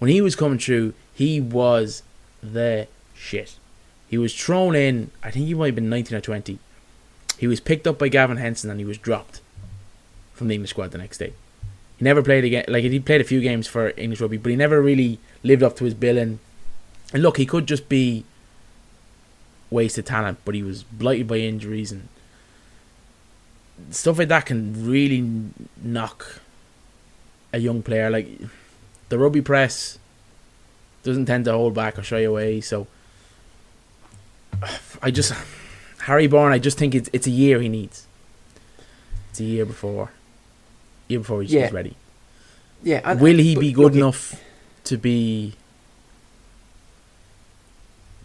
When 0.00 0.11
he 0.11 0.20
was 0.20 0.35
coming 0.35 0.59
through, 0.59 0.92
he 1.14 1.40
was 1.40 2.02
the 2.42 2.88
shit. 3.14 3.54
He 4.08 4.18
was 4.18 4.34
thrown 4.34 4.74
in. 4.74 5.10
I 5.22 5.30
think 5.30 5.46
he 5.46 5.54
might 5.54 5.66
have 5.66 5.74
been 5.74 5.88
nineteen 5.88 6.18
or 6.18 6.20
twenty. 6.20 6.58
He 7.38 7.46
was 7.46 7.60
picked 7.60 7.86
up 7.86 7.98
by 7.98 8.08
Gavin 8.08 8.36
Henson 8.36 8.70
and 8.70 8.78
he 8.78 8.86
was 8.86 8.98
dropped 8.98 9.40
from 10.34 10.48
the 10.48 10.54
English 10.54 10.70
squad 10.70 10.90
the 10.92 10.98
next 10.98 11.18
day. 11.18 11.32
He 11.96 12.04
never 12.04 12.22
played 12.22 12.44
again. 12.44 12.64
Like 12.68 12.84
he 12.84 13.00
played 13.00 13.20
a 13.20 13.24
few 13.24 13.40
games 13.40 13.66
for 13.66 13.92
English 13.96 14.20
rugby, 14.20 14.36
but 14.36 14.50
he 14.50 14.56
never 14.56 14.80
really 14.80 15.18
lived 15.42 15.62
up 15.62 15.76
to 15.76 15.84
his 15.84 15.94
billing. 15.94 16.38
And 17.12 17.22
look, 17.22 17.36
he 17.36 17.46
could 17.46 17.66
just 17.66 17.88
be 17.88 18.24
wasted 19.70 20.06
talent, 20.06 20.38
but 20.44 20.54
he 20.54 20.62
was 20.62 20.84
blighted 20.84 21.26
by 21.26 21.38
injuries 21.38 21.90
and 21.90 22.08
stuff 23.90 24.18
like 24.18 24.28
that 24.28 24.46
can 24.46 24.86
really 24.86 25.50
knock 25.82 26.40
a 27.52 27.58
young 27.58 27.82
player. 27.82 28.10
Like 28.10 28.28
the 29.08 29.18
rugby 29.18 29.40
press 29.40 29.98
doesn't 31.02 31.26
tend 31.26 31.44
to 31.46 31.52
hold 31.52 31.74
back 31.74 31.98
or 31.98 32.02
shy 32.02 32.20
away. 32.20 32.60
So 32.60 32.86
I 35.02 35.10
just 35.10 35.32
Harry 36.02 36.26
Byrne. 36.26 36.52
I 36.52 36.58
just 36.58 36.78
think 36.78 36.94
it's 36.94 37.10
it's 37.12 37.26
a 37.26 37.30
year 37.30 37.60
he 37.60 37.68
needs. 37.68 38.06
It's 39.30 39.40
a 39.40 39.44
year 39.44 39.64
before, 39.66 40.10
year 41.08 41.18
before 41.20 41.42
he's, 41.42 41.52
Yeah. 41.52 41.70
ready. 41.72 41.96
Yeah. 42.82 43.00
and- 43.04 43.20
Will 43.20 43.38
he 43.38 43.54
but 43.54 43.60
be 43.60 43.72
good 43.72 43.96
enough 43.96 44.40
to 44.84 44.96
be 44.96 45.54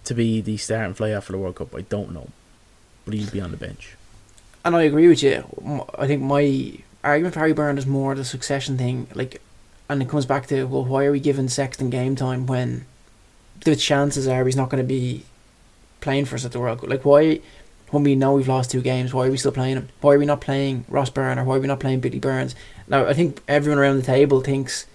to 0.06 0.14
be 0.14 0.42
the 0.42 0.58
starting 0.58 0.94
fly 0.94 1.12
out 1.12 1.24
for 1.24 1.32
the 1.32 1.38
World 1.38 1.56
Cup? 1.56 1.74
I 1.76 1.82
don't 1.82 2.14
know, 2.14 2.30
but 3.06 3.14
he'll 3.14 3.30
be 3.32 3.42
on 3.42 3.52
the 3.52 3.58
bench. 3.58 3.96
And 4.66 4.76
I 4.76 4.84
agree 4.84 5.08
with 5.08 5.24
you. 5.24 5.88
I 5.98 6.06
think 6.08 6.22
my 6.22 6.74
argument 7.04 7.34
for 7.34 7.40
Harry 7.40 7.54
Byrne 7.54 7.78
is 7.78 7.86
more 7.86 8.14
the 8.16 8.26
succession 8.26 8.78
thing. 8.78 9.08
Like, 9.16 9.42
and 9.88 10.02
it 10.02 10.10
comes 10.10 10.26
back 10.26 10.48
to 10.48 10.66
well, 10.66 10.84
why 10.86 11.06
are 11.06 11.12
we 11.12 11.20
giving 11.20 11.48
Sexton 11.50 11.90
game 11.90 12.16
time 12.16 12.46
when 12.46 12.86
the 13.66 13.76
chances 13.76 14.28
are 14.28 14.46
he's 14.46 14.56
not 14.56 14.70
going 14.70 14.82
to 14.84 14.88
be 14.88 15.24
playing 16.02 16.26
for 16.26 16.36
us 16.36 16.46
at 16.46 16.52
the 16.52 16.60
World 16.60 16.80
Cup? 16.82 16.90
Like, 16.90 17.06
why, 17.06 17.40
when 17.92 18.04
we 18.04 18.16
know 18.16 18.34
we've 18.34 18.48
lost 18.48 18.72
two 18.72 18.82
games, 18.82 19.14
why 19.14 19.28
are 19.28 19.32
we 19.32 19.38
still 19.38 19.52
playing 19.52 19.78
him? 19.78 19.90
Why 20.02 20.14
are 20.14 20.20
we 20.20 20.26
not 20.26 20.42
playing 20.42 20.86
Ross 20.90 21.10
Byrne 21.10 21.40
or 21.40 21.44
why 21.44 21.56
are 21.56 21.60
we 21.60 21.68
not 21.68 21.80
playing 21.80 22.00
Billy 22.00 22.20
Burns? 22.20 22.56
Now, 22.88 23.06
I 23.08 23.14
think 23.14 23.42
everyone 23.48 23.80
around 23.80 23.98
the 23.98 24.04
table 24.04 24.42
thinks 24.42 24.86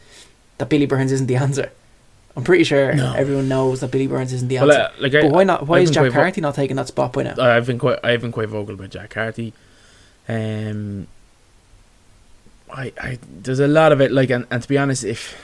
that 0.58 0.68
Billy 0.68 0.86
Burns 0.86 1.12
isn't 1.12 1.26
the 1.26 1.36
answer. 1.36 1.70
I'm 2.36 2.42
pretty 2.42 2.64
sure 2.64 2.92
No. 2.94 3.14
everyone 3.14 3.48
knows 3.48 3.80
that 3.80 3.92
Billy 3.92 4.08
Burns 4.08 4.32
isn't 4.32 4.48
the 4.48 4.56
Well, 4.58 4.72
answer. 4.72 4.80
uh, 4.82 4.90
like 5.00 5.14
I, 5.14 5.20
but 5.22 5.30
why 5.30 5.44
not? 5.44 5.66
Why 5.68 5.76
I've 5.78 5.84
is 5.84 5.90
Jack 5.92 6.10
quite 6.12 6.34
vo- 6.34 6.40
not 6.40 6.54
taking 6.56 6.74
that 6.76 6.88
spot 6.88 7.12
by 7.12 7.22
now? 7.22 7.34
I've 7.40 7.66
been 7.66 7.78
quite 7.78 8.00
I've 8.02 8.22
been 8.22 8.32
quite 8.32 8.48
vocal 8.48 8.74
about 8.74 8.90
Jack 8.90 9.10
Carty. 9.10 9.52
Um, 10.28 11.06
I 12.72 12.92
I 13.00 13.18
there's 13.42 13.60
a 13.60 13.68
lot 13.68 13.92
of 13.92 14.00
it 14.00 14.10
like 14.10 14.30
and, 14.30 14.46
and 14.50 14.60
to 14.62 14.68
be 14.68 14.76
honest, 14.76 15.04
if 15.04 15.36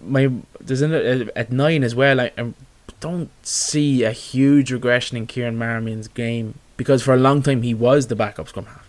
my 0.00 0.28
there's 0.60 0.82
an, 0.82 1.30
at 1.36 1.52
nine 1.52 1.84
as 1.84 1.94
well. 1.94 2.20
I, 2.20 2.32
I 2.36 2.52
don't 3.00 3.30
see 3.46 4.02
a 4.04 4.12
huge 4.12 4.72
regression 4.72 5.16
in 5.16 5.26
Kieran 5.26 5.56
Marmion's 5.56 6.08
game 6.08 6.54
because 6.76 7.02
for 7.02 7.14
a 7.14 7.16
long 7.16 7.42
time 7.42 7.62
he 7.62 7.74
was 7.74 8.06
the 8.08 8.16
backup 8.16 8.48
scrum 8.48 8.66
half, 8.66 8.86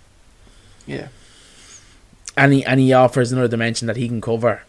Yeah. 0.88 1.08
and 2.38 2.54
he 2.54 2.64
and 2.66 2.80
he 2.80 2.94
offers 2.94 3.32
another 3.32 3.48
dimension 3.48 3.88
that 3.88 3.98
he 3.98 4.08
can 4.08 4.22
cover. 4.22 4.64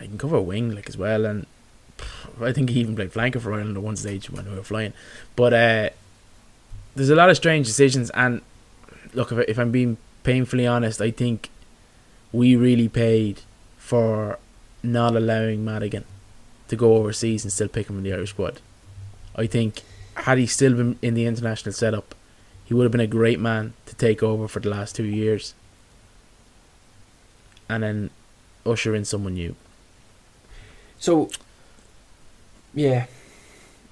He 0.00 0.06
can 0.08 0.18
cover 0.18 0.40
wing 0.40 0.74
like 0.74 0.88
as 0.88 0.96
well, 0.98 1.24
and 1.24 1.46
I 2.40 2.52
think 2.52 2.70
he 2.70 2.80
even 2.80 2.94
played 2.96 3.12
flanker 3.12 3.40
for 3.40 3.52
Ireland 3.54 3.76
at 3.76 3.82
one 3.82 3.96
stage 3.96 4.28
when 4.30 4.48
we 4.50 4.56
were 4.56 4.62
flying. 4.62 4.92
But 5.36 5.52
uh, 5.54 5.88
there's 6.94 7.10
a 7.10 7.14
lot 7.16 7.30
of 7.30 7.36
strange 7.36 7.66
decisions, 7.66 8.10
and 8.10 8.42
look, 9.14 9.32
if, 9.32 9.38
if 9.48 9.58
I'm 9.58 9.70
being 9.70 9.96
painfully 10.22 10.66
honest, 10.66 11.00
I 11.00 11.10
think 11.10 11.48
we 12.32 12.56
really 12.56 12.88
paid 12.88 13.40
for 13.78 14.38
not 14.82 15.16
allowing 15.16 15.64
Madigan 15.64 16.04
to 16.68 16.76
go 16.76 16.96
overseas 16.96 17.44
and 17.44 17.52
still 17.52 17.68
pick 17.68 17.88
him 17.88 17.98
in 17.98 18.04
the 18.04 18.12
Irish 18.12 18.30
squad. 18.30 18.60
I 19.34 19.46
think 19.46 19.82
had 20.14 20.38
he 20.38 20.46
still 20.46 20.74
been 20.74 20.98
in 21.02 21.14
the 21.14 21.26
international 21.26 21.72
setup, 21.72 22.14
he 22.64 22.74
would 22.74 22.84
have 22.84 22.92
been 22.92 23.00
a 23.00 23.06
great 23.06 23.38
man 23.38 23.74
to 23.86 23.94
take 23.94 24.22
over 24.22 24.48
for 24.48 24.60
the 24.60 24.68
last 24.68 24.96
two 24.96 25.04
years, 25.04 25.54
and 27.68 27.82
then 27.82 28.10
usher 28.64 28.94
in 28.94 29.04
someone 29.04 29.34
new. 29.34 29.54
So, 30.98 31.30
yeah. 32.74 33.06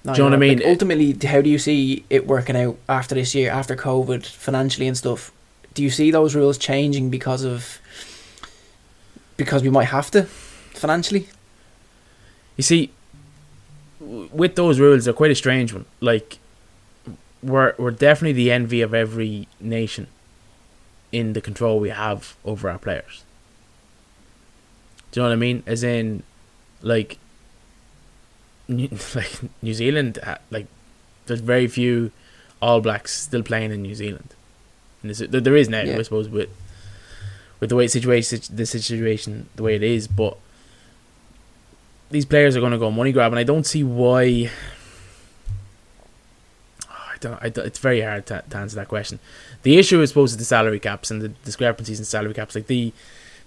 No, 0.03 0.13
Do 0.13 0.17
you 0.17 0.23
know 0.23 0.29
what 0.31 0.35
I 0.35 0.39
mean? 0.39 0.57
Like, 0.59 0.67
ultimately, 0.67 1.17
how 1.27 1.41
do 1.41 1.49
you 1.49 1.57
see 1.57 2.05
it 2.09 2.27
working 2.27 2.55
out 2.55 2.77
after 2.89 3.15
this 3.15 3.33
year, 3.33 3.51
after 3.51 3.75
COVID, 3.75 4.25
financially 4.25 4.87
and 4.87 4.97
stuff? 4.97 5.31
Do 5.73 5.81
you 5.81 5.89
see 5.89 6.11
those 6.11 6.35
rules 6.35 6.57
changing 6.57 7.09
because 7.09 7.43
of 7.43 7.79
because 9.37 9.63
we 9.63 9.69
might 9.69 9.85
have 9.85 10.11
to 10.11 10.23
financially? 10.73 11.27
You 12.57 12.63
see, 12.63 12.91
with 13.99 14.55
those 14.55 14.79
rules, 14.79 15.05
they're 15.05 15.13
quite 15.13 15.31
a 15.31 15.35
strange 15.35 15.73
one. 15.73 15.85
Like, 15.99 16.39
we're 17.43 17.73
we're 17.77 17.91
definitely 17.91 18.33
the 18.33 18.51
envy 18.51 18.81
of 18.81 18.93
every 18.93 19.47
nation 19.59 20.07
in 21.11 21.33
the 21.33 21.41
control 21.41 21.79
we 21.79 21.89
have 21.89 22.35
over 22.43 22.69
our 22.69 22.79
players. 22.79 23.23
Do 25.11 25.19
you 25.19 25.23
know 25.23 25.29
what 25.29 25.33
I 25.33 25.37
mean? 25.37 25.63
As 25.65 25.83
in, 25.83 26.23
like, 26.81 27.17
New, 28.67 28.89
like 29.15 29.31
New 29.61 29.73
Zealand, 29.73 30.19
uh, 30.23 30.37
like, 30.51 30.67
there's 31.27 31.39
very 31.39 31.67
few 31.67 32.11
All 32.61 32.81
Blacks 32.81 33.13
still 33.21 33.43
playing 33.43 33.71
in 33.71 33.81
New 33.81 33.95
Zealand. 33.95 34.33
And 35.03 35.13
there 35.13 35.41
there 35.41 35.55
is 35.55 35.69
now, 35.69 35.81
Yeah. 35.83 35.97
I 35.97 36.01
suppose, 36.01 36.27
with 36.29 36.49
with 37.59 37.69
the 37.69 37.75
way 37.75 37.87
situation, 37.87 38.41
the 38.53 38.65
situation, 38.65 39.49
the 39.55 39.63
way 39.63 39.75
it 39.75 39.83
is, 39.83 40.07
but 40.07 40.37
these 42.15 42.25
players 42.25 42.55
are 42.55 42.61
going 42.61 42.71
to 42.71 42.77
go 42.77 42.89
money 42.89 43.11
grab, 43.11 43.33
and 43.33 43.39
I 43.39 43.43
don't 43.43 43.65
see 43.65 43.83
why. 43.83 44.49
I 46.89 47.17
don't, 47.19 47.33
I. 47.41 47.51
It's 47.67 47.79
very 47.79 47.99
hard 47.99 48.25
to, 48.27 48.41
to 48.49 48.57
answer 48.57 48.77
that 48.77 48.87
question. 48.87 49.19
The 49.63 49.77
issue 49.77 50.01
is 50.01 50.11
supposed 50.11 50.33
to 50.33 50.37
the 50.37 50.45
salary 50.45 50.79
caps 50.79 51.11
and 51.11 51.21
the 51.21 51.27
discrepancies 51.27 51.99
in 51.99 52.05
salary 52.05 52.33
caps. 52.33 52.55
Like 52.55 52.67
the 52.67 52.93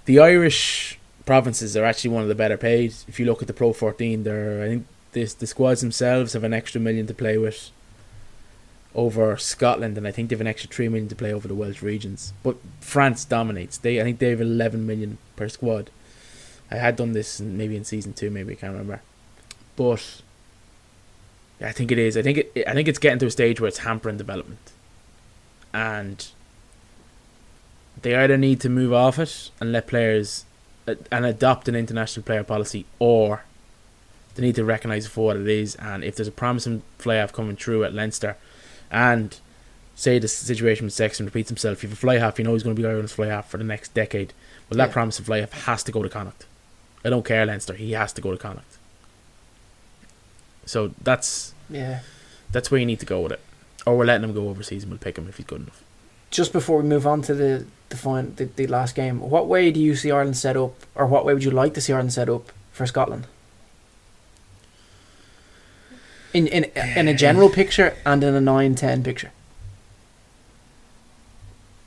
the 0.04 0.18
Irish 0.20 0.98
provinces 1.24 1.78
are 1.78 1.84
actually 1.86 2.10
one 2.10 2.22
of 2.22 2.28
the 2.28 2.34
better 2.34 2.58
paid. 2.58 2.92
If 3.06 3.18
you 3.18 3.24
look 3.24 3.40
at 3.40 3.48
the 3.48 3.54
Pro 3.54 3.72
14, 3.72 4.24
they're 4.24 4.62
I 4.62 4.68
think 4.68 4.86
this 5.12 5.32
the 5.32 5.46
squads 5.46 5.80
themselves 5.80 6.34
have 6.34 6.44
an 6.44 6.52
extra 6.52 6.78
million 6.78 7.06
to 7.06 7.14
play 7.14 7.38
with 7.38 7.70
over 8.94 9.34
Scotland, 9.38 9.96
and 9.96 10.06
I 10.06 10.10
think 10.10 10.28
they 10.28 10.34
have 10.34 10.42
an 10.42 10.46
extra 10.46 10.68
three 10.68 10.88
million 10.88 11.08
to 11.08 11.16
play 11.16 11.32
over 11.32 11.48
the 11.48 11.54
Welsh 11.54 11.80
regions. 11.80 12.34
But 12.42 12.56
France 12.80 13.24
dominates. 13.24 13.78
They 13.78 13.98
I 13.98 14.04
think 14.04 14.18
they 14.18 14.28
have 14.28 14.42
eleven 14.42 14.86
million 14.86 15.16
per 15.36 15.48
squad. 15.48 15.88
I 16.70 16.76
had 16.76 16.96
done 16.96 17.12
this 17.12 17.40
maybe 17.40 17.76
in 17.76 17.84
season 17.84 18.12
two, 18.12 18.30
maybe 18.30 18.52
I 18.52 18.56
can't 18.56 18.72
remember, 18.72 19.00
but 19.76 20.20
I 21.60 21.72
think 21.72 21.90
it 21.90 21.98
is. 21.98 22.16
I 22.16 22.22
think 22.22 22.38
it. 22.38 22.64
I 22.66 22.74
think 22.74 22.88
it's 22.88 22.98
getting 22.98 23.18
to 23.20 23.26
a 23.26 23.30
stage 23.30 23.60
where 23.60 23.68
it's 23.68 23.78
hampering 23.78 24.16
development, 24.18 24.72
and 25.72 26.26
they 28.02 28.14
either 28.14 28.36
need 28.36 28.60
to 28.60 28.68
move 28.68 28.92
off 28.92 29.18
it 29.18 29.50
and 29.60 29.72
let 29.72 29.86
players 29.86 30.44
uh, 30.86 30.94
and 31.10 31.24
adopt 31.24 31.68
an 31.68 31.74
international 31.74 32.22
player 32.24 32.44
policy, 32.44 32.84
or 32.98 33.42
they 34.34 34.42
need 34.42 34.54
to 34.56 34.64
recognise 34.64 35.06
for 35.06 35.26
what 35.26 35.36
it 35.36 35.48
is. 35.48 35.74
And 35.76 36.04
if 36.04 36.16
there's 36.16 36.28
a 36.28 36.32
promising 36.32 36.82
fly 36.98 37.16
half 37.16 37.32
coming 37.32 37.56
through 37.56 37.84
at 37.84 37.94
Leinster, 37.94 38.36
and 38.90 39.38
say 39.96 40.18
the 40.20 40.28
situation 40.28 40.86
with 40.86 40.94
Sexton 40.94 41.26
repeats 41.26 41.48
himself, 41.48 41.78
if 41.78 41.82
you 41.82 41.88
have 41.88 41.98
a 41.98 42.00
fly 42.00 42.18
half, 42.18 42.38
you 42.38 42.44
know 42.44 42.52
he's 42.52 42.62
going 42.62 42.76
to 42.76 42.80
be 42.80 42.86
Ireland's 42.86 43.12
fly 43.12 43.26
half 43.26 43.48
for 43.48 43.56
the 43.58 43.64
next 43.64 43.94
decade. 43.94 44.32
Well, 44.70 44.76
that 44.78 44.88
Yeah. 44.88 44.92
promising 44.92 45.24
fly 45.24 45.40
half 45.40 45.52
has 45.64 45.82
to 45.84 45.90
go 45.92 46.02
to 46.02 46.08
Connacht. 46.08 46.44
I 47.08 47.10
don't 47.10 47.24
care 47.24 47.46
Leinster; 47.46 47.72
he 47.74 47.92
has 47.92 48.12
to 48.12 48.20
go 48.20 48.30
to 48.30 48.36
Connacht. 48.36 48.76
So 50.66 50.92
that's 51.02 51.54
Yeah. 51.70 52.00
that's 52.52 52.70
where 52.70 52.78
you 52.78 52.86
need 52.86 53.00
to 53.00 53.06
go 53.06 53.20
with 53.22 53.32
it. 53.32 53.40
Or 53.86 53.96
we're 53.96 54.04
letting 54.04 54.24
him 54.28 54.34
go 54.34 54.48
overseas 54.50 54.82
and 54.82 54.90
we'll 54.92 54.98
pick 54.98 55.16
him 55.16 55.26
if 55.28 55.36
he's 55.38 55.46
good 55.46 55.62
enough. 55.62 55.82
just 56.30 56.52
before 56.52 56.76
we 56.82 56.88
move 56.88 57.06
on 57.06 57.22
to 57.22 57.34
the 57.34 57.64
the, 57.88 57.96
fin- 57.96 58.34
the 58.36 58.44
the 58.56 58.66
last 58.66 58.94
game, 58.94 59.16
what 59.30 59.46
way 59.48 59.70
do 59.70 59.80
you 59.80 59.94
see 59.96 60.10
Ireland 60.10 60.36
set 60.36 60.56
up, 60.58 60.74
or 60.94 61.06
what 61.06 61.24
way 61.24 61.32
would 61.34 61.44
you 61.44 61.50
like 61.62 61.72
to 61.74 61.80
see 61.80 61.92
Ireland 61.94 62.12
set 62.12 62.28
up 62.28 62.52
for 62.72 62.86
Scotland? 62.86 63.26
In 66.34 66.46
in 66.46 66.64
in 67.00 67.08
a 67.08 67.14
general 67.14 67.48
picture 67.60 67.94
and 68.04 68.22
in 68.22 68.34
a 68.34 68.40
9-10 68.40 69.02
picture. 69.02 69.30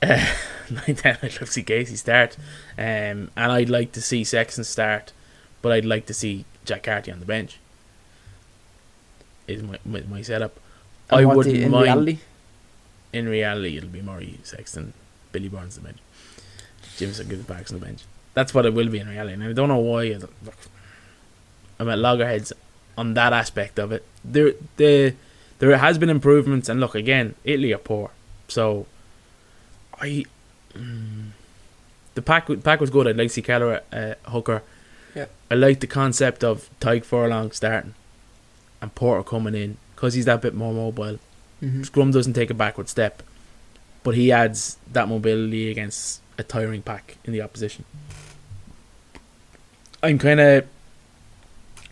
Ten, 0.96 1.18
I'd 1.22 1.32
love 1.32 1.38
to 1.40 1.46
see 1.46 1.62
Casey 1.62 1.96
start, 1.96 2.36
um, 2.78 3.30
and 3.36 3.52
I'd 3.52 3.68
like 3.70 3.92
to 3.92 4.00
see 4.00 4.24
Sexton 4.24 4.64
start, 4.64 5.12
but 5.60 5.72
I'd 5.72 5.84
like 5.84 6.06
to 6.06 6.14
see 6.14 6.44
Jack 6.64 6.84
Carty 6.84 7.10
on 7.12 7.20
the 7.20 7.26
bench. 7.26 7.58
Is 9.48 9.62
my 9.62 9.78
my, 9.84 10.02
my 10.08 10.22
setup. 10.22 10.58
And 11.10 11.20
I 11.20 11.24
wouldn't 11.24 11.54
the- 11.54 11.62
in 11.64 11.70
mind. 11.70 11.84
reality. 11.84 12.18
In 13.12 13.28
reality, 13.28 13.76
it'll 13.76 13.90
be 13.90 14.00
Murray, 14.00 14.38
Sexton, 14.42 14.94
Billy 15.32 15.48
Burns 15.48 15.76
on 15.76 15.82
the 15.82 15.88
bench. 15.90 15.98
Jamison 16.96 17.28
Gibson-Park 17.28 17.70
on 17.70 17.78
the 17.80 17.84
bench. 17.84 18.02
That's 18.32 18.54
what 18.54 18.64
it 18.64 18.72
will 18.72 18.88
be 18.88 18.98
in 19.00 19.08
reality, 19.08 19.34
and 19.34 19.44
I 19.44 19.52
don't 19.52 19.68
know 19.68 19.76
why. 19.78 20.18
I'm 21.78 21.88
at 21.88 21.98
loggerheads 21.98 22.52
on 22.96 23.12
that 23.14 23.32
aspect 23.34 23.78
of 23.78 23.92
it. 23.92 24.04
There, 24.24 24.52
the 24.76 25.14
there 25.58 25.76
has 25.76 25.98
been 25.98 26.08
improvements, 26.08 26.68
and 26.70 26.80
look 26.80 26.94
again, 26.94 27.34
Italy 27.44 27.72
are 27.74 27.78
poor, 27.78 28.10
so 28.48 28.86
I. 30.00 30.24
The 30.74 32.22
pack 32.22 32.48
pack 32.62 32.80
was 32.80 32.90
good. 32.90 33.06
I'd 33.08 33.16
like 33.16 33.28
to 33.28 33.34
see 33.34 33.42
Kelleher 33.42 33.80
uh, 33.92 34.14
hooker. 34.30 34.62
Yeah. 35.14 35.26
I 35.50 35.54
like 35.54 35.80
the 35.80 35.86
concept 35.86 36.42
of 36.44 36.68
Tadhg 36.80 37.04
Furlong 37.04 37.50
starting 37.52 37.94
and 38.80 38.94
Porter 38.94 39.22
coming 39.22 39.54
in 39.54 39.76
because 39.94 40.14
he's 40.14 40.24
that 40.26 40.40
bit 40.42 40.54
more 40.54 40.72
mobile. 40.72 41.18
Mhm. 41.62 41.84
Scrum 41.86 42.10
doesn't 42.10 42.32
take 42.32 42.50
a 42.50 42.54
backward 42.54 42.88
step, 42.88 43.22
but 44.02 44.14
he 44.14 44.32
adds 44.32 44.76
that 44.92 45.08
mobility 45.08 45.70
against 45.70 46.20
a 46.38 46.42
tiring 46.42 46.82
pack 46.82 47.16
in 47.24 47.32
the 47.32 47.40
opposition. 47.42 47.84
I'm 50.02 50.18
kind 50.18 50.40
of 50.40 50.66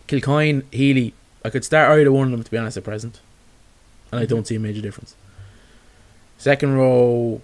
Kilcoyne, 0.07 0.63
Healy. 0.71 1.13
I 1.45 1.49
could 1.49 1.63
start 1.63 1.97
either 1.99 2.11
one 2.11 2.25
of 2.27 2.31
them 2.31 2.43
to 2.43 2.51
be 2.51 2.57
honest 2.57 2.77
at 2.77 2.83
present, 2.83 3.19
and 4.11 4.19
I 4.19 4.25
don't 4.25 4.45
see 4.45 4.55
a 4.55 4.59
major 4.59 4.81
difference. 4.81 5.15
Second 6.37 6.75
row, 6.75 7.41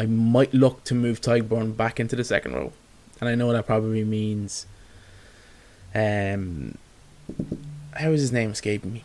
I 0.00 0.06
might 0.06 0.54
look 0.54 0.82
to 0.84 0.94
move 0.94 1.20
Tadhg 1.20 1.46
Beirne 1.46 1.76
back 1.76 2.00
into 2.00 2.16
the 2.16 2.24
second 2.24 2.54
row, 2.54 2.72
and 3.20 3.28
I 3.28 3.34
know 3.34 3.52
that 3.52 3.66
probably 3.66 4.02
means. 4.02 4.64
Um, 5.94 6.78
how 7.92 8.08
is 8.08 8.22
his 8.22 8.32
name 8.32 8.50
escaping 8.50 8.94
me? 8.94 9.04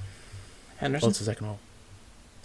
Henderson. 0.78 1.10
Also 1.10 1.26
second 1.26 1.48
row. 1.48 1.58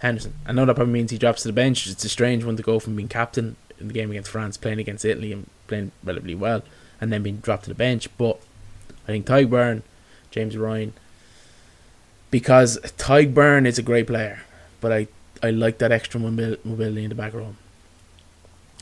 Henderson. 0.00 0.34
I 0.44 0.52
know 0.52 0.66
that 0.66 0.74
probably 0.74 0.94
means 0.94 1.12
he 1.12 1.18
drops 1.18 1.42
to 1.42 1.48
the 1.48 1.52
bench. 1.52 1.86
It's 1.86 2.04
a 2.04 2.08
strange 2.08 2.42
one 2.42 2.56
to 2.56 2.62
go 2.64 2.80
from 2.80 2.96
being 2.96 3.06
captain 3.06 3.54
in 3.78 3.86
the 3.86 3.94
game 3.94 4.10
against 4.10 4.30
France, 4.30 4.56
playing 4.56 4.80
against 4.80 5.04
Italy 5.04 5.32
and 5.32 5.48
playing 5.68 5.92
relatively 6.02 6.34
well, 6.34 6.64
and 7.00 7.12
then 7.12 7.22
being 7.22 7.36
dropped 7.36 7.64
to 7.64 7.70
the 7.70 7.76
bench. 7.76 8.08
But 8.18 8.40
I 9.04 9.12
think 9.12 9.26
Tadhg 9.26 9.48
Beirne, 9.48 9.82
James 10.32 10.56
Ryan, 10.56 10.92
because 12.32 12.78
Tadhg 12.98 13.32
Beirne 13.32 13.64
is 13.64 13.78
a 13.78 13.82
great 13.82 14.08
player, 14.08 14.40
but 14.80 14.90
I, 14.90 15.06
I 15.40 15.50
like 15.50 15.78
that 15.78 15.92
extra 15.92 16.18
mobility 16.18 17.04
in 17.04 17.10
the 17.10 17.14
back 17.14 17.32
row. 17.32 17.54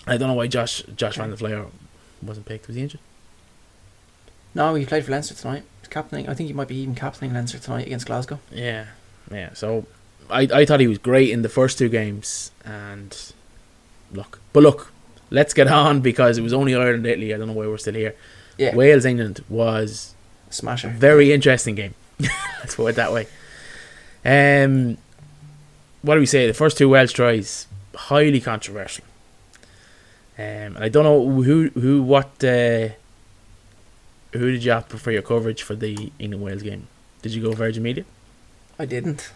I 0.08 0.16
don't 0.16 0.28
know 0.28 0.34
why 0.34 0.46
Josh 0.46 0.82
Josh 0.96 1.16
Van 1.16 1.30
der 1.30 1.36
Flier 1.36 1.66
wasn't 2.22 2.46
picked. 2.46 2.66
Was 2.66 2.76
he 2.76 2.82
injured? 2.82 3.00
No, 4.54 4.74
he 4.74 4.86
played 4.86 5.04
for 5.04 5.12
Leinster 5.12 5.34
tonight. 5.34 5.62
He's 5.80 5.88
captaining. 5.88 6.28
I 6.28 6.34
think 6.34 6.48
he 6.48 6.52
might 6.52 6.68
be 6.68 6.76
even 6.76 6.94
captaining 6.94 7.34
Leinster 7.34 7.58
tonight 7.58 7.86
against 7.86 8.06
Glasgow. 8.06 8.40
Yeah, 8.50 8.86
yeah. 9.30 9.52
So 9.54 9.86
I 10.30 10.48
I 10.52 10.64
thought 10.64 10.80
he 10.80 10.86
was 10.88 10.98
great 10.98 11.30
in 11.30 11.42
the 11.42 11.48
first 11.48 11.78
two 11.78 11.88
games, 11.88 12.50
and 12.64 13.32
look, 14.12 14.40
but 14.52 14.62
look, 14.62 14.92
let's 15.30 15.54
get 15.54 15.68
on 15.68 16.00
because 16.00 16.38
it 16.38 16.42
was 16.42 16.52
only 16.52 16.74
Ireland 16.74 17.06
Italy. 17.06 17.34
I 17.34 17.38
don't 17.38 17.48
know 17.48 17.52
why 17.54 17.66
we're 17.66 17.78
still 17.78 17.94
here. 17.94 18.14
Yeah, 18.56 18.74
Wales 18.74 19.04
England 19.04 19.44
was 19.48 20.14
a 20.50 20.52
smasher. 20.52 20.88
very 20.88 21.32
interesting 21.32 21.74
game. 21.74 21.94
let's 22.58 22.74
put 22.74 22.86
it 22.88 22.96
that 22.96 23.12
way. 23.12 23.28
Um, 24.24 24.98
what 26.02 26.14
do 26.14 26.20
we 26.20 26.26
say? 26.26 26.46
The 26.46 26.54
first 26.54 26.78
two 26.78 26.88
Welsh 26.88 27.12
tries 27.12 27.66
highly 27.94 28.40
controversial. 28.40 29.04
Um, 30.38 30.44
and 30.44 30.78
I 30.78 30.88
don't 30.88 31.04
know 31.04 31.42
who 31.42 31.68
who 31.70 32.02
what 32.02 32.44
uh, 32.44 32.88
who 34.32 34.52
did 34.52 34.62
you 34.62 34.72
opt 34.72 34.92
for 34.92 35.10
your 35.10 35.22
coverage 35.22 35.62
for 35.62 35.74
the 35.74 36.12
England 36.18 36.44
Wales 36.44 36.62
game? 36.62 36.86
Did 37.22 37.34
you 37.34 37.42
go 37.42 37.52
Virgin 37.52 37.82
Media? 37.82 38.04
I 38.78 38.84
didn't. 38.84 39.32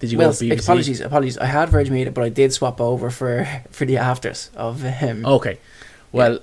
Did 0.00 0.12
you 0.12 0.18
well, 0.18 0.30
go 0.30 0.34
BBC? 0.34 0.60
apologies, 0.60 1.00
apologies. 1.00 1.38
I 1.38 1.46
had 1.46 1.68
Virgin 1.70 1.94
Media, 1.94 2.12
but 2.12 2.24
I 2.24 2.28
did 2.28 2.52
swap 2.52 2.80
over 2.80 3.08
for 3.08 3.46
for 3.70 3.84
the 3.84 3.96
afters 3.96 4.50
of 4.54 4.82
him. 4.82 5.24
Okay. 5.24 5.58
Well, 6.10 6.40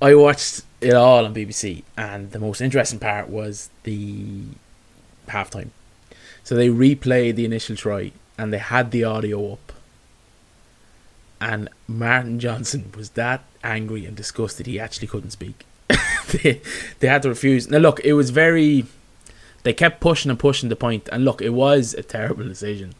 I 0.00 0.14
watched 0.16 0.62
it 0.80 0.94
all 0.94 1.24
on 1.24 1.32
BBC, 1.32 1.84
and 1.96 2.32
the 2.32 2.40
most 2.40 2.60
interesting 2.60 2.98
part 2.98 3.28
was 3.28 3.70
the 3.84 4.42
halftime. 5.28 5.68
So 6.42 6.56
they 6.56 6.68
replayed 6.68 7.36
the 7.36 7.44
initial 7.44 7.76
try, 7.76 8.10
and 8.36 8.52
they 8.52 8.58
had 8.58 8.90
the 8.90 9.04
audio 9.04 9.52
up. 9.52 9.71
And 11.42 11.68
Martin 11.88 12.38
Johnson 12.38 12.92
was 12.96 13.10
that 13.10 13.42
angry 13.64 14.06
and 14.06 14.16
disgusted 14.16 14.66
he 14.66 14.78
actually 14.78 15.08
couldn't 15.08 15.32
speak. 15.32 15.64
they, 16.30 16.60
they 17.00 17.08
had 17.08 17.22
to 17.22 17.28
refuse. 17.30 17.68
Now, 17.68 17.78
look, 17.78 17.98
it 18.04 18.12
was 18.12 18.30
very. 18.30 18.86
They 19.64 19.72
kept 19.72 20.00
pushing 20.00 20.30
and 20.30 20.38
pushing 20.38 20.68
the 20.68 20.76
point, 20.76 21.08
and 21.10 21.24
look, 21.24 21.42
it 21.42 21.50
was 21.50 21.94
a 21.94 22.02
terrible 22.04 22.44
decision. 22.44 22.94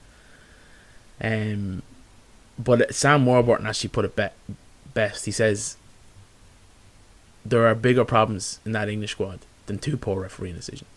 Um, 1.20 1.82
but 2.58 2.92
Sam 2.92 3.24
Warburton 3.26 3.64
actually 3.66 3.90
put 3.90 4.04
it 4.04 4.16
be- 4.16 4.54
best. 4.92 5.24
He 5.24 5.30
says 5.30 5.76
there 7.44 7.64
are 7.68 7.76
bigger 7.76 8.04
problems 8.04 8.58
in 8.66 8.72
that 8.72 8.88
English 8.88 9.12
squad 9.12 9.38
than 9.66 9.78
two 9.78 9.96
poor 9.96 10.20
refereeing 10.20 10.56
decisions. 10.56 10.88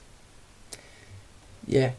Yeah, 1.68 1.94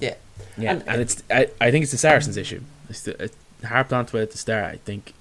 Yeah, 0.00 0.14
And- 0.56 0.84
and, 0.86 1.00
it's 1.00 1.22
I, 1.28 1.48
I 1.60 1.70
think 1.72 1.82
it's 1.82 1.92
the 1.92 1.98
Saracens 1.98 2.36
issue. 2.36 2.62
It's 2.88 3.02
the, 3.02 3.24
it 3.24 3.32
harped 3.64 3.92
onto 3.92 4.16
it 4.18 4.22
at 4.22 4.30
the 4.32 4.38
start. 4.38 4.64
I 4.74 4.76
think 4.78 5.14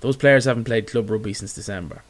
those 0.00 0.16
players 0.16 0.44
haven't 0.44 0.64
played 0.64 0.86
club 0.86 1.10
rugby 1.10 1.34
since 1.34 1.54
December. 1.54 2.02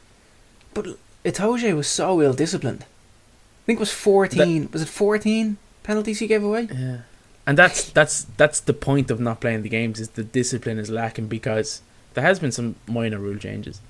but 0.73 0.85
Itoje 1.25 1.75
was 1.75 1.87
so 1.87 2.21
ill 2.21 2.33
disciplined. 2.33 2.83
I 2.83 3.63
think 3.65 3.77
it 3.77 3.81
was 3.81 3.91
fourteen. 3.93 4.69
was 4.73 4.81
it 4.81 4.87
fourteen 4.89 5.57
penalties 5.83 6.19
he 6.19 6.27
gave 6.27 6.43
away? 6.43 6.67
Yeah, 6.73 6.97
and 7.45 7.57
that's 7.57 7.89
that's 7.91 8.25
that's 8.37 8.59
the 8.59 8.73
point 8.73 9.11
of 9.11 9.19
not 9.19 9.39
playing 9.41 9.61
the 9.61 9.69
games 9.69 9.99
is 9.99 10.09
the 10.09 10.23
discipline 10.23 10.79
is 10.79 10.89
lacking 10.89 11.27
because 11.27 11.81
there 12.15 12.23
has 12.23 12.39
been 12.39 12.51
some 12.51 12.75
minor 12.87 13.19
rule 13.19 13.37
changes, 13.37 13.81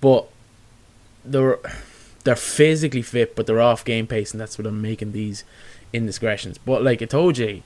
but 0.00 0.26
they're 1.24 1.58
they're 2.24 2.36
physically 2.36 3.02
fit 3.02 3.36
but 3.36 3.46
they're 3.46 3.60
off 3.60 3.84
game 3.84 4.06
pace 4.06 4.32
and 4.32 4.40
that's 4.40 4.58
what 4.58 4.66
I'm 4.66 4.82
making 4.82 5.12
these 5.12 5.44
indiscretions. 5.92 6.58
But 6.58 6.82
like 6.82 6.98
Itoje, 7.00 7.62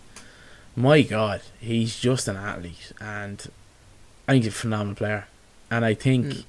my 0.76 1.02
God, 1.02 1.42
he's 1.60 1.98
just 1.98 2.28
an 2.28 2.36
athlete 2.36 2.92
and 3.00 3.48
I 4.26 4.32
think 4.32 4.44
he's 4.44 4.52
a 4.52 4.56
phenomenal 4.56 4.94
player. 4.94 5.26
And 5.70 5.84
I 5.84 5.94
think, 5.94 6.26
Mm. 6.26 6.44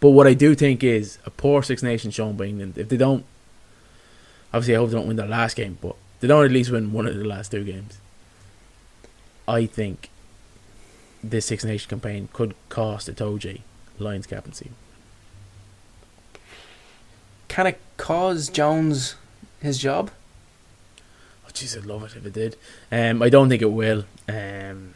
but 0.00 0.10
what 0.10 0.26
I 0.26 0.34
do 0.34 0.54
think 0.54 0.82
is 0.84 1.18
a 1.26 1.30
poor 1.30 1.62
Six 1.62 1.82
Nations 1.82 2.14
shown 2.14 2.36
by 2.36 2.46
England. 2.46 2.78
If 2.78 2.88
they 2.88 2.96
don't, 2.96 3.24
obviously 4.52 4.74
I 4.74 4.78
hope 4.78 4.90
they 4.90 4.96
don't 4.96 5.06
win 5.08 5.16
their 5.16 5.26
last 5.26 5.56
game, 5.56 5.78
but 5.80 5.96
they 6.20 6.28
don't 6.28 6.44
at 6.44 6.50
least 6.50 6.70
win 6.70 6.92
one 6.92 7.06
of 7.06 7.16
the 7.16 7.24
last 7.24 7.50
two 7.50 7.64
games. 7.64 7.98
I 9.48 9.66
think 9.66 10.10
this 11.22 11.46
Six 11.46 11.64
Nations 11.64 11.88
campaign 11.90 12.28
could 12.32 12.54
cost 12.68 13.08
Itoje 13.08 13.60
Lions 13.98 14.26
captaincy. 14.26 14.70
Can 17.48 17.66
it 17.66 17.78
cause 17.96 18.48
Jones 18.48 19.14
his 19.60 19.78
job? 19.78 20.10
Jeez, 21.56 21.76
I'd 21.76 21.86
love 21.86 22.04
it 22.04 22.16
if 22.16 22.26
it 22.26 22.32
did. 22.32 22.56
Um, 22.92 23.22
I 23.22 23.30
don't 23.30 23.48
think 23.48 23.62
it 23.62 23.72
will. 23.72 24.04
Um, 24.28 24.94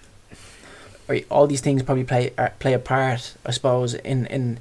all 1.31 1.47
these 1.47 1.61
things 1.63 1.83
probably 1.83 2.05
play 2.05 2.31
play 2.59 2.75
a 2.75 2.79
part, 2.79 3.35
I 3.45 3.51
suppose, 3.51 3.95
in 3.95 4.27
in 4.27 4.61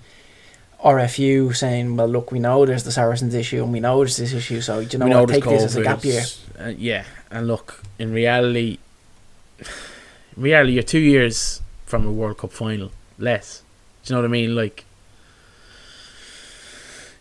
RFU 0.83 1.53
saying, 1.53 1.97
well, 1.97 2.07
look, 2.07 2.31
we 2.31 2.39
know 2.39 2.65
there's 2.65 2.85
the 2.85 2.91
Saracens 2.91 3.35
issue 3.35 3.63
and 3.63 3.73
we 3.73 3.81
know 3.81 3.97
there's 3.97 4.15
this 4.15 4.31
issue, 4.31 4.61
so 4.61 4.79
you 4.79 4.97
know, 4.97 5.05
we 5.05 5.11
know 5.11 5.21
what, 5.21 5.29
take 5.29 5.43
this 5.43 5.63
as 5.63 5.75
a 5.75 5.83
gap 5.83 6.05
year. 6.05 6.23
Uh, 6.57 6.69
yeah, 6.69 7.03
and 7.29 7.47
look, 7.47 7.83
in 7.99 8.13
reality, 8.13 8.77
in 9.59 10.43
reality, 10.43 10.73
you're 10.73 10.83
two 10.83 10.99
years 10.99 11.61
from 11.85 12.07
a 12.07 12.11
World 12.11 12.37
Cup 12.37 12.53
final, 12.53 12.91
less. 13.17 13.61
Do 14.03 14.13
you 14.13 14.15
know 14.15 14.21
what 14.21 14.29
I 14.29 14.31
mean? 14.31 14.55
Like, 14.55 14.85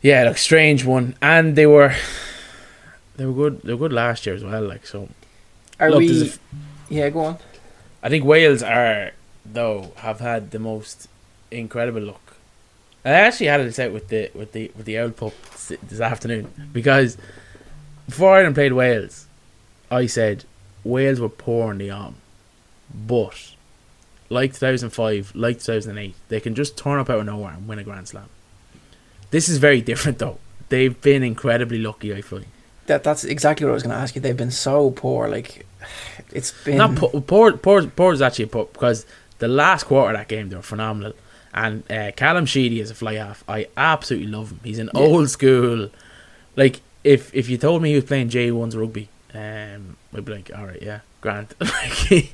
yeah, 0.03 0.23
like 0.23 0.39
strange 0.39 0.85
one, 0.85 1.17
and 1.21 1.57
they 1.57 1.67
were, 1.67 1.95
they 3.19 3.27
were 3.27 3.35
good. 3.35 3.61
They 3.63 3.75
were 3.75 3.79
good 3.89 3.93
last 3.93 4.25
year 4.25 4.35
as 4.35 4.43
well. 4.43 4.63
Like, 4.63 4.87
so 4.87 5.09
Are 5.79 5.91
look, 5.91 5.99
we? 6.01 6.29
f- 6.29 6.39
yeah, 6.89 7.11
go 7.11 7.21
on. 7.21 7.39
I 8.03 8.09
think 8.09 8.25
Wales 8.25 8.63
are 8.63 9.13
though 9.45 9.93
have 9.97 10.21
had 10.21 10.51
the 10.51 10.59
most 10.59 11.09
incredible 11.51 12.01
luck. 12.01 12.37
I 13.05 13.11
actually 13.11 13.47
had 13.47 13.61
this 13.61 13.79
out 13.79 13.93
with 13.93 14.09
the 14.09 14.31
with 14.35 14.53
the 14.53 14.71
with 14.77 14.87
the 14.87 14.99
old 14.99 15.17
pup 15.17 15.35
this, 15.53 15.73
this 15.83 16.01
afternoon 16.01 16.51
because 16.73 17.17
before 18.07 18.37
Ireland 18.37 18.55
played 18.55 18.73
Wales, 18.73 19.27
I 19.91 20.07
said 20.07 20.45
Wales 20.85 21.21
were 21.21 21.29
poor 21.29 21.71
in 21.73 21.79
the 21.79 21.91
arm, 21.91 22.17
but 22.95 23.53
like 24.31 24.53
2005, 24.53 25.33
like 25.35 25.59
2008. 25.61 26.15
They 26.29 26.41
can 26.41 26.55
just 26.55 26.77
turn 26.77 26.99
up 26.99 27.09
out 27.11 27.21
of 27.21 27.27
nowhere 27.27 27.53
and 27.53 27.67
win 27.69 27.79
a 27.79 27.85
Grand 27.85 28.09
Slam. 28.09 28.29
This 29.31 29.49
is 29.49 29.59
very 29.59 29.81
different, 29.81 30.19
though. 30.19 30.39
They've 30.69 30.99
been 31.01 31.23
incredibly 31.23 31.79
lucky, 31.79 32.15
I 32.15 32.21
feel. 32.21 32.43
That 32.89 33.05
that's 33.05 33.25
exactly 33.25 33.65
what 33.65 33.71
I 33.71 33.75
was 33.75 33.83
going 33.85 33.95
to 33.95 34.01
ask 34.03 34.15
you. 34.15 34.21
They've 34.21 34.37
been 34.37 34.51
so 34.51 34.91
poor. 34.91 35.29
Like 35.29 35.65
it's 36.33 36.53
been 36.65 36.77
Not 36.79 36.97
poor, 36.97 37.11
poor, 37.23 37.53
poor, 37.53 37.87
poor 37.87 38.13
is 38.13 38.21
actually 38.21 38.47
poor 38.47 38.67
because 38.73 39.07
the 39.39 39.49
last 39.49 39.85
quarter 39.85 40.11
of 40.13 40.17
that 40.19 40.29
game 40.29 40.49
they 40.49 40.57
were 40.57 40.63
phenomenal. 40.63 41.13
And 41.55 41.91
uh, 41.91 42.11
Callum 42.17 42.45
Sheedy 42.47 42.81
is 42.81 42.91
a 42.91 42.95
fly 42.95 43.15
half. 43.15 43.43
I 43.49 43.69
absolutely 43.77 44.29
love 44.29 44.51
him. 44.51 44.61
He's 44.63 44.79
an 44.79 44.91
Yeah. 44.95 45.01
old 45.01 45.31
school. 45.31 45.89
Like 46.57 46.81
if 47.05 47.33
if 47.35 47.49
you 47.49 47.57
told 47.57 47.83
me 47.83 47.91
he 47.91 47.95
was 47.95 48.05
playing 48.05 48.29
J 48.29 48.51
ones 48.51 48.77
rugby, 48.77 49.09
um, 49.35 49.97
I'd 50.15 50.25
be 50.25 50.33
like, 50.33 50.51
all 50.57 50.67
right, 50.67 50.83
yeah, 50.83 51.01
Grant. 51.21 51.55
like 51.61 51.93
he 52.09 52.31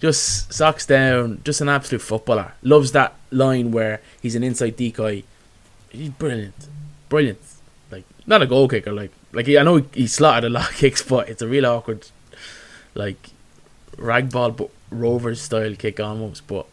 just 0.00 0.52
socks 0.52 0.84
down, 0.86 1.40
just 1.44 1.60
an 1.60 1.68
absolute 1.68 2.02
footballer. 2.02 2.52
Loves 2.62 2.92
that 2.92 3.14
line 3.30 3.72
where 3.72 4.00
he's 4.20 4.34
an 4.34 4.42
inside 4.44 4.76
decoy. 4.76 5.22
He's 5.90 6.10
brilliant, 6.10 6.68
brilliant. 7.08 7.40
Like 7.90 8.04
not 8.26 8.42
a 8.42 8.46
goal 8.46 8.68
kicker, 8.68 8.92
like 8.92 9.10
like 9.32 9.48
I 9.48 9.62
know 9.62 9.76
he, 9.76 9.84
he 9.94 10.06
slotted 10.06 10.44
a 10.44 10.50
lot 10.50 10.70
of 10.70 10.76
kicks, 10.76 11.02
but 11.02 11.28
it's 11.28 11.42
a 11.42 11.48
real 11.48 11.66
awkward, 11.66 12.08
like 12.94 13.30
ragball 13.96 14.56
but 14.56 14.70
Rovers 14.90 15.40
style 15.40 15.74
kick 15.74 16.00
almost. 16.00 16.46
But 16.46 16.66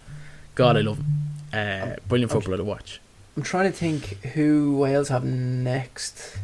God, 0.55 0.77
I 0.77 0.81
love 0.81 0.97
him. 0.97 1.05
Uh, 1.53 1.95
brilliant 2.07 2.31
footballer 2.31 2.57
to 2.57 2.63
watch. 2.63 2.99
I'm 3.35 3.43
trying 3.43 3.71
to 3.71 3.77
think 3.77 4.23
who 4.33 4.77
Wales 4.77 5.09
have 5.09 5.23
next. 5.23 6.37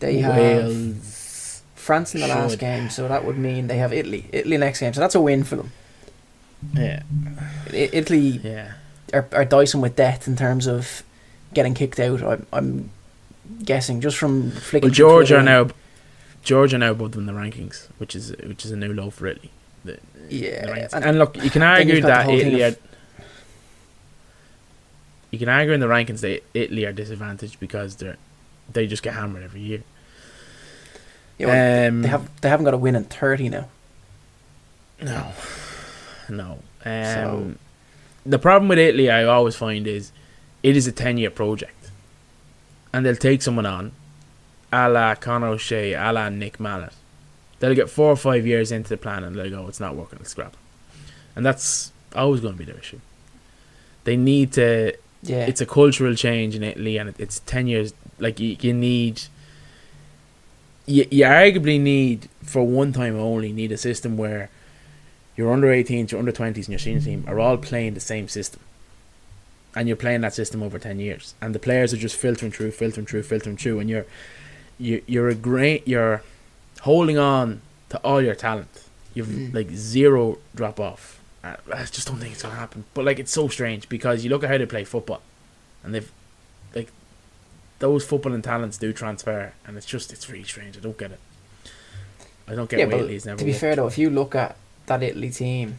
They 0.00 0.18
have 0.18 0.36
Wales. 0.36 1.62
France 1.74 2.14
in 2.14 2.20
the 2.20 2.28
last 2.28 2.58
game, 2.58 2.90
so 2.90 3.08
that 3.08 3.24
would 3.24 3.36
mean 3.36 3.66
they 3.66 3.78
have 3.78 3.92
Italy. 3.92 4.26
Italy 4.32 4.56
next 4.56 4.80
game, 4.80 4.94
so 4.94 5.00
that's 5.00 5.16
a 5.16 5.20
win 5.20 5.42
for 5.42 5.56
them. 5.56 5.72
Yeah, 6.74 7.02
Italy 7.72 8.40
yeah. 8.42 8.74
are, 9.12 9.28
are 9.32 9.44
dicing 9.44 9.80
with 9.80 9.96
death 9.96 10.28
in 10.28 10.36
terms 10.36 10.68
of 10.68 11.02
getting 11.54 11.74
kicked 11.74 11.98
out. 11.98 12.22
I'm, 12.22 12.46
I'm 12.52 12.90
guessing 13.64 14.00
just 14.00 14.16
from 14.16 14.50
flicking. 14.50 14.88
Well, 14.88 14.94
Georgia 14.94 15.38
are 15.38 15.42
now 15.42 15.68
Georgia 16.42 16.76
are 16.76 16.78
now 16.80 16.90
above 16.92 17.12
them 17.12 17.28
in 17.28 17.34
the 17.34 17.40
rankings, 17.40 17.86
which 17.98 18.14
is 18.16 18.30
which 18.44 18.64
is 18.64 18.70
a 18.70 18.76
new 18.76 18.92
low 18.92 19.10
for 19.10 19.26
Italy. 19.26 19.50
The, 19.84 19.98
Yeah, 20.28 20.88
and 20.92 21.04
and, 21.04 21.18
look, 21.18 21.36
you 21.42 21.50
can 21.50 21.62
argue 21.62 21.94
you've 21.94 22.02
got 22.04 22.24
the 22.26 22.32
that 22.32 22.38
Italy 22.40 22.62
of- 22.62 22.74
are. 22.74 22.78
You 25.30 25.38
can 25.38 25.48
argue 25.48 25.72
in 25.72 25.80
the 25.80 25.86
rankings 25.86 26.20
that 26.20 26.42
Italy 26.52 26.84
are 26.84 26.92
disadvantaged 26.92 27.58
because 27.58 27.96
they're 27.96 28.16
they 28.72 28.86
just 28.86 29.02
get 29.02 29.14
hammered 29.14 29.42
every 29.42 29.60
year. 29.60 29.82
Yeah, 31.38 31.46
well, 31.46 31.88
um, 31.88 32.02
they 32.02 32.08
have 32.08 32.40
they 32.42 32.48
haven't 32.48 32.64
got 32.64 32.74
a 32.74 32.78
win 32.78 32.94
in 32.94 33.04
thirty 33.04 33.48
now. 33.48 33.68
No, 35.00 35.32
no. 36.28 36.58
Um, 36.84 37.04
So- 37.04 37.54
the 38.24 38.38
problem 38.38 38.68
with 38.68 38.78
Italy, 38.78 39.10
I 39.10 39.24
always 39.24 39.56
find, 39.56 39.84
is 39.88 40.12
it 40.62 40.76
is 40.76 40.86
a 40.86 40.92
ten-year 40.92 41.30
project, 41.30 41.81
and 42.92 43.04
they'll 43.04 43.16
take 43.16 43.42
someone 43.42 43.66
on, 43.66 43.92
a 44.72 44.88
la 44.88 45.14
Conor 45.14 45.48
O'Shea, 45.48 45.94
a 45.94 46.12
la 46.12 46.28
Nick 46.28 46.58
Mallett. 46.60 46.92
They'll 47.58 47.74
get 47.74 47.88
four 47.90 48.10
or 48.10 48.16
five 48.16 48.46
years 48.46 48.72
into 48.72 48.88
the 48.88 48.96
plan, 48.96 49.22
and 49.24 49.36
they'll 49.36 49.50
go, 49.50 49.68
"It's 49.68 49.80
not 49.80 49.94
working. 49.94 50.18
Let's 50.18 50.30
scrap." 50.30 50.54
it." 50.54 50.58
And 51.36 51.46
that's 51.46 51.92
always 52.14 52.40
going 52.40 52.54
to 52.54 52.58
be 52.58 52.64
their 52.64 52.78
issue. 52.78 53.00
They 54.04 54.16
need 54.16 54.52
to. 54.54 54.94
Yeah, 55.22 55.46
It's 55.46 55.60
a 55.60 55.66
cultural 55.66 56.16
change 56.16 56.56
in 56.56 56.64
Italy, 56.64 56.96
and 56.98 57.14
it's 57.18 57.40
ten 57.40 57.66
years. 57.68 57.94
Like 58.18 58.40
you, 58.40 58.56
you 58.60 58.72
need. 58.72 59.22
You, 60.84 61.06
you 61.12 61.24
arguably 61.24 61.80
need 61.80 62.28
for 62.42 62.66
one 62.66 62.92
time 62.92 63.16
only 63.16 63.52
need 63.52 63.70
a 63.70 63.76
system 63.76 64.16
where 64.16 64.50
your 65.36 65.52
under 65.52 65.68
18s, 65.68 66.10
your 66.10 66.18
under 66.18 66.32
20s, 66.32 66.56
and 66.56 66.68
your 66.68 66.78
senior 66.80 67.00
team 67.00 67.24
are 67.28 67.38
all 67.38 67.56
playing 67.56 67.94
the 67.94 68.00
same 68.00 68.26
system. 68.28 68.60
And 69.74 69.88
you're 69.88 69.96
playing 69.96 70.20
that 70.20 70.34
system 70.34 70.62
over 70.62 70.78
10 70.78 71.00
years. 71.00 71.34
And 71.40 71.54
the 71.54 71.58
players 71.58 71.94
are 71.94 71.96
just 71.96 72.16
filtering 72.16 72.52
through, 72.52 72.72
filtering 72.72 73.06
through, 73.06 73.22
filtering 73.22 73.56
through. 73.56 73.80
And 73.80 73.88
you're 73.88 74.06
you, 74.78 75.02
you're 75.06 75.28
a 75.28 75.34
great, 75.34 75.86
you're 75.88 76.22
holding 76.80 77.16
on 77.18 77.62
to 77.90 77.98
all 77.98 78.20
your 78.20 78.34
talent. 78.34 78.84
You've 79.14 79.28
Mm. 79.28 79.54
like 79.54 79.70
zero 79.70 80.38
drop 80.54 80.78
off. 80.80 81.20
I 81.44 81.56
I 81.72 81.84
just 81.84 82.06
don't 82.08 82.18
think 82.18 82.32
it's 82.32 82.42
going 82.42 82.54
to 82.54 82.60
happen. 82.60 82.84
But 82.94 83.04
like, 83.04 83.18
it's 83.18 83.32
so 83.32 83.48
strange 83.48 83.88
because 83.88 84.24
you 84.24 84.30
look 84.30 84.42
at 84.44 84.50
how 84.50 84.58
they 84.58 84.66
play 84.66 84.84
football. 84.84 85.20
And 85.84 85.94
they've, 85.94 86.10
like, 86.74 86.88
those 87.78 88.06
footballing 88.06 88.42
talents 88.42 88.78
do 88.78 88.92
transfer. 88.92 89.52
And 89.66 89.76
it's 89.76 89.86
just, 89.86 90.12
it's 90.12 90.28
really 90.30 90.44
strange. 90.44 90.76
I 90.76 90.80
don't 90.80 90.96
get 90.98 91.12
it. 91.12 91.20
I 92.48 92.54
don't 92.54 92.68
get 92.68 92.78
yeah, 92.80 92.86
why 92.86 92.94
Italy's 92.94 93.24
never 93.26 93.38
to 93.38 93.44
be 93.44 93.50
worked. 93.52 93.60
fair 93.60 93.76
though, 93.76 93.86
if 93.86 93.98
you 93.98 94.10
look 94.10 94.34
at 94.34 94.56
that 94.86 95.02
Italy 95.02 95.30
team, 95.30 95.78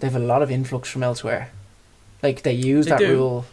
they 0.00 0.06
have 0.08 0.16
a 0.16 0.24
lot 0.24 0.42
of 0.42 0.50
influx 0.50 0.88
from 0.90 1.02
elsewhere. 1.02 1.50
Like 2.22 2.42
they 2.42 2.52
use 2.52 2.86
They 2.86 2.90
that 2.90 2.98
do. 3.00 3.14
rule. 3.16 3.44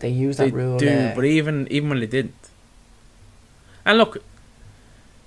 They 0.00 0.08
use 0.08 0.38
they 0.38 0.50
that 0.50 0.56
rule. 0.56 0.78
do, 0.78 1.12
but 1.14 1.24
even 1.24 1.68
even 1.70 1.90
when 1.90 2.00
they 2.00 2.06
didn't. 2.06 2.34
And 3.84 3.98
look, 3.98 4.22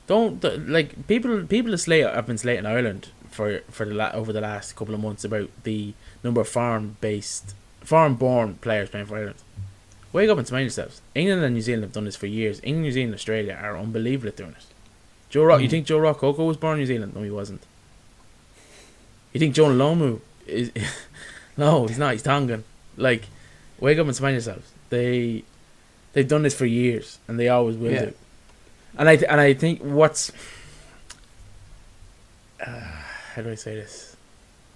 don't 0.08 0.44
like 0.70 1.08
people. 1.08 1.44
People 1.46 1.72
have 1.72 1.82
slate 1.82 2.06
have 2.06 2.26
been 2.28 2.38
slating 2.38 2.66
Ireland 2.66 3.10
for 3.30 3.60
for 3.70 3.86
the 3.86 3.94
la- 3.94 4.12
over 4.12 4.34
the 4.34 4.42
last 4.42 4.76
couple 4.76 4.94
of 4.94 5.00
months 5.02 5.24
about 5.24 5.50
the 5.64 5.94
number 6.24 6.42
of 6.42 6.48
foreign 6.50 6.98
based, 7.02 7.54
foreign 7.82 8.16
born 8.16 8.56
players 8.56 8.90
playing 8.90 9.06
for 9.08 9.18
Ireland. 9.18 9.42
Wake 10.12 10.30
up 10.30 10.38
and 10.38 10.48
smile 10.48 10.62
yourselves. 10.62 11.02
England 11.16 11.44
and 11.44 11.56
New 11.56 11.62
Zealand 11.62 11.84
have 11.84 11.94
done 11.94 12.06
this 12.06 12.16
for 12.16 12.28
years. 12.28 12.60
England, 12.64 12.84
New 12.84 12.92
Zealand, 12.92 13.10
and 13.14 13.20
Australia 13.20 13.58
are 13.60 13.78
unbelievable 13.78 14.28
at 14.30 14.36
doing 14.38 14.52
it. 14.52 14.66
Joe 15.30 15.44
Rock, 15.44 15.62
you 15.62 15.68
Mm. 15.68 15.72
think 15.72 15.86
Joe 15.88 15.98
Rokocoko 15.98 16.46
was 16.46 16.58
born 16.58 16.74
in 16.74 16.80
New 16.82 16.86
Zealand? 16.86 17.16
No, 17.16 17.24
he 17.24 17.32
wasn't. 17.32 17.64
You 19.34 19.40
think 19.40 19.56
Joe 19.56 19.70
Lomu 19.70 20.20
is? 20.46 20.70
no, 21.58 21.88
he's 21.88 21.98
not. 21.98 22.14
He's 22.14 22.24
Tongan. 22.24 22.64
Like, 22.98 23.26
wake 23.80 23.98
up 23.98 24.06
and 24.08 24.16
smile 24.16 24.32
yourselves. 24.32 24.72
They, 24.90 25.44
they've 26.14 26.28
done 26.28 26.44
this 26.44 26.56
for 26.56 26.66
years, 26.66 27.20
and 27.28 27.40
they 27.40 27.50
always 27.50 27.76
will 27.78 27.92
Yeah. 27.92 28.06
do. 28.06 28.14
And 28.98 29.10
I 29.10 29.16
th- 29.16 29.30
and 29.30 29.42
I 29.42 29.54
think 29.56 29.82
what's, 29.82 30.32
uh, 32.66 32.80
how 33.36 33.42
do 33.42 33.50
I 33.52 33.56
say 33.56 33.76
this? 33.76 34.16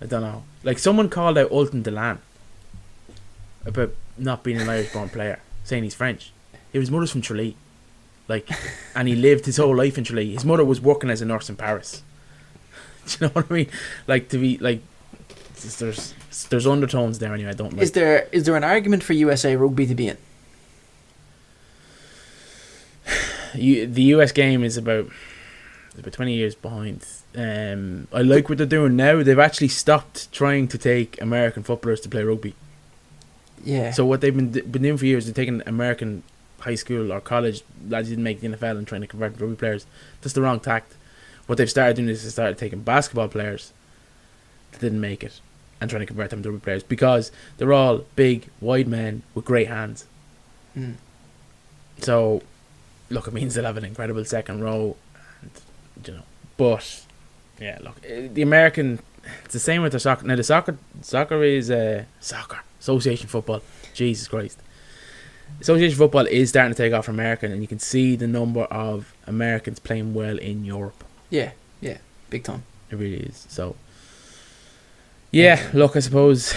I 0.01 0.05
don't 0.05 0.21
know. 0.21 0.43
Like 0.63 0.79
someone 0.79 1.09
called 1.09 1.37
out 1.37 1.51
Ulton 1.51 1.83
Delan 1.83 2.17
about 3.65 3.93
not 4.17 4.43
being 4.43 4.59
an 4.59 4.69
Irish 4.69 4.91
born 4.93 5.09
player, 5.09 5.39
saying 5.63 5.83
he's 5.83 5.93
French. 5.95 6.31
His 6.73 6.91
mother's 6.91 7.11
from 7.11 7.21
Tralee. 7.21 7.55
Like, 8.27 8.49
and 8.95 9.07
he 9.07 9.15
lived 9.15 9.45
his 9.45 9.57
whole 9.57 9.75
life 9.75 9.97
in 9.97 10.03
Tralee. 10.03 10.33
His 10.33 10.43
mother 10.45 10.65
was 10.65 10.81
working 10.81 11.09
as 11.09 11.21
a 11.21 11.25
nurse 11.25 11.49
in 11.49 11.55
Paris. 11.55 12.03
Do 13.07 13.17
you 13.19 13.27
know 13.27 13.33
what 13.33 13.45
I 13.49 13.53
mean? 13.53 13.69
Like 14.05 14.29
to 14.29 14.37
be 14.37 14.57
like, 14.57 14.81
there's 15.63 16.13
there's 16.49 16.67
undertones 16.67 17.19
there 17.19 17.33
anyway. 17.33 17.49
I 17.49 17.53
don't 17.53 17.73
like. 17.73 17.81
is 17.81 17.91
there 17.93 18.27
is 18.31 18.45
there 18.45 18.55
an 18.55 18.63
argument 18.63 19.03
for 19.03 19.13
USA 19.13 19.55
Rugby 19.55 19.85
to 19.87 19.95
be 19.95 20.09
in? 20.09 20.17
you, 23.55 23.87
the 23.87 24.03
US 24.03 24.31
game 24.31 24.63
is 24.63 24.77
about 24.77 25.07
about 25.97 26.13
twenty 26.13 26.33
years 26.33 26.55
behind. 26.55 27.05
Um, 27.35 28.07
I 28.11 28.21
like 28.21 28.49
what 28.49 28.57
they're 28.57 28.67
doing 28.67 28.95
now. 28.95 29.21
They've 29.21 29.37
actually 29.37 29.67
stopped 29.67 30.31
trying 30.31 30.67
to 30.69 30.77
take 30.77 31.21
American 31.21 31.63
footballers 31.63 32.01
to 32.01 32.09
play 32.09 32.23
rugby. 32.23 32.55
Yeah. 33.63 33.91
So 33.91 34.05
what 34.05 34.21
they've 34.21 34.35
been 34.35 34.51
been 34.51 34.81
doing 34.81 34.97
for 34.97 35.05
years, 35.05 35.25
they're 35.25 35.33
taking 35.33 35.61
American 35.65 36.23
high 36.59 36.75
school 36.75 37.11
or 37.11 37.21
college 37.21 37.63
lads 37.87 38.07
who 38.07 38.15
didn't 38.15 38.23
make 38.23 38.41
the 38.41 38.47
NFL 38.47 38.77
and 38.77 38.87
trying 38.87 39.01
to 39.01 39.07
convert 39.07 39.39
rugby 39.39 39.55
players. 39.55 39.85
That's 40.21 40.33
the 40.33 40.41
wrong 40.41 40.59
tact. 40.59 40.93
What 41.45 41.57
they've 41.57 41.69
started 41.69 41.95
doing 41.95 42.09
is 42.09 42.23
they 42.23 42.29
started 42.29 42.57
taking 42.57 42.81
basketball 42.81 43.29
players 43.29 43.71
that 44.71 44.81
didn't 44.81 44.99
make 44.99 45.23
it 45.23 45.39
and 45.79 45.89
trying 45.89 46.01
to 46.01 46.05
convert 46.05 46.29
them 46.29 46.43
to 46.43 46.51
rugby 46.51 46.63
players 46.63 46.83
because 46.83 47.31
they're 47.57 47.73
all 47.73 48.05
big, 48.15 48.47
wide 48.61 48.87
men 48.87 49.23
with 49.33 49.45
great 49.45 49.67
hands. 49.67 50.05
Mm. 50.75 50.95
So, 51.99 52.41
look, 53.09 53.27
it 53.27 53.33
means 53.33 53.55
they'll 53.55 53.65
have 53.65 53.77
an 53.77 53.85
incredible 53.85 54.23
second 54.25 54.63
row, 54.63 54.95
and 55.41 55.51
you 56.05 56.13
know. 56.13 56.23
But 56.57 57.03
yeah, 57.59 57.77
look, 57.81 57.97
eh, 58.05 58.27
the 58.31 58.41
American, 58.41 58.99
it's 59.43 59.53
the 59.53 59.59
same 59.59 59.81
with 59.81 59.91
the 59.91 59.99
soccer. 59.99 60.25
Now 60.25 60.35
the 60.35 60.43
soccer, 60.43 60.77
soccer 61.01 61.43
is 61.43 61.69
uh, 61.69 62.05
soccer 62.19 62.59
association 62.79 63.27
football. 63.27 63.61
Jesus 63.93 64.27
Christ, 64.27 64.59
association 65.61 65.97
football 65.97 66.25
is 66.27 66.49
starting 66.49 66.73
to 66.73 66.77
take 66.77 66.93
off 66.93 67.05
for 67.05 67.11
American, 67.11 67.51
and 67.51 67.61
you 67.61 67.67
can 67.67 67.79
see 67.79 68.15
the 68.15 68.27
number 68.27 68.63
of 68.63 69.13
Americans 69.25 69.79
playing 69.79 70.13
well 70.13 70.37
in 70.37 70.65
Europe. 70.65 71.03
Yeah. 71.29 71.51
Yeah. 71.81 71.97
Big 72.29 72.43
time. 72.43 72.63
It 72.89 72.95
really 72.95 73.21
is. 73.21 73.45
So, 73.49 73.75
yeah, 75.31 75.69
look, 75.73 75.95
I 75.95 75.99
suppose 75.99 76.53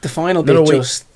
The 0.00 0.08
final 0.08 0.42
bit 0.42 0.66
just. 0.66 1.06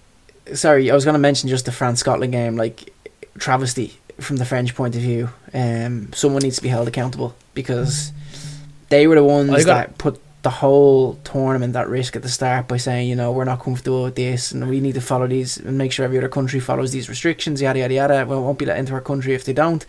Sorry, 0.55 0.91
I 0.91 0.95
was 0.95 1.05
going 1.05 1.15
to 1.15 1.21
mention 1.21 1.49
just 1.49 1.65
the 1.65 1.73
France 1.73 2.01
Scotland 2.01 2.33
game, 2.33 2.57
like 2.57 2.93
travesty 3.39 3.99
from 4.19 4.37
the 4.37 4.45
French 4.45 4.75
point 4.75 4.95
of 4.97 5.01
view. 5.01 5.31
Um, 5.55 6.13
someone 6.13 6.43
needs 6.43 6.57
to 6.57 6.63
be 6.63 6.69
held 6.69 6.89
accountable 6.89 7.35
because 7.55 8.13
they 8.89 9.07
were 9.07 9.15
the 9.15 9.25
ones 9.25 9.65
that 9.65 9.99
put 9.99 10.21
the 10.43 10.51
whole 10.51 11.15
tournament 11.25 11.77
at 11.77 11.89
risk 11.89 12.17
at 12.17 12.23
the 12.23 12.29
start 12.29 12.67
by 12.67 12.79
saying, 12.79 13.09
you 13.09 13.15
know, 13.15 13.31
we're 13.31 13.45
not 13.45 13.61
comfortable 13.61 14.05
with 14.05 14.15
this 14.15 14.53
and 14.53 14.69
we 14.69 14.81
need 14.81 14.95
to 14.95 15.01
follow 15.01 15.27
these 15.27 15.59
and 15.59 15.77
make 15.77 15.93
sure 15.93 16.05
every 16.05 16.17
other 16.19 16.29
country 16.29 16.59
follows 16.61 16.93
these 16.93 17.09
restrictions, 17.09 17.61
yada 17.61 17.79
yada 17.79 17.95
yada. 17.95 18.27
Well, 18.27 18.39
it 18.39 18.43
won't 18.43 18.59
be 18.59 18.67
let 18.67 18.79
into 18.79 18.95
our 18.95 19.01
country 19.01 19.35
if 19.35 19.45
they 19.45 19.53
don't. 19.53 19.85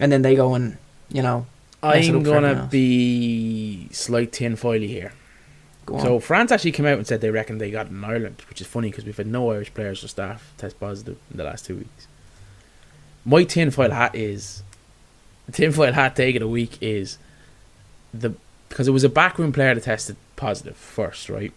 And 0.00 0.10
then 0.10 0.22
they 0.22 0.34
go 0.34 0.54
and, 0.54 0.76
you 1.10 1.22
know, 1.22 1.46
I'm 1.84 1.98
up 1.98 2.02
for 2.02 2.16
everyone 2.16 2.42
gonna 2.42 2.68
be 2.70 3.88
slight 3.92 4.32
tinfoily 4.32 4.88
here. 4.88 5.12
Go 5.86 5.96
on. 5.96 6.00
So 6.00 6.18
France 6.18 6.50
actually 6.50 6.72
came 6.72 6.86
out 6.86 6.98
and 6.98 7.06
said 7.06 7.20
they 7.20 7.30
reckon 7.30 7.58
they 7.58 7.70
got 7.70 7.88
in 7.88 8.02
Ireland, 8.04 8.42
which 8.48 8.60
is 8.60 8.66
funny 8.66 8.90
because 8.90 9.04
we've 9.04 9.16
had 9.16 9.26
no 9.26 9.50
Irish 9.50 9.72
players 9.74 10.02
or 10.02 10.08
staff 10.08 10.52
test 10.56 10.80
positive 10.80 11.18
in 11.30 11.36
the 11.36 11.44
last 11.44 11.66
two 11.66 11.76
weeks. 11.76 12.08
My 13.24 13.44
tinfoil 13.44 13.90
hat 13.90 14.14
is 14.14 14.62
the 15.46 15.52
tinfoil 15.52 15.92
hat 15.92 16.16
take 16.16 16.36
of 16.36 16.40
the 16.40 16.48
week 16.48 16.78
is 16.80 17.18
the 18.12 18.34
because 18.68 18.88
it 18.88 18.92
was 18.92 19.04
a 19.04 19.08
backroom 19.08 19.52
player 19.52 19.74
that 19.74 19.84
tested 19.84 20.16
positive 20.36 20.76
first, 20.76 21.28
right? 21.28 21.52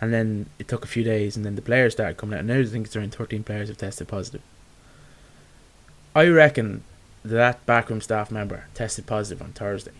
And 0.00 0.12
then 0.12 0.46
it 0.58 0.68
took 0.68 0.84
a 0.84 0.86
few 0.86 1.02
days, 1.02 1.36
and 1.36 1.44
then 1.44 1.56
the 1.56 1.62
players 1.62 1.94
started 1.94 2.18
coming 2.18 2.34
out. 2.34 2.40
And 2.40 2.48
now 2.48 2.58
I 2.58 2.64
think 2.66 2.86
it's 2.86 2.94
around 2.94 3.14
13 3.14 3.42
players 3.42 3.68
have 3.68 3.78
tested 3.78 4.08
positive. 4.08 4.42
I 6.14 6.28
reckon 6.28 6.84
that 7.30 7.64
backroom 7.66 8.00
staff 8.00 8.30
member 8.30 8.66
tested 8.74 9.06
positive 9.06 9.42
on 9.42 9.52
Thursday 9.52 9.92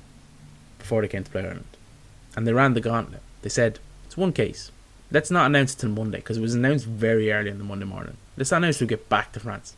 before 0.78 1.02
they 1.02 1.08
came 1.08 1.24
to 1.24 1.30
play 1.30 1.42
Ireland. 1.42 1.64
And 2.36 2.46
they 2.46 2.52
ran 2.52 2.74
the 2.74 2.80
gauntlet. 2.80 3.22
They 3.42 3.48
said, 3.48 3.78
it's 4.04 4.16
one 4.16 4.32
case. 4.32 4.70
Let's 5.10 5.30
not 5.30 5.46
announce 5.46 5.74
it 5.74 5.78
till 5.78 5.90
Monday 5.90 6.18
because 6.18 6.36
it 6.36 6.42
was 6.42 6.54
announced 6.54 6.86
very 6.86 7.32
early 7.32 7.50
in 7.50 7.58
the 7.58 7.64
Monday 7.64 7.86
morning. 7.86 8.16
Let's 8.36 8.50
not 8.50 8.58
announce 8.58 8.80
we 8.80 8.86
get 8.86 9.08
back 9.08 9.32
to 9.32 9.40
France. 9.40 9.74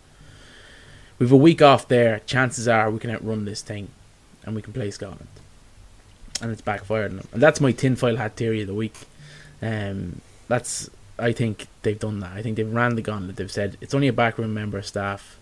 We've 1.18 1.32
a 1.32 1.36
week 1.36 1.62
off 1.62 1.88
there. 1.88 2.20
Chances 2.26 2.68
are 2.68 2.90
we 2.90 2.98
can 2.98 3.10
outrun 3.10 3.44
this 3.44 3.62
thing 3.62 3.88
and 4.44 4.54
we 4.54 4.62
can 4.62 4.72
play 4.72 4.90
Scotland. 4.90 5.28
And 6.40 6.50
it's 6.50 6.62
backfired 6.62 7.10
on 7.10 7.16
them. 7.18 7.28
And 7.32 7.42
that's 7.42 7.60
my 7.60 7.72
tinfoil 7.72 8.16
hat 8.16 8.36
theory 8.36 8.62
of 8.62 8.68
the 8.68 8.74
week. 8.74 8.96
Um, 9.60 10.20
that's 10.46 10.88
I 11.18 11.32
think 11.32 11.66
they've 11.82 11.98
done 11.98 12.20
that. 12.20 12.32
I 12.32 12.42
think 12.42 12.56
they've 12.56 12.72
ran 12.72 12.94
the 12.94 13.02
gauntlet. 13.02 13.36
They've 13.36 13.50
said 13.50 13.76
it's 13.80 13.94
only 13.94 14.08
a 14.08 14.12
backroom 14.12 14.54
member 14.54 14.78
of 14.78 14.86
staff. 14.86 15.37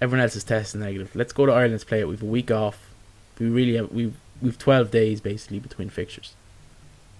Everyone 0.00 0.22
else 0.22 0.36
is 0.36 0.44
testing 0.44 0.80
negative. 0.80 1.10
Let's 1.14 1.32
go 1.32 1.46
to 1.46 1.52
Ireland. 1.52 1.72
Let's 1.72 1.84
play 1.84 2.00
it. 2.00 2.08
We've 2.08 2.22
a 2.22 2.26
week 2.26 2.50
off. 2.50 2.90
We 3.38 3.48
really 3.48 3.76
have 3.76 3.90
we 3.90 4.12
we've 4.42 4.58
twelve 4.58 4.90
days 4.90 5.20
basically 5.20 5.58
between 5.58 5.88
fixtures, 5.88 6.34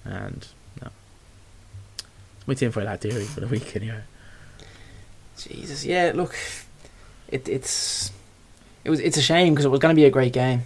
and 0.04 0.46
no. 0.82 0.90
It's 2.36 2.46
my 2.46 2.54
tinfoil 2.54 2.86
hat 2.86 3.00
theory 3.00 3.24
for 3.24 3.40
the 3.40 3.46
week 3.46 3.74
anyway. 3.76 4.02
Jesus, 5.36 5.84
yeah. 5.84 6.12
Look, 6.14 6.36
it 7.28 7.48
it's 7.48 8.12
it 8.84 8.90
was 8.90 9.00
it's 9.00 9.16
a 9.16 9.22
shame 9.22 9.54
because 9.54 9.64
it 9.64 9.70
was 9.70 9.80
going 9.80 9.94
to 9.94 10.00
be 10.00 10.04
a 10.04 10.10
great 10.10 10.32
game. 10.32 10.62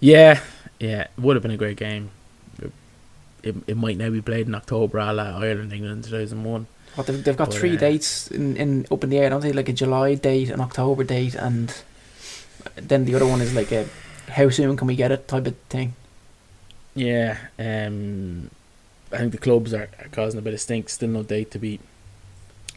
Yeah, 0.00 0.40
yeah, 0.78 1.02
it 1.02 1.10
would 1.18 1.36
have 1.36 1.42
been 1.42 1.50
a 1.50 1.56
great 1.56 1.76
game. 1.76 2.10
It, 2.62 2.72
it, 3.42 3.56
it 3.66 3.76
might 3.76 3.96
now 3.96 4.10
be 4.10 4.22
played 4.22 4.46
in 4.46 4.54
October, 4.54 4.98
a 4.98 5.12
la 5.12 5.38
Ireland, 5.38 5.72
England, 5.72 6.04
two 6.04 6.10
thousand 6.10 6.44
one. 6.44 6.66
What 6.94 7.06
they've, 7.06 7.22
they've 7.22 7.36
got 7.36 7.50
But, 7.50 7.58
three 7.58 7.76
uh, 7.76 7.80
dates 7.80 8.28
in, 8.28 8.56
in 8.56 8.86
up 8.90 9.04
in 9.04 9.10
the 9.10 9.18
air, 9.18 9.30
don't 9.30 9.40
they? 9.40 9.52
Like 9.52 9.68
a 9.68 9.72
July 9.72 10.14
date, 10.14 10.50
an 10.50 10.60
October 10.60 11.04
date, 11.04 11.34
and 11.34 11.74
then 12.76 13.04
the 13.04 13.14
other 13.14 13.26
one 13.26 13.40
is 13.40 13.54
like 13.54 13.72
a 13.72 13.86
how 14.28 14.48
soon 14.50 14.76
can 14.76 14.86
we 14.86 14.96
get 14.96 15.12
it 15.12 15.28
type 15.28 15.46
of 15.46 15.56
thing. 15.68 15.94
Yeah, 16.94 17.38
um, 17.58 18.50
I 19.12 19.18
think 19.18 19.32
the 19.32 19.38
clubs 19.38 19.72
are, 19.72 19.88
are 20.00 20.08
causing 20.10 20.38
a 20.38 20.42
bit 20.42 20.54
of 20.54 20.60
stink. 20.60 20.88
Still 20.88 21.10
no 21.10 21.22
date 21.22 21.50
to 21.52 21.58
be 21.58 21.78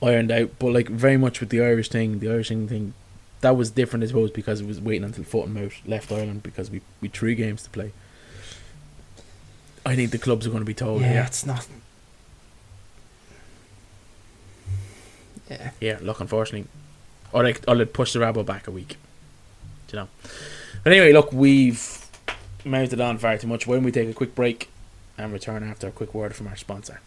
ironed 0.01 0.31
out, 0.31 0.51
but 0.59 0.73
like 0.73 0.89
very 0.89 1.17
much 1.17 1.39
with 1.39 1.49
the 1.49 1.61
Irish 1.61 1.89
thing, 1.89 2.19
the 2.19 2.29
Irish 2.29 2.49
thing, 2.49 2.93
that 3.41 3.57
was 3.57 3.71
different, 3.71 4.03
I 4.03 4.07
suppose, 4.07 4.31
because 4.31 4.61
it 4.61 4.67
was 4.67 4.79
waiting 4.79 5.03
until 5.03 5.23
foot 5.23 5.45
and 5.45 5.55
mouth 5.55 5.73
left 5.85 6.11
Ireland 6.11 6.43
because 6.43 6.69
we 6.69 6.81
we 7.01 7.07
three 7.07 7.35
games 7.35 7.63
to 7.63 7.69
play. 7.69 7.91
I 9.85 9.95
think 9.95 10.11
the 10.11 10.19
clubs 10.19 10.45
are 10.45 10.51
going 10.51 10.61
to 10.61 10.65
be 10.65 10.75
told. 10.75 11.01
yeah, 11.01 11.13
Yeah, 11.13 11.25
it's 11.25 11.45
not. 11.45 11.67
Yeah, 15.51 15.71
yeah. 15.81 15.97
Look, 16.01 16.21
unfortunately, 16.21 16.69
or 17.33 17.43
like, 17.43 17.61
or 17.67 17.75
they'd 17.75 17.93
push 17.93 18.13
the 18.13 18.19
rabble 18.19 18.43
back 18.43 18.67
a 18.67 18.71
week. 18.71 18.95
Do 19.87 19.97
you 19.97 20.03
know. 20.03 20.09
But 20.83 20.93
anyway, 20.93 21.11
look, 21.11 21.33
we've 21.33 22.09
mounted 22.63 23.01
on 23.01 23.17
far 23.17 23.37
too 23.37 23.47
much. 23.47 23.67
Why 23.67 23.75
don't 23.75 23.83
we 23.83 23.91
take 23.91 24.09
a 24.09 24.13
quick 24.13 24.33
break 24.33 24.69
and 25.17 25.33
return 25.33 25.63
after 25.63 25.87
a 25.87 25.91
quick 25.91 26.13
word 26.13 26.35
from 26.35 26.47
our 26.47 26.55
sponsor? 26.55 27.01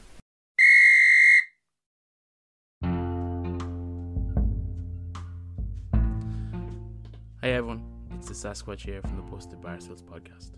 Hey 7.41 7.53
everyone, 7.53 7.83
it's 8.15 8.29
the 8.29 8.35
Sasquatch 8.35 8.83
here 8.83 9.01
from 9.03 9.17
the 9.17 9.23
Busted 9.23 9.61
Barstools 9.61 10.03
podcast. 10.03 10.53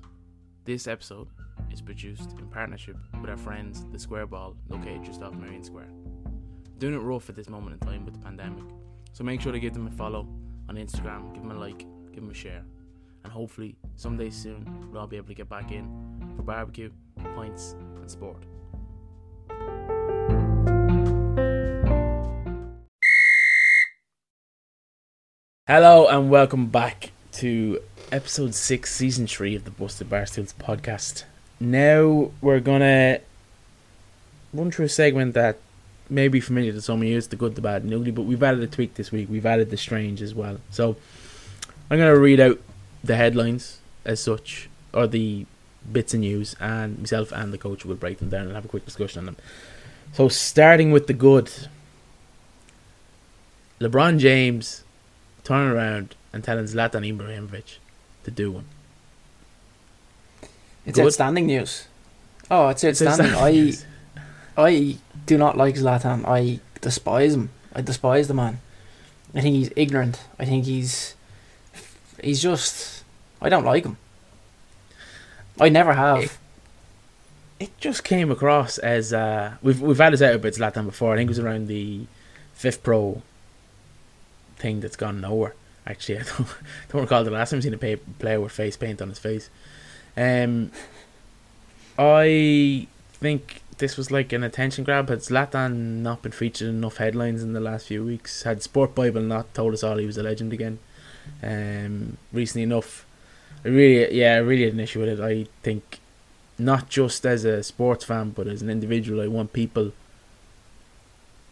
This 0.64 0.88
episode 0.88 1.28
is 1.70 1.80
produced 1.80 2.32
in 2.38 2.48
partnership 2.48 2.96
with 3.20 3.30
our 3.30 3.36
friends, 3.36 3.84
the 3.92 3.98
Square 3.98 4.26
Ball, 4.26 4.56
located 4.68 5.04
just 5.04 5.22
off 5.22 5.34
Merrion 5.34 5.64
Square. 5.64 5.88
Doing 6.78 6.92
it 6.92 6.98
rough 6.98 7.30
at 7.30 7.36
this 7.36 7.48
moment 7.48 7.80
in 7.80 7.88
time 7.88 8.04
with 8.04 8.12
the 8.12 8.20
pandemic, 8.20 8.62
so 9.14 9.24
make 9.24 9.40
sure 9.40 9.50
to 9.50 9.58
give 9.58 9.72
them 9.72 9.86
a 9.86 9.90
follow 9.90 10.28
on 10.68 10.76
Instagram, 10.76 11.32
give 11.32 11.42
them 11.42 11.52
a 11.52 11.58
like, 11.58 11.78
give 12.12 12.16
them 12.16 12.28
a 12.28 12.34
share, 12.34 12.62
and 13.24 13.32
hopefully 13.32 13.76
someday 13.96 14.28
soon 14.28 14.90
we'll 14.92 15.00
all 15.00 15.06
be 15.06 15.16
able 15.16 15.28
to 15.28 15.32
get 15.32 15.48
back 15.48 15.72
in 15.72 15.88
for 16.36 16.42
barbecue, 16.42 16.90
pints, 17.34 17.76
and 18.02 18.10
sport. 18.10 18.42
Hello 25.66 26.08
and 26.08 26.28
welcome 26.28 26.66
back 26.66 27.10
to 27.32 27.80
episode 28.12 28.54
six, 28.54 28.94
season 28.94 29.26
three 29.26 29.56
of 29.56 29.64
the 29.64 29.70
Busted 29.70 30.10
Barstools 30.10 30.52
podcast. 30.52 31.24
Now 31.58 32.32
we're 32.42 32.60
gonna 32.60 33.20
run 34.52 34.70
through 34.70 34.84
a 34.84 34.90
segment 34.90 35.32
that 35.32 35.58
may 36.08 36.28
be 36.28 36.40
familiar 36.40 36.72
to 36.72 36.80
some 36.82 37.00
of 37.02 37.08
you. 37.08 37.16
It's 37.16 37.26
the 37.28 37.36
good, 37.36 37.54
the 37.54 37.60
bad, 37.60 37.82
and 37.82 37.90
the 37.92 37.96
ugly, 37.96 38.10
but 38.12 38.22
we've 38.22 38.42
added 38.42 38.62
a 38.62 38.66
tweak 38.66 38.94
this 38.94 39.10
week. 39.12 39.28
We've 39.30 39.46
added 39.46 39.70
the 39.70 39.76
strange 39.76 40.22
as 40.22 40.34
well. 40.34 40.58
So 40.70 40.96
I'm 41.90 41.98
gonna 41.98 42.18
read 42.18 42.40
out 42.40 42.60
the 43.04 43.16
headlines 43.16 43.78
as 44.04 44.20
such, 44.20 44.68
or 44.92 45.06
the 45.06 45.46
bits 45.90 46.14
of 46.14 46.20
news, 46.20 46.56
and 46.60 46.98
myself 47.00 47.32
and 47.32 47.52
the 47.52 47.58
coach 47.58 47.84
will 47.84 47.94
break 47.96 48.18
them 48.18 48.28
down 48.30 48.46
and 48.46 48.54
have 48.54 48.64
a 48.64 48.68
quick 48.68 48.84
discussion 48.84 49.20
on 49.20 49.26
them. 49.26 49.36
So 50.12 50.28
starting 50.28 50.90
with 50.92 51.06
the 51.06 51.12
good, 51.12 51.50
LeBron 53.80 54.18
James 54.18 54.84
turning 55.44 55.70
around 55.76 56.14
and 56.32 56.42
telling 56.42 56.64
Zlatan 56.64 57.06
Ibrahimovic 57.16 57.76
to 58.24 58.30
do 58.30 58.50
one. 58.52 58.64
it's 60.84 60.96
Good. 60.96 61.06
outstanding 61.06 61.46
news. 61.46 61.86
Oh, 62.50 62.68
it's 62.68 62.82
It's 62.84 63.02
outstanding. 63.02 63.34
outstanding 63.34 63.74
I. 63.74 63.95
I 64.56 64.96
do 65.26 65.36
not 65.38 65.56
like 65.56 65.74
Zlatan. 65.74 66.24
I 66.26 66.60
despise 66.80 67.34
him. 67.34 67.50
I 67.74 67.82
despise 67.82 68.28
the 68.28 68.34
man. 68.34 68.60
I 69.34 69.40
think 69.42 69.54
he's 69.56 69.70
ignorant. 69.76 70.20
I 70.38 70.44
think 70.46 70.64
he's 70.64 71.14
he's 72.22 72.40
just 72.42 73.04
I 73.42 73.48
don't 73.48 73.64
like 73.64 73.84
him. 73.84 73.96
I 75.60 75.68
never 75.68 75.92
have. 75.94 76.22
It- 76.24 76.38
it 77.58 77.70
just 77.80 78.04
came 78.04 78.30
across 78.30 78.76
as 78.76 79.14
uh, 79.14 79.54
we've 79.62 79.80
we've 79.80 79.96
had 79.96 80.12
this 80.12 80.20
out 80.20 80.34
about 80.34 80.52
Zlatan 80.52 80.84
before. 80.84 81.14
I 81.14 81.16
think 81.16 81.28
it 81.28 81.30
was 81.30 81.38
around 81.38 81.68
the 81.68 82.04
fifth 82.52 82.82
pro 82.82 83.22
thing 84.56 84.80
that's 84.80 84.96
gone 84.96 85.22
nowhere. 85.22 85.54
Actually, 85.86 86.18
I 86.20 86.22
don't, 86.24 86.48
don't 86.90 87.00
recall 87.00 87.24
the 87.24 87.30
last 87.30 87.48
time 87.50 87.56
I've 87.56 87.62
seen 87.62 87.72
a 87.72 87.96
player 88.18 88.40
with 88.42 88.52
face 88.52 88.76
paint 88.76 89.00
on 89.00 89.08
his 89.08 89.18
face. 89.18 89.48
Um, 90.18 90.70
I 91.98 92.86
think 93.14 93.62
this 93.78 93.96
was 93.96 94.10
like 94.10 94.32
an 94.32 94.42
attention 94.42 94.84
grab. 94.84 95.08
Had 95.08 95.20
Zlatan 95.20 96.02
not 96.02 96.22
been 96.22 96.32
featured 96.32 96.68
in 96.68 96.76
enough 96.76 96.96
headlines 96.96 97.42
in 97.42 97.52
the 97.52 97.60
last 97.60 97.86
few 97.86 98.04
weeks? 98.04 98.42
Had 98.42 98.62
Sport 98.62 98.94
Bible 98.94 99.20
not 99.20 99.52
told 99.54 99.74
us 99.74 99.82
all 99.82 99.98
he 99.98 100.06
was 100.06 100.18
a 100.18 100.22
legend 100.22 100.52
again? 100.52 100.78
Um, 101.42 102.16
recently 102.32 102.62
enough, 102.62 103.04
I 103.64 103.68
really, 103.68 104.14
yeah, 104.14 104.34
I 104.34 104.38
really 104.38 104.64
had 104.64 104.74
an 104.74 104.80
issue 104.80 105.00
with 105.00 105.08
it. 105.08 105.20
I 105.20 105.46
think 105.62 106.00
not 106.58 106.88
just 106.88 107.26
as 107.26 107.44
a 107.44 107.62
sports 107.62 108.04
fan, 108.04 108.30
but 108.30 108.46
as 108.46 108.62
an 108.62 108.70
individual, 108.70 109.20
I 109.20 109.26
want 109.26 109.52
people 109.52 109.92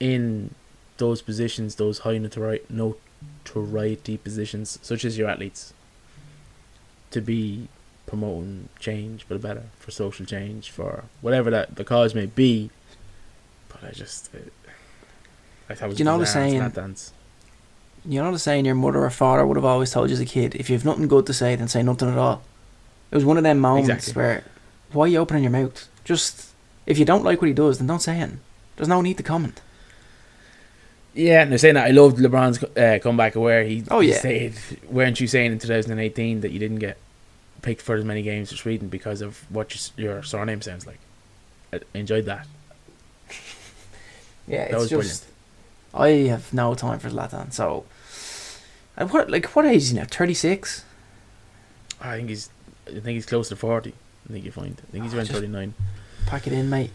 in 0.01 0.55
those 0.97 1.21
positions, 1.23 1.75
those 1.75 2.01
high 2.01 2.19
notoriety 2.19 4.17
positions, 4.17 4.79
such 4.83 5.05
as 5.05 5.19
your 5.19 5.29
athletes, 5.29 5.75
to 7.11 7.21
be 7.21 7.69
promoting 8.07 8.69
change 8.79 9.25
for 9.25 9.35
the 9.35 9.41
better, 9.41 9.65
for 9.79 9.91
social 9.91 10.27
change, 10.27 10.71
for 10.71 11.05
whatever 11.21 11.51
that 11.51 11.77
the 11.77 11.85
cause 11.85 12.15
may 12.15 12.27
be. 12.27 12.71
But 13.69 13.85
I 13.85 13.91
just, 13.93 14.31
uh, 14.35 14.39
I 15.69 15.75
thought 15.75 15.87
it 15.87 15.89
was 15.91 15.99
You 15.99 16.05
know 16.05 16.17
the 16.19 16.25
and 16.25 16.29
saying- 16.29 16.61
Zlatan's- 16.63 17.13
You 18.07 18.23
know 18.23 18.31
the 18.33 18.39
saying 18.39 18.67
your 18.67 18.75
mother 18.75 19.03
or 19.03 19.11
father 19.11 19.47
would 19.47 19.57
have 19.57 19.65
always 19.65 19.91
told 19.91 20.11
you 20.11 20.15
as 20.15 20.21
a 20.21 20.27
kid, 20.27 20.55
if 20.57 20.69
you 20.69 20.77
have 20.77 20.85
nothing 20.85 21.09
good 21.09 21.25
to 21.27 21.33
say, 21.33 21.57
then 21.57 21.69
say 21.69 21.83
nothing 21.83 22.11
at 22.11 22.19
all. 22.19 22.43
It 23.11 23.15
was 23.15 23.25
one 23.25 23.39
of 23.39 23.43
them 23.45 23.59
moments 23.61 23.89
Exactly. 24.09 24.23
where 24.23 24.45
why 24.93 25.05
are 25.07 25.09
you 25.09 25.19
opening 25.19 25.43
your 25.45 25.53
mouth? 25.53 25.89
Just 26.05 26.49
if 26.87 26.99
you 26.99 27.05
don't 27.07 27.25
like 27.25 27.41
what 27.41 27.49
he 27.49 27.55
does, 27.55 27.79
then 27.79 27.87
don't 27.87 28.03
say 28.03 28.21
it. 28.21 28.31
There's 28.77 28.89
no 28.89 29.01
need 29.01 29.17
to 29.17 29.23
comment. 29.23 29.61
Yeah, 31.15 31.45
no, 31.45 31.57
saying 31.57 31.75
that 31.77 31.87
I 31.87 31.91
loved 31.91 32.19
LeBron's 32.19 32.63
uh, 32.77 32.99
comeback 33.03 33.37
where 33.37 33.63
he, 33.65 33.85
Oh, 33.91 34.01
yeah. 34.01 34.19
said, 34.19 34.55
weren't 34.91 35.21
you 35.21 35.27
saying 35.29 35.53
in 35.53 35.59
2018 35.61 36.41
that 36.41 36.51
you 36.51 36.59
didn't 36.59 36.81
get 36.81 36.99
picked 37.65 37.83
for 37.83 37.97
as 37.97 38.05
many 38.05 38.23
games 38.23 38.51
for 38.51 38.57
Sweden 38.57 38.89
because 38.89 39.21
of 39.23 39.51
what 39.51 39.75
your, 39.99 40.07
your 40.15 40.23
surname 40.23 40.61
sounds 40.63 40.87
like? 40.87 40.99
I 41.73 41.81
enjoyed 41.95 42.27
that. 42.27 42.47
Yeah, 44.47 44.69
That 44.71 44.79
was 44.79 44.91
just 44.91 45.27
I 45.95 46.09
have 46.29 46.53
no 46.53 46.75
time 46.75 46.99
for 46.99 47.09
Zlatan. 47.09 47.53
So, 47.53 47.85
and 48.97 49.11
what 49.11 49.31
like 49.31 49.47
what 49.57 49.65
age 49.65 49.83
is 49.83 49.91
he 49.91 49.97
now? 49.97 50.05
Thirty 50.05 50.35
six. 50.35 50.85
I 52.01 52.17
think 52.17 52.29
he's. 52.29 52.51
I 52.87 52.91
think 53.01 53.07
he's 53.15 53.27
close 53.27 53.49
to 53.49 53.57
forty. 53.57 53.95
I 54.29 54.33
think 54.33 54.45
you 54.45 54.51
find. 54.53 54.77
I 54.89 54.91
think 54.93 55.05
he's 55.05 55.15
Oh, 55.15 55.19
around 55.19 55.29
thirty 55.29 55.47
nine. 55.47 55.75
Pack 56.27 56.47
it 56.47 56.53
in, 56.53 56.69
mate. 56.69 56.91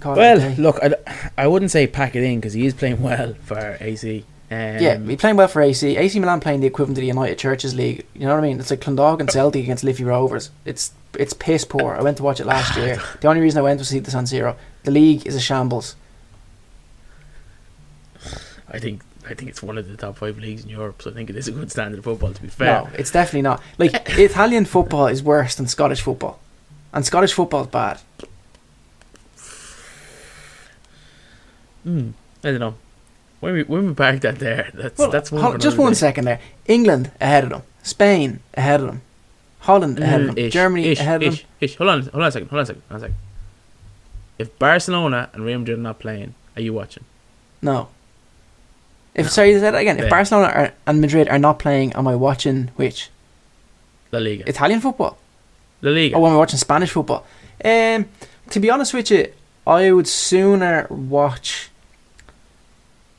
Call 0.00 0.14
Well, 0.16 0.54
look, 0.58 0.78
I, 0.82 0.94
I 1.36 1.46
wouldn't 1.46 1.70
say 1.70 1.86
pack 1.86 2.14
it 2.16 2.22
in 2.22 2.38
because 2.40 2.52
he 2.54 2.64
is 2.66 2.74
playing 2.74 3.02
well 3.08 3.34
for 3.44 3.76
AC. 3.80 4.24
Um, 4.52 4.56
yeah, 4.82 4.98
he's 4.98 5.16
playing 5.20 5.36
well 5.36 5.46
for 5.46 5.62
AC. 5.62 5.96
AC 5.96 6.18
Milan 6.18 6.40
playing 6.40 6.60
the 6.60 6.66
equivalent 6.66 6.98
of 6.98 7.02
the 7.02 7.06
United 7.06 7.38
Churches 7.38 7.72
League. 7.74 8.04
You 8.14 8.22
know 8.26 8.34
what 8.34 8.42
I 8.42 8.48
mean? 8.48 8.58
It's 8.58 8.70
like 8.70 8.80
Clondalkin 8.80 9.30
Celtic 9.30 9.62
against 9.62 9.84
Liffey 9.84 10.02
Rovers. 10.02 10.50
It's 10.64 10.92
it's 11.16 11.32
piss 11.32 11.64
poor. 11.64 11.94
I 11.94 12.02
went 12.02 12.16
to 12.16 12.24
watch 12.24 12.40
it 12.40 12.46
last 12.46 12.76
year. 12.82 13.00
The 13.20 13.28
only 13.28 13.40
reason 13.42 13.60
I 13.60 13.62
went 13.62 13.78
was 13.78 13.86
to 13.88 13.92
see 13.94 14.00
the 14.00 14.10
San 14.10 14.24
Siro. 14.24 14.56
The 14.82 14.90
league 14.90 15.24
is 15.24 15.36
a 15.36 15.40
shambles. 15.40 15.94
I 18.68 18.78
think 18.80 19.02
I 19.28 19.34
think 19.34 19.50
it's 19.50 19.62
one 19.62 19.78
of 19.78 19.88
the 19.88 19.96
top 19.96 20.16
five 20.16 20.38
leagues 20.38 20.64
in 20.64 20.70
Europe, 20.70 21.00
so 21.02 21.10
I 21.10 21.14
think 21.14 21.30
it 21.30 21.36
is 21.36 21.46
a 21.46 21.52
good 21.52 21.70
standard 21.70 21.98
of 21.98 22.04
football. 22.04 22.32
To 22.32 22.42
be 22.42 22.48
fair, 22.48 22.82
No, 22.82 22.88
it's 22.94 23.12
definitely 23.12 23.42
not. 23.42 23.62
Like 23.78 23.92
Italian 24.18 24.64
football 24.64 25.06
is 25.06 25.22
worse 25.22 25.54
than 25.54 25.68
Scottish 25.68 26.00
football, 26.00 26.40
and 26.92 27.06
Scottish 27.06 27.32
football 27.32 27.62
is 27.62 27.66
bad. 27.68 28.00
Hmm, 31.84 32.10
I 32.44 32.50
don't 32.50 32.60
know. 32.60 32.74
When 33.40 33.54
we 33.54 33.62
when 33.62 33.88
we 33.88 33.94
park 33.94 34.20
that 34.20 34.38
there, 34.38 34.70
that's 34.74 34.98
Well, 34.98 35.10
that's 35.10 35.32
one. 35.32 35.58
just 35.60 35.78
one 35.78 35.92
day. 35.92 35.96
second 35.98 36.24
there. 36.26 36.40
England 36.66 37.10
ahead 37.20 37.44
of 37.44 37.50
them. 37.50 37.62
Spain 37.82 38.40
ahead 38.54 38.80
of 38.80 38.86
them. 38.86 39.02
Holland 39.60 39.98
ahead 39.98 40.20
of 40.22 40.26
Mm, 40.30 40.34
them. 40.34 40.44
ish, 40.46 40.52
Germany 40.52 40.84
ish, 40.88 41.00
ahead 41.00 41.22
of 41.22 41.32
ish, 41.34 41.44
ish. 41.60 41.76
Hold 41.76 41.90
on, 41.90 42.00
hold 42.02 42.14
on 42.22 42.22
a 42.28 42.32
second, 42.32 42.48
hold 42.48 42.58
on 42.58 42.62
a 42.62 42.66
second, 42.66 42.82
hold 42.88 42.92
on 42.92 42.96
a 42.96 43.00
second. 43.08 43.16
If 44.38 44.58
Barcelona 44.58 45.28
and 45.32 45.44
Real 45.44 45.58
Madrid 45.58 45.78
are 45.78 45.82
not 45.82 45.98
playing, 45.98 46.34
are 46.56 46.62
you 46.62 46.72
watching? 46.72 47.04
No. 47.62 47.88
If 49.14 49.30
sorry, 49.30 49.52
say 49.54 49.60
that 49.60 49.74
again. 49.74 49.98
If 49.98 50.04
Yeah. 50.04 50.10
Barcelona 50.10 50.46
are, 50.48 50.72
and 50.86 51.00
Madrid 51.00 51.28
are 51.28 51.38
not 51.38 51.58
playing, 51.58 51.92
am 51.94 52.06
I 52.08 52.14
watching 52.14 52.70
which 52.76 53.10
La 54.12 54.18
Liga, 54.18 54.48
Italian 54.48 54.80
football? 54.80 55.18
La 55.82 55.90
Liga. 55.90 56.16
Or 56.16 56.26
am 56.28 56.34
I 56.34 56.36
watching 56.36 56.58
Spanish 56.58 56.90
football? 56.90 57.26
Um, 57.64 58.06
to 58.50 58.60
be 58.60 58.70
honest 58.70 58.94
with 58.94 59.10
you, 59.10 59.32
I 59.66 59.90
would 59.92 60.06
sooner 60.08 60.86
watch 60.90 61.69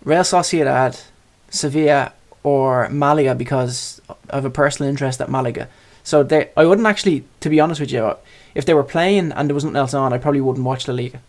Real 0.03 0.21
Sociedad, 0.21 1.03
Sevilla, 1.49 2.13
or 2.43 2.89
Malaga 2.89 3.35
because 3.35 4.01
of 4.29 4.45
a 4.45 4.49
personal 4.49 4.89
interest 4.89 5.21
at 5.21 5.29
Malaga. 5.29 5.67
So 6.03 6.23
they, 6.23 6.49
I 6.57 6.65
wouldn't 6.65 6.87
actually, 6.87 7.23
to 7.41 7.49
be 7.49 7.59
honest 7.59 7.79
with 7.79 7.91
you, 7.91 8.15
if 8.55 8.65
they 8.65 8.73
were 8.73 8.83
playing 8.83 9.31
and 9.31 9.49
there 9.49 9.53
was 9.53 9.63
nothing 9.63 9.77
else 9.77 9.93
on, 9.93 10.13
I 10.13 10.17
probably 10.17 10.41
wouldn't 10.41 10.65
watch 10.65 10.87
La 10.87 10.93
Liga. 10.95 11.21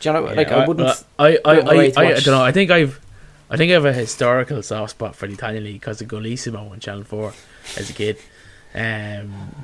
Do 0.00 0.08
you 0.08 0.12
know, 0.12 0.28
Yeah, 0.28 0.34
like 0.34 0.48
I 0.50 0.66
wouldn't. 0.66 1.04
I, 1.18 1.26
I, 1.26 1.38
I, 1.44 1.54
I, 1.54 1.92
I, 1.96 2.04
I 2.14 2.20
don't 2.20 2.26
know. 2.26 2.42
I 2.42 2.52
think 2.52 2.70
I've, 2.70 3.00
I 3.50 3.56
think 3.56 3.70
I 3.70 3.74
have 3.74 3.84
a 3.84 3.92
historical 3.92 4.62
soft 4.62 4.92
spot 4.92 5.14
for 5.14 5.26
the 5.26 5.34
Italian 5.34 5.64
league 5.64 5.80
because 5.80 6.00
of 6.00 6.08
Golissimo 6.08 6.70
on 6.70 6.80
Channel 6.80 7.04
Four 7.04 7.34
as 7.76 7.90
a 7.90 7.92
kid. 7.92 8.18
Um, 8.74 9.54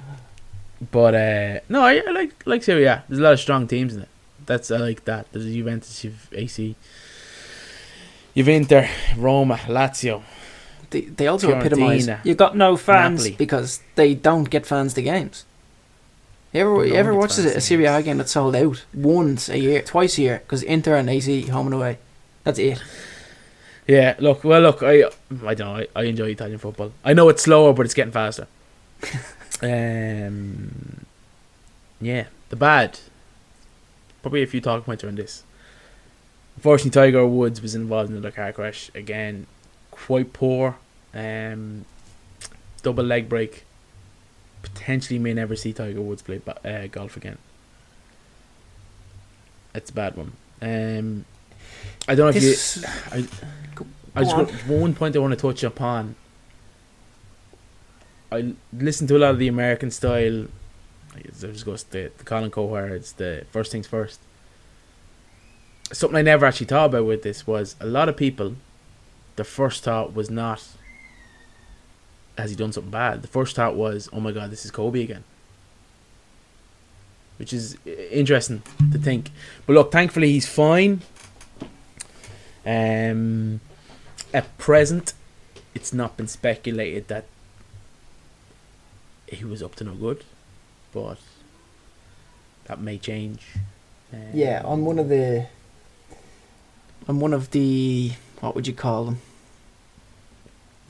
but 0.92 1.14
uh, 1.14 1.60
no, 1.68 1.82
I, 1.82 2.02
I 2.06 2.10
like 2.10 2.46
like 2.46 2.62
Serie 2.62 2.84
A. 2.84 3.04
There's 3.08 3.18
a 3.18 3.22
lot 3.22 3.32
of 3.32 3.40
strong 3.40 3.66
teams 3.66 3.94
in 3.94 4.02
it. 4.02 4.08
That's 4.46 4.70
I 4.70 4.76
like 4.76 5.04
that. 5.06 5.32
There's 5.32 5.46
Juventus, 5.46 6.04
you've 6.04 6.28
AC, 6.32 6.76
you've 8.34 8.48
Inter, 8.48 8.88
Roma, 9.16 9.56
Lazio. 9.66 10.22
they, 10.90 11.02
they 11.02 11.26
also 11.26 11.52
epitomise 11.52 12.08
you 12.24 12.34
got 12.34 12.56
no 12.56 12.76
fans 12.76 13.24
Napoli. 13.24 13.36
because 13.36 13.80
they 13.94 14.14
don't 14.14 14.50
get 14.50 14.66
fans 14.66 14.94
to 14.94 15.02
games. 15.02 15.44
You 16.52 16.60
ever, 16.62 16.84
you 16.84 16.94
ever 16.94 17.12
gets 17.12 17.20
watch 17.20 17.44
fans 17.44 17.54
a, 17.54 17.58
a 17.58 17.60
Serie 17.60 17.84
A 17.84 18.02
game 18.02 18.18
that's 18.18 18.32
sold 18.32 18.56
out 18.56 18.84
once 18.92 19.48
a 19.48 19.58
year, 19.58 19.82
twice 19.82 20.18
a 20.18 20.22
year 20.22 20.38
because 20.38 20.62
Inter 20.62 20.96
and 20.96 21.08
AC 21.08 21.42
home 21.42 21.66
and 21.66 21.74
away. 21.74 21.98
That's 22.42 22.58
it. 22.58 22.82
Yeah, 23.86 24.14
look, 24.18 24.44
well, 24.44 24.60
look, 24.60 24.82
I, 24.82 25.04
I 25.44 25.54
don't 25.54 25.58
know, 25.58 25.76
I, 25.76 25.86
I 25.96 26.04
enjoy 26.04 26.26
Italian 26.26 26.58
football. 26.58 26.92
I 27.04 27.12
know 27.12 27.28
it's 27.28 27.42
slower, 27.42 27.72
but 27.72 27.86
it's 27.86 27.94
getting 27.94 28.12
faster. 28.12 28.46
um, 29.62 31.06
yeah, 32.00 32.26
the 32.50 32.56
bad. 32.56 33.00
Probably 34.22 34.42
a 34.42 34.46
few 34.46 34.60
talking 34.60 34.84
points 34.84 35.02
around 35.02 35.18
this. 35.18 35.44
Unfortunately, 36.60 36.90
Tiger 36.90 37.26
Woods 37.26 37.62
was 37.62 37.74
involved 37.74 38.10
in 38.10 38.16
another 38.18 38.30
car 38.30 38.52
crash 38.52 38.90
again. 38.94 39.46
Quite 39.90 40.34
poor. 40.34 40.76
Um, 41.14 41.86
double 42.82 43.02
leg 43.02 43.30
break. 43.30 43.64
Potentially 44.60 45.18
may 45.18 45.32
never 45.32 45.56
see 45.56 45.72
Tiger 45.72 46.02
Woods 46.02 46.20
play 46.20 46.38
uh, 46.46 46.86
golf 46.88 47.16
again. 47.16 47.38
It's 49.74 49.88
a 49.88 49.94
bad 49.94 50.18
one. 50.18 50.32
Um, 50.60 51.24
I 52.06 52.14
don't 52.14 52.30
know 52.30 52.36
if 52.36 52.42
you. 52.42 52.84
I, 53.10 53.26
I 54.14 54.24
just 54.24 54.36
go 54.36 54.44
got 54.44 54.50
one 54.66 54.94
point 54.94 55.16
I 55.16 55.18
want 55.20 55.32
to 55.32 55.40
touch 55.40 55.64
upon. 55.64 56.14
I 58.30 58.52
listen 58.70 59.06
to 59.06 59.16
a 59.16 59.20
lot 59.20 59.30
of 59.30 59.38
the 59.38 59.48
American 59.48 59.90
style. 59.90 60.44
I 61.16 61.22
just 61.22 61.64
goes 61.64 61.84
the 61.84 62.12
the 62.18 62.24
Colin 62.24 62.50
Cowherd. 62.50 62.92
It's 62.92 63.12
the 63.12 63.46
first 63.50 63.72
things 63.72 63.86
first. 63.86 64.20
Something 65.92 66.16
I 66.18 66.22
never 66.22 66.46
actually 66.46 66.66
thought 66.66 66.86
about 66.86 67.04
with 67.06 67.22
this 67.22 67.46
was 67.46 67.76
a 67.80 67.86
lot 67.86 68.08
of 68.08 68.16
people. 68.16 68.56
The 69.36 69.44
first 69.44 69.82
thought 69.84 70.14
was 70.14 70.30
not. 70.30 70.66
Has 72.38 72.50
he 72.50 72.56
done 72.56 72.72
something 72.72 72.90
bad? 72.90 73.22
The 73.22 73.28
first 73.28 73.56
thought 73.56 73.74
was, 73.74 74.08
"Oh 74.12 74.20
my 74.20 74.32
God, 74.32 74.50
this 74.50 74.64
is 74.64 74.70
Kobe 74.70 75.02
again." 75.02 75.24
Which 77.38 77.52
is 77.52 77.76
interesting 77.86 78.62
to 78.92 78.98
think. 78.98 79.30
But 79.66 79.72
look, 79.72 79.92
thankfully 79.92 80.30
he's 80.30 80.46
fine. 80.46 81.00
Um, 82.64 83.60
at 84.32 84.56
present, 84.58 85.14
it's 85.74 85.92
not 85.92 86.16
been 86.16 86.28
speculated 86.28 87.08
that 87.08 87.24
he 89.26 89.44
was 89.44 89.62
up 89.62 89.74
to 89.76 89.84
no 89.84 89.94
good, 89.94 90.24
but 90.92 91.18
that 92.66 92.80
may 92.80 92.98
change. 92.98 93.42
Um, 94.12 94.30
yeah, 94.34 94.62
on 94.64 94.84
one 94.84 94.98
of 94.98 95.08
the, 95.08 95.46
on 97.08 97.20
one 97.20 97.32
of 97.32 97.50
the, 97.50 98.12
what 98.40 98.54
would 98.54 98.66
you 98.66 98.72
call 98.72 99.04
them? 99.04 99.20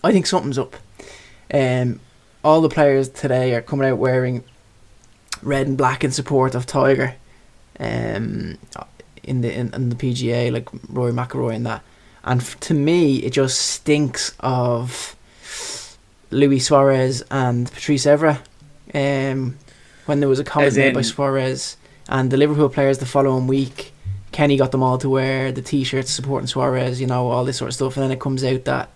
I 0.03 0.13
think 0.13 0.27
something's 0.27 0.59
up. 0.59 0.77
Um, 1.53 2.01
all 2.43 2.61
the 2.61 2.69
players 2.69 3.09
today 3.09 3.55
are 3.55 3.61
coming 3.61 3.89
out 3.89 3.99
wearing 3.99 4.45
red 5.43 5.67
and 5.67 5.77
black 5.77 6.05
in 6.05 6.11
support 6.11 6.55
of 6.55 6.67
Tiger. 6.67 7.17
Um, 7.79 8.59
in 9.23 9.41
the 9.43 9.53
in, 9.53 9.73
in 9.75 9.89
the 9.91 9.97
PGA, 9.97 10.53
like 10.53 10.69
Rory 10.89 11.13
McIlroy 11.13 11.57
and 11.57 11.67
that. 11.67 11.83
And 12.25 12.41
f- 12.41 12.59
to 12.61 12.75
me, 12.75 13.17
it 13.19 13.31
just 13.31 13.61
stinks 13.61 14.35
of 14.41 15.17
Luis 16.31 16.67
Suarez 16.67 17.23
and 17.31 17.71
Patrice 17.71 18.07
Evra. 18.07 18.41
Um, 18.93 19.57
when 20.07 20.21
there 20.21 20.29
was 20.29 20.41
a 20.41 20.45
comment 20.45 20.69
As 20.69 20.77
made 20.77 20.95
by 20.95 21.03
Suarez 21.03 21.77
and 22.09 22.31
the 22.31 22.37
Liverpool 22.37 22.69
players 22.69 22.99
the 22.99 23.07
following 23.07 23.47
week, 23.47 23.90
Kenny 24.33 24.57
got 24.57 24.71
them 24.73 24.83
all 24.83 24.99
to 24.99 25.09
wear 25.09 25.51
the 25.53 25.63
T-shirts 25.63 26.11
supporting 26.11 26.47
Suarez, 26.47 27.01
you 27.01 27.07
know, 27.07 27.29
all 27.29 27.45
this 27.45 27.57
sort 27.57 27.69
of 27.71 27.75
stuff, 27.75 27.97
and 27.97 28.05
then 28.05 28.13
it 28.13 28.21
comes 28.21 28.45
out 28.45 28.65
that 28.65 28.91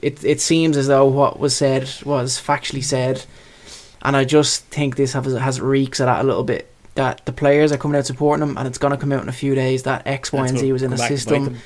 it 0.00 0.24
it 0.24 0.40
seems 0.40 0.76
as 0.76 0.88
though 0.88 1.06
what 1.06 1.38
was 1.38 1.56
said 1.56 1.88
was 2.04 2.40
factually 2.40 2.82
said, 2.82 3.24
and 4.02 4.16
I 4.16 4.24
just 4.24 4.64
think 4.66 4.96
this 4.96 5.12
has 5.12 5.32
has 5.34 5.60
reeks 5.60 6.00
of 6.00 6.06
that 6.06 6.20
a 6.20 6.26
little 6.26 6.44
bit. 6.44 6.68
That 6.94 7.24
the 7.24 7.32
players 7.32 7.72
are 7.72 7.78
coming 7.78 7.98
out 7.98 8.06
supporting 8.06 8.46
him, 8.46 8.58
and 8.58 8.68
it's 8.68 8.78
gonna 8.78 8.96
come 8.98 9.12
out 9.12 9.22
in 9.22 9.28
a 9.28 9.32
few 9.32 9.54
days 9.54 9.84
that 9.84 10.06
X, 10.06 10.32
Y, 10.32 10.40
that's 10.40 10.50
and 10.50 10.60
Z 10.60 10.72
was 10.72 10.82
in 10.82 10.90
the 10.90 10.96
back 10.96 11.08
to 11.08 11.14
bite 11.14 11.18
system. 11.18 11.58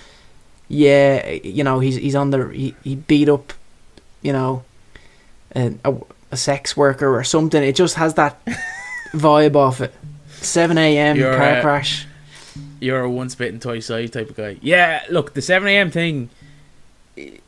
Yeah, 0.69 1.31
you 1.31 1.65
know 1.65 1.81
he's 1.81 1.97
he's 1.97 2.15
on 2.15 2.31
the 2.31 2.49
he, 2.49 2.75
he 2.85 2.95
beat 2.97 3.29
up, 3.29 3.53
you 4.23 4.33
know, 4.33 4.65
a, 5.55 5.75
a, 5.85 5.95
a 6.33 6.37
sex 6.37 6.77
worker 6.77 7.17
or 7.17 7.25
something. 7.25 7.63
It 7.63 7.75
just 7.75 7.97
has 7.97 8.15
that 8.15 8.41
vibe 9.13 9.57
off 9.57 9.81
it. 9.81 9.95
Seven 10.41 10.79
a.m. 10.79 11.17
Car 11.19 11.59
uh, 11.59 11.61
crash. 11.63 12.07
You're 12.81 13.01
a 13.01 13.11
once 13.11 13.35
bitten, 13.35 13.61
twice 13.61 13.87
shy 13.87 14.07
type 14.07 14.31
of 14.31 14.37
guy. 14.37 14.59
Yeah, 14.61 15.03
look, 15.11 15.35
the 15.35 15.43
7 15.43 15.67
a.m. 15.69 15.91
thing, 15.91 16.31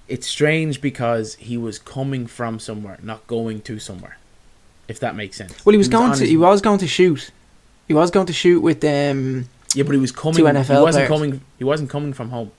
it's 0.08 0.26
strange 0.26 0.80
because 0.80 1.34
he 1.34 1.56
was 1.56 1.78
coming 1.78 2.26
from 2.26 2.58
somewhere, 2.58 2.98
not 3.02 3.26
going 3.26 3.60
to 3.62 3.78
somewhere. 3.78 4.18
If 4.88 5.00
that 5.00 5.14
makes 5.14 5.36
sense. 5.36 5.64
Well, 5.66 5.72
he 5.72 5.78
was 5.78 5.88
on 5.88 6.08
going 6.08 6.18
to 6.18 6.26
he 6.26 6.36
was 6.38 6.62
going 6.62 6.78
to 6.78 6.86
shoot. 6.86 7.30
He 7.88 7.94
was 7.94 8.10
going 8.10 8.26
to 8.26 8.32
shoot 8.32 8.60
with 8.60 8.82
um. 8.84 9.48
Yeah, 9.74 9.82
but 9.82 9.92
he 9.92 10.00
was 10.00 10.12
coming. 10.12 10.36
two 10.36 10.46
he 10.46 10.52
wasn't 10.52 10.74
players. 10.74 11.08
coming. 11.08 11.40
He 11.58 11.64
wasn't 11.64 11.90
coming 11.90 12.14
from 12.14 12.30
home. 12.30 12.52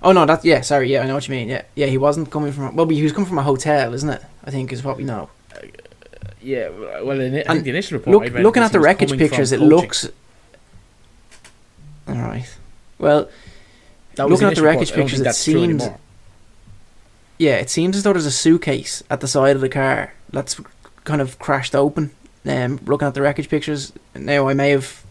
Oh 0.00 0.12
no, 0.12 0.24
that 0.26 0.44
yeah, 0.44 0.60
sorry, 0.60 0.92
yeah, 0.92 1.00
I 1.02 1.06
know 1.06 1.14
what 1.14 1.26
you 1.26 1.32
mean. 1.32 1.48
Yeah, 1.48 1.62
yeah, 1.74 1.86
he 1.86 1.98
wasn't 1.98 2.30
coming 2.30 2.52
from. 2.52 2.76
Well, 2.76 2.88
he 2.88 3.02
was 3.02 3.12
coming 3.12 3.26
from 3.26 3.38
a 3.38 3.42
hotel, 3.42 3.92
isn't 3.92 4.08
it? 4.08 4.22
I 4.44 4.52
think 4.52 4.72
is 4.72 4.84
what 4.84 4.96
we 4.96 5.04
know. 5.04 5.30
Yeah, 6.40 6.68
well, 7.02 7.20
in, 7.20 7.34
I 7.34 7.38
And 7.38 7.46
think 7.48 7.64
the 7.64 7.70
initial 7.70 7.98
report. 7.98 8.32
Look, 8.32 8.34
looking 8.34 8.62
at 8.62 8.70
the 8.70 8.78
wreckage 8.78 9.16
pictures, 9.18 9.50
it 9.50 9.60
looks. 9.60 10.08
All 12.08 12.14
right. 12.14 12.46
Well, 12.98 13.28
That 14.16 14.28
looking 14.28 14.48
at 14.48 14.56
the 14.56 14.62
wreckage 14.62 14.90
report. 14.90 15.10
Pictures, 15.10 15.20
it 15.26 15.34
seems- 15.34 15.82
yeah, 17.38 17.56
it 17.56 17.70
seems 17.70 17.96
as 17.96 18.02
though 18.02 18.12
there's 18.12 18.26
a 18.26 18.30
suitcase 18.32 19.02
at 19.10 19.20
the 19.20 19.28
side 19.28 19.54
of 19.54 19.60
the 19.62 19.68
car 19.68 20.12
that's 20.30 20.60
kind 21.04 21.20
of 21.20 21.38
crashed 21.38 21.74
open. 21.74 22.10
Um, 22.46 22.80
looking 22.86 23.06
at 23.06 23.14
the 23.14 23.22
wreckage 23.22 23.48
pictures, 23.48 23.92
now 24.14 24.48
I 24.48 24.54
may 24.54 24.70
have 24.70 25.04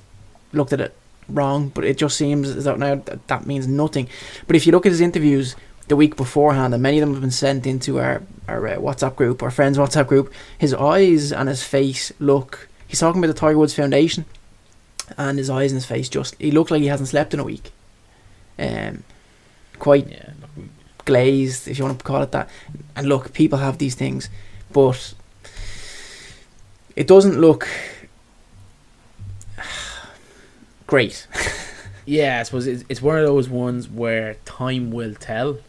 looked 0.54 0.74
at 0.74 0.82
it 0.82 0.96
wrong, 1.30 1.70
but 1.74 1.86
it 1.86 1.98
just 1.98 2.18
seems 2.18 2.50
as 2.50 2.64
though 2.66 2.76
now 2.76 2.96
that, 2.96 3.28
that 3.28 3.46
means 3.46 3.68
nothing. 3.68 4.08
But 4.48 4.56
if 4.56 4.66
you 4.66 4.72
look 4.72 4.86
at 4.86 4.92
his 4.92 5.02
interviews, 5.02 5.56
the 5.88 5.96
week 5.96 6.18
beforehand, 6.18 6.74
and 6.74 6.84
many 6.84 6.98
of 6.98 7.02
them 7.02 7.14
have 7.14 7.22
been 7.22 7.32
sent 7.32 7.66
into 7.66 8.00
our 8.00 8.22
our 8.48 8.66
uh, 8.68 8.76
WhatsApp 8.78 9.16
group, 9.18 9.44
our 9.44 9.52
friends' 9.52 9.78
WhatsApp 9.78 10.08
group. 10.08 10.34
His 10.58 10.74
eyes 10.74 11.32
and 11.32 11.48
his 11.50 11.64
face 11.64 12.12
look. 12.20 12.68
He's 12.88 13.00
talking 13.00 13.22
about 13.24 13.34
the 13.34 13.40
Tiger 13.40 13.58
Woods 13.58 13.74
Foundation, 13.74 14.26
and 15.18 15.38
his 15.38 15.50
eyes 15.50 15.72
and 15.72 15.78
his 15.78 15.86
face 15.86 16.10
just. 16.10 16.36
He 16.40 16.52
looked 16.52 16.72
like 16.72 16.82
he 16.82 16.88
hasn't 16.88 17.10
slept 17.10 17.34
in 17.34 17.40
a 17.40 17.44
week. 17.44 17.72
Um, 18.60 19.04
quite 19.80 20.10
Yeah, 20.10 20.32
glazed, 21.06 21.68
if 21.68 21.78
you 21.78 21.86
want 21.86 22.00
to 22.00 22.04
call 22.04 22.22
it 22.24 22.32
that. 22.32 22.50
And 22.96 23.08
look, 23.08 23.34
people 23.34 23.60
have 23.60 23.78
these 23.78 23.96
things, 23.96 24.30
but 24.74 25.14
it 26.96 27.08
doesn't 27.08 27.40
look 27.40 27.68
great. 30.88 31.28
yeah. 32.06 32.40
I 32.40 32.44
suppose 32.44 32.68
it's, 32.68 32.84
it's 32.90 33.02
one 33.02 33.18
of 33.18 33.26
those 33.26 33.48
ones 33.48 33.88
where 33.88 34.36
time 34.46 34.92
will 34.92 35.16
tell, 35.16 35.60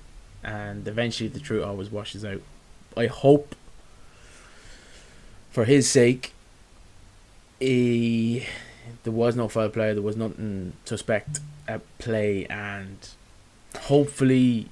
and 0.43 0.89
eventually 0.89 1.29
the 1.29 1.41
truth 1.41 1.65
always 1.65 1.91
washes 1.91 2.25
out. 2.25 2.41
I 2.97 3.07
hope, 3.07 3.55
for 5.51 5.65
his 5.65 5.89
sake, 5.89 6.33
he, 7.61 8.47
there 9.05 9.13
was 9.13 9.37
no 9.37 9.49
foul 9.49 9.69
play. 9.69 9.93
There 9.93 10.03
was 10.03 10.17
nothing 10.17 10.73
suspect 10.85 11.41
at 11.67 11.81
play, 11.99 12.47
and 12.47 12.97
hopefully, 13.77 14.69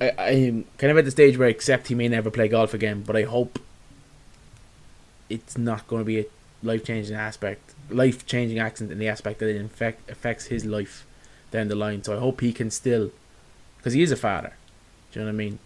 I, 0.00 0.10
I'm 0.18 0.64
kind 0.78 0.90
of 0.90 0.98
at 0.98 1.04
the 1.04 1.10
stage 1.10 1.36
where 1.38 1.48
I 1.48 1.50
accept 1.50 1.88
he 1.88 1.94
may 1.94 2.08
never 2.08 2.30
play 2.30 2.48
golf 2.48 2.74
again. 2.74 3.02
But 3.06 3.16
I 3.16 3.22
hope 3.22 3.58
it's 5.28 5.56
not 5.56 5.86
going 5.88 6.02
to 6.02 6.06
be 6.06 6.20
a 6.20 6.26
life 6.62 6.84
changing 6.84 7.16
aspect, 7.16 7.74
life 7.90 8.26
changing 8.26 8.58
accident 8.58 8.92
in 8.92 8.98
the 8.98 9.08
aspect 9.08 9.38
that 9.40 9.48
it 9.48 9.56
infect, 9.56 10.10
affects 10.10 10.46
his 10.46 10.64
life 10.64 11.06
down 11.50 11.68
the 11.68 11.74
line. 11.74 12.02
So 12.02 12.16
I 12.16 12.20
hope 12.20 12.40
he 12.40 12.52
can 12.52 12.70
still, 12.70 13.10
because 13.78 13.92
he 13.92 14.02
is 14.02 14.12
a 14.12 14.16
father. 14.16 14.54
Do 15.12 15.20
you 15.20 15.24
know 15.24 15.30
what 15.30 15.34
I 15.34 15.44
mean? 15.44 15.58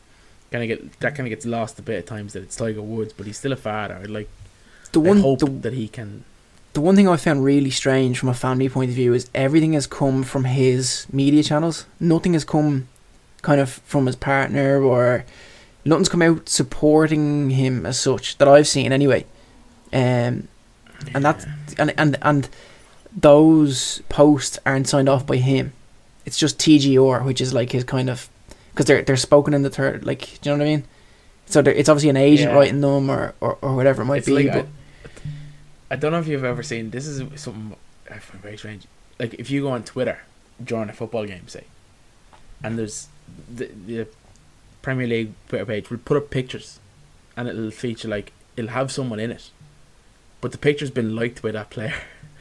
Kind 0.51 0.71
of 0.71 0.79
get 0.79 1.01
that 1.01 1.14
kind 1.14 1.27
of 1.27 1.31
gets 1.31 1.45
lost 1.45 1.79
a 1.79 1.83
bit 1.83 1.99
at 1.99 2.07
times 2.07 2.33
that 2.35 2.43
it's 2.43 2.57
Tiger 2.57 2.83
Woods, 2.83 3.12
but 3.12 3.27
he's 3.27 3.39
still 3.39 3.53
a 3.53 3.57
father. 3.57 3.99
I'd 4.03 4.11
like 4.11 4.29
The 4.93 5.01
I 5.01 5.09
one, 5.09 5.21
hope 5.21 5.41
the, 5.41 5.47
that 5.47 5.73
he 5.73 5.89
can. 5.89 6.25
The 6.77 6.81
one 6.83 6.95
thing 6.95 7.09
I 7.09 7.16
found 7.16 7.43
really 7.43 7.70
strange 7.70 8.18
from 8.18 8.29
a 8.29 8.35
family 8.35 8.68
point 8.68 8.91
of 8.91 8.95
view 8.95 9.12
is 9.14 9.29
everything 9.35 9.72
has 9.72 9.87
come 9.87 10.22
from 10.22 10.45
his 10.45 11.07
media 11.12 11.43
channels. 11.43 11.87
Nothing 11.99 12.35
has 12.35 12.45
come 12.45 12.89
kind 13.43 13.61
of 13.61 13.70
from 13.70 14.07
his 14.07 14.16
partner 14.16 14.83
or 14.83 15.24
nothing's 15.85 16.09
come 16.09 16.22
out 16.22 16.49
supporting 16.49 17.51
him 17.51 17.87
as 17.87 17.99
such 17.99 18.37
that 18.39 18.47
I've 18.49 18.68
seen 18.68 18.93
anyway. 18.93 19.24
Um, 19.93 20.49
and 21.14 21.24
that's 21.24 21.47
and 21.79 21.93
and 21.97 22.18
and 22.22 22.49
those 23.16 24.03
posts 24.09 24.59
aren't 24.66 24.89
signed 24.89 25.09
off 25.09 25.27
by 25.27 25.37
him. 25.37 25.72
It's 26.24 26.39
just 26.39 26.59
TGR, 26.59 27.24
which 27.24 27.41
is 27.41 27.55
like 27.55 27.72
his 27.72 27.85
kind 27.85 28.11
of 28.11 28.29
because 28.72 28.87
they're 28.87 29.03
they're 29.03 29.16
spoken 29.16 29.55
in 29.55 29.62
the 29.62 29.70
third. 29.70 30.05
Like, 30.05 30.39
do 30.43 30.51
you 30.51 30.57
know 30.57 30.64
what 30.64 30.68
I 30.70 30.77
mean? 30.77 30.85
So 31.47 31.61
it's 31.61 31.89
obviously 31.89 32.11
an 32.11 32.16
agent 32.16 32.51
Yeah. 32.51 32.57
writing 32.59 32.81
them 32.81 33.09
or, 33.11 33.33
or, 33.41 33.57
or 33.62 33.77
whatever 33.77 34.03
it 34.03 34.07
might 34.07 34.18
It's 34.18 34.27
be. 34.27 34.33
like 34.35 34.53
but 34.53 34.66
I, 35.91 35.97
don't 35.97 36.12
know 36.12 36.18
if 36.18 36.26
you've 36.26 36.45
ever 36.45 36.62
seen 36.62 36.91
this 36.91 37.07
is 37.07 37.18
something 37.41 37.76
I 38.11 38.18
find 38.18 38.43
very 38.43 38.57
strange. 38.57 38.87
Like 39.18 39.34
if 39.34 39.51
you 39.51 39.62
go 39.62 39.70
on 39.70 39.84
Twitter 39.84 40.18
during 40.62 40.89
a 40.89 40.93
football 40.93 41.24
game, 41.26 41.49
say, 41.49 41.64
and 42.62 42.78
there's 42.78 43.09
the 43.53 43.66
the 43.87 44.07
Premier 44.82 45.07
League 45.07 45.32
Twitter 45.49 45.66
page 45.66 45.91
will 45.91 45.99
put 45.99 46.16
up 46.16 46.30
pictures, 46.30 46.80
and 47.37 47.49
it'll 47.49 47.70
feature 47.70 48.09
like 48.09 48.32
it'll 48.57 48.70
have 48.70 48.93
someone 48.93 49.20
in 49.20 49.30
it, 49.30 49.51
but 50.41 50.53
the 50.53 50.59
picture's 50.59 50.91
been 50.91 51.16
liked 51.16 51.43
by 51.43 51.51
that 51.51 51.70
player. 51.70 51.95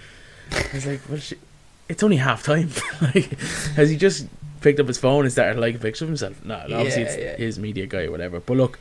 it's 0.51 0.85
like, 0.85 1.01
well, 1.09 1.17
she, 1.17 1.37
it's 1.89 2.03
only 2.03 2.17
half 2.17 2.43
time. 2.43 2.69
like, 3.01 3.39
has 3.75 3.89
he 3.89 3.97
just 3.97 4.27
picked 4.61 4.79
up 4.79 4.87
his 4.87 4.97
phone 4.97 5.23
and 5.23 5.31
started 5.31 5.59
liking 5.59 5.79
pictures 5.79 6.03
of 6.03 6.07
himself? 6.09 6.43
No, 6.43 6.55
obviously 6.55 7.03
Yeah, 7.03 7.07
it's 7.07 7.17
yeah. 7.17 7.35
his 7.37 7.59
media 7.59 7.85
guy 7.85 8.03
or 8.03 8.11
whatever. 8.11 8.39
But 8.39 8.57
look, 8.57 8.79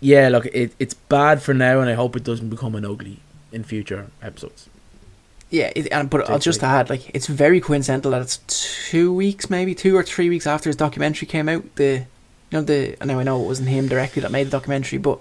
yeah, 0.00 0.28
look, 0.28 0.46
it, 0.46 0.72
it's 0.78 0.94
bad 0.94 1.42
for 1.42 1.54
now, 1.54 1.80
and 1.80 1.88
I 1.90 1.94
hope 1.94 2.16
it 2.16 2.24
doesn't 2.24 2.50
become 2.50 2.74
an 2.74 2.84
ugly 2.84 3.20
in 3.52 3.64
future 3.64 4.08
episodes. 4.22 4.68
yeah, 5.50 5.70
it, 5.76 5.88
and 5.92 6.10
but 6.10 6.28
I'll 6.28 6.38
just 6.38 6.62
add 6.62 6.90
like 6.90 7.10
it's 7.14 7.26
very 7.26 7.60
coincidental 7.60 8.10
that 8.12 8.22
it's 8.22 8.38
two 8.90 9.12
weeks, 9.12 9.48
maybe 9.48 9.74
two 9.74 9.96
or 9.96 10.02
three 10.02 10.28
weeks 10.28 10.46
after 10.46 10.68
his 10.68 10.76
documentary 10.76 11.26
came 11.26 11.48
out. 11.48 11.76
The 11.76 12.06
you 12.50 12.52
know 12.52 12.62
the 12.62 12.96
now 13.04 13.18
I 13.18 13.22
know 13.22 13.42
it 13.42 13.46
wasn't 13.46 13.68
him 13.68 13.88
directly 13.88 14.22
that 14.22 14.30
made 14.30 14.48
the 14.48 14.50
documentary, 14.50 14.98
but 14.98 15.20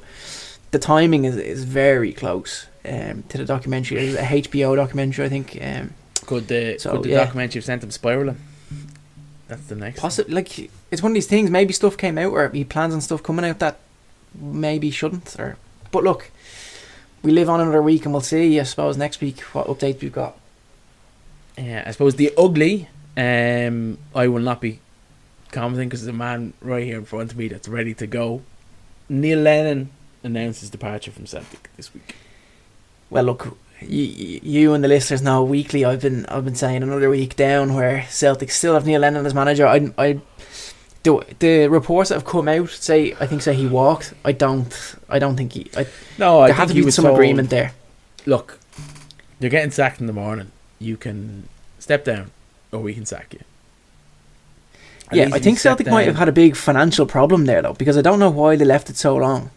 the 0.71 0.79
timing 0.79 1.25
is 1.25 1.37
is 1.37 1.63
very 1.63 2.11
close 2.13 2.67
um, 2.85 3.23
to 3.29 3.37
the 3.37 3.45
documentary. 3.45 3.97
It 3.99 4.05
was 4.05 4.15
a 4.15 4.23
HBO 4.23 4.75
documentary, 4.75 5.25
I 5.25 5.29
think. 5.29 5.57
Um, 5.61 5.93
Could 6.25 6.47
the 6.47 6.77
So, 6.79 6.91
could 6.91 7.03
the 7.03 7.09
yeah. 7.09 7.23
documentary 7.23 7.59
have 7.59 7.65
sent 7.65 7.83
him 7.83 7.91
spiraling? 7.91 8.37
That's 9.47 9.67
the 9.67 9.75
next. 9.75 9.99
Possibly, 9.99 10.33
like 10.33 10.71
it's 10.91 11.03
one 11.03 11.11
of 11.11 11.13
these 11.13 11.27
things. 11.27 11.49
Maybe 11.51 11.71
stuff 11.73 11.97
came 11.97 12.17
out, 12.17 12.31
or 12.31 12.49
he 12.49 12.63
plans 12.63 12.93
on 12.93 13.01
stuff 13.01 13.21
coming 13.21 13.45
out 13.45 13.59
that 13.59 13.79
maybe 14.33 14.89
shouldn't. 14.89 15.39
Or 15.39 15.57
but 15.91 16.03
look, 16.03 16.31
we 17.25 17.31
live 17.31 17.49
on 17.49 17.59
another 17.59 17.81
week, 17.81 18.05
and 18.05 18.13
we'll 18.13 18.21
see. 18.21 18.59
I 18.59 18.63
suppose 18.63 18.97
next 18.97 19.19
week 19.19 19.41
what 19.53 19.65
updates 19.67 20.01
we've 20.01 20.11
got. 20.11 20.37
Yeah, 21.57 21.83
I 21.85 21.91
suppose 21.91 22.15
the 22.15 22.31
ugly. 22.37 22.87
Um, 23.17 23.97
I 24.13 24.27
will 24.27 24.41
not 24.41 24.61
be 24.61 24.79
commenting 25.51 25.89
because 25.89 26.01
there's 26.01 26.13
a 26.13 26.17
man 26.17 26.53
right 26.61 26.83
here 26.83 26.97
in 26.97 27.05
front 27.05 27.31
of 27.31 27.37
me 27.37 27.47
that's 27.47 27.67
ready 27.67 27.93
to 27.95 28.05
go. 28.05 28.43
Neil 29.09 29.39
Lennon 29.39 29.89
announced 30.23 30.61
his 30.61 30.69
departure 30.69 31.11
from 31.11 31.25
Celtic 31.25 31.69
this 31.77 31.93
week. 31.93 32.15
Well, 33.09 33.23
look, 33.23 33.57
you, 33.81 34.39
you 34.43 34.73
and 34.73 34.83
the 34.83 34.87
listeners 34.87 35.21
know 35.21 35.43
weekly. 35.43 35.83
I've 35.83 36.01
been 36.01 36.25
I've 36.27 36.45
been 36.45 36.55
saying 36.55 36.83
another 36.83 37.09
week 37.09 37.35
down 37.35 37.73
where 37.73 38.05
Celtic 38.09 38.51
still 38.51 38.73
have 38.75 38.85
Neil 38.85 39.01
Lennon 39.01 39.25
as 39.25 39.33
manager. 39.33 39.65
I 39.65 39.91
I 39.97 40.21
the 41.05 41.23
the 41.39 41.67
reports 41.67 42.09
that 42.09 42.15
have 42.15 42.25
come 42.25 42.47
out 42.47 42.69
say 42.69 43.15
I 43.19 43.27
think 43.27 43.41
say 43.41 43.53
he 43.53 43.67
walked. 43.67 44.13
I 44.25 44.31
don't 44.33 44.95
I 45.07 45.19
don't 45.19 45.37
think 45.37 45.53
he. 45.53 45.69
I, 45.77 45.87
No, 46.17 46.41
I 46.41 46.47
there 46.47 46.55
think 46.55 46.69
had 46.69 46.75
to 46.75 46.85
be 46.85 46.91
some 46.91 47.05
told, 47.05 47.15
agreement 47.15 47.49
there. 47.49 47.71
Look, 48.25 48.59
you're 49.39 49.51
getting 49.51 49.71
sacked 49.71 50.01
in 50.01 50.07
the 50.07 50.13
morning. 50.13 50.51
You 50.79 50.97
can 50.97 51.47
step 51.79 52.03
down, 52.03 52.31
or 52.71 52.79
we 52.79 52.93
can 52.93 53.05
sack 53.05 53.33
you. 53.33 53.39
At 55.11 55.17
yeah, 55.17 55.29
I 55.31 55.39
think 55.39 55.59
Celtic 55.59 55.87
might 55.87 56.07
have 56.07 56.15
had 56.15 56.27
a 56.27 56.31
big 56.31 56.55
financial 56.55 57.05
problem 57.05 57.45
there 57.45 57.61
though 57.61 57.73
because 57.73 57.97
I 57.97 58.01
don't 58.01 58.19
know 58.19 58.31
why 58.31 58.55
they 58.55 58.65
left 58.65 58.89
it 58.89 58.97
so 58.97 59.15
long. 59.15 59.51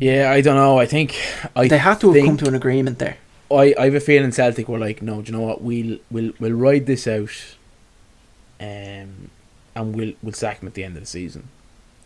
Yeah, 0.00 0.32
I 0.32 0.40
don't 0.40 0.56
know. 0.56 0.80
I 0.80 0.86
think 0.86 1.14
I 1.54 1.68
they 1.68 1.78
had 1.78 2.00
to 2.00 2.12
have 2.12 2.24
come 2.24 2.36
to 2.38 2.48
an 2.48 2.56
agreement 2.56 2.98
there. 2.98 3.18
I, 3.52 3.74
I 3.78 3.84
have 3.84 3.94
a 3.94 4.00
feeling 4.00 4.32
Celtic 4.32 4.68
were 4.68 4.78
like, 4.78 5.02
no, 5.02 5.22
do 5.22 5.30
you 5.30 5.38
know 5.38 5.44
what? 5.44 5.62
We'll 5.62 5.98
we'll 6.10 6.32
we'll 6.40 6.52
ride 6.52 6.86
this 6.86 7.06
out, 7.06 7.30
um, 8.62 9.30
and 9.74 9.96
we'll 9.96 10.12
we'll 10.22 10.32
sack 10.32 10.62
him 10.62 10.68
at 10.68 10.74
the 10.74 10.84
end 10.84 10.96
of 10.96 11.02
the 11.02 11.06
season. 11.06 11.48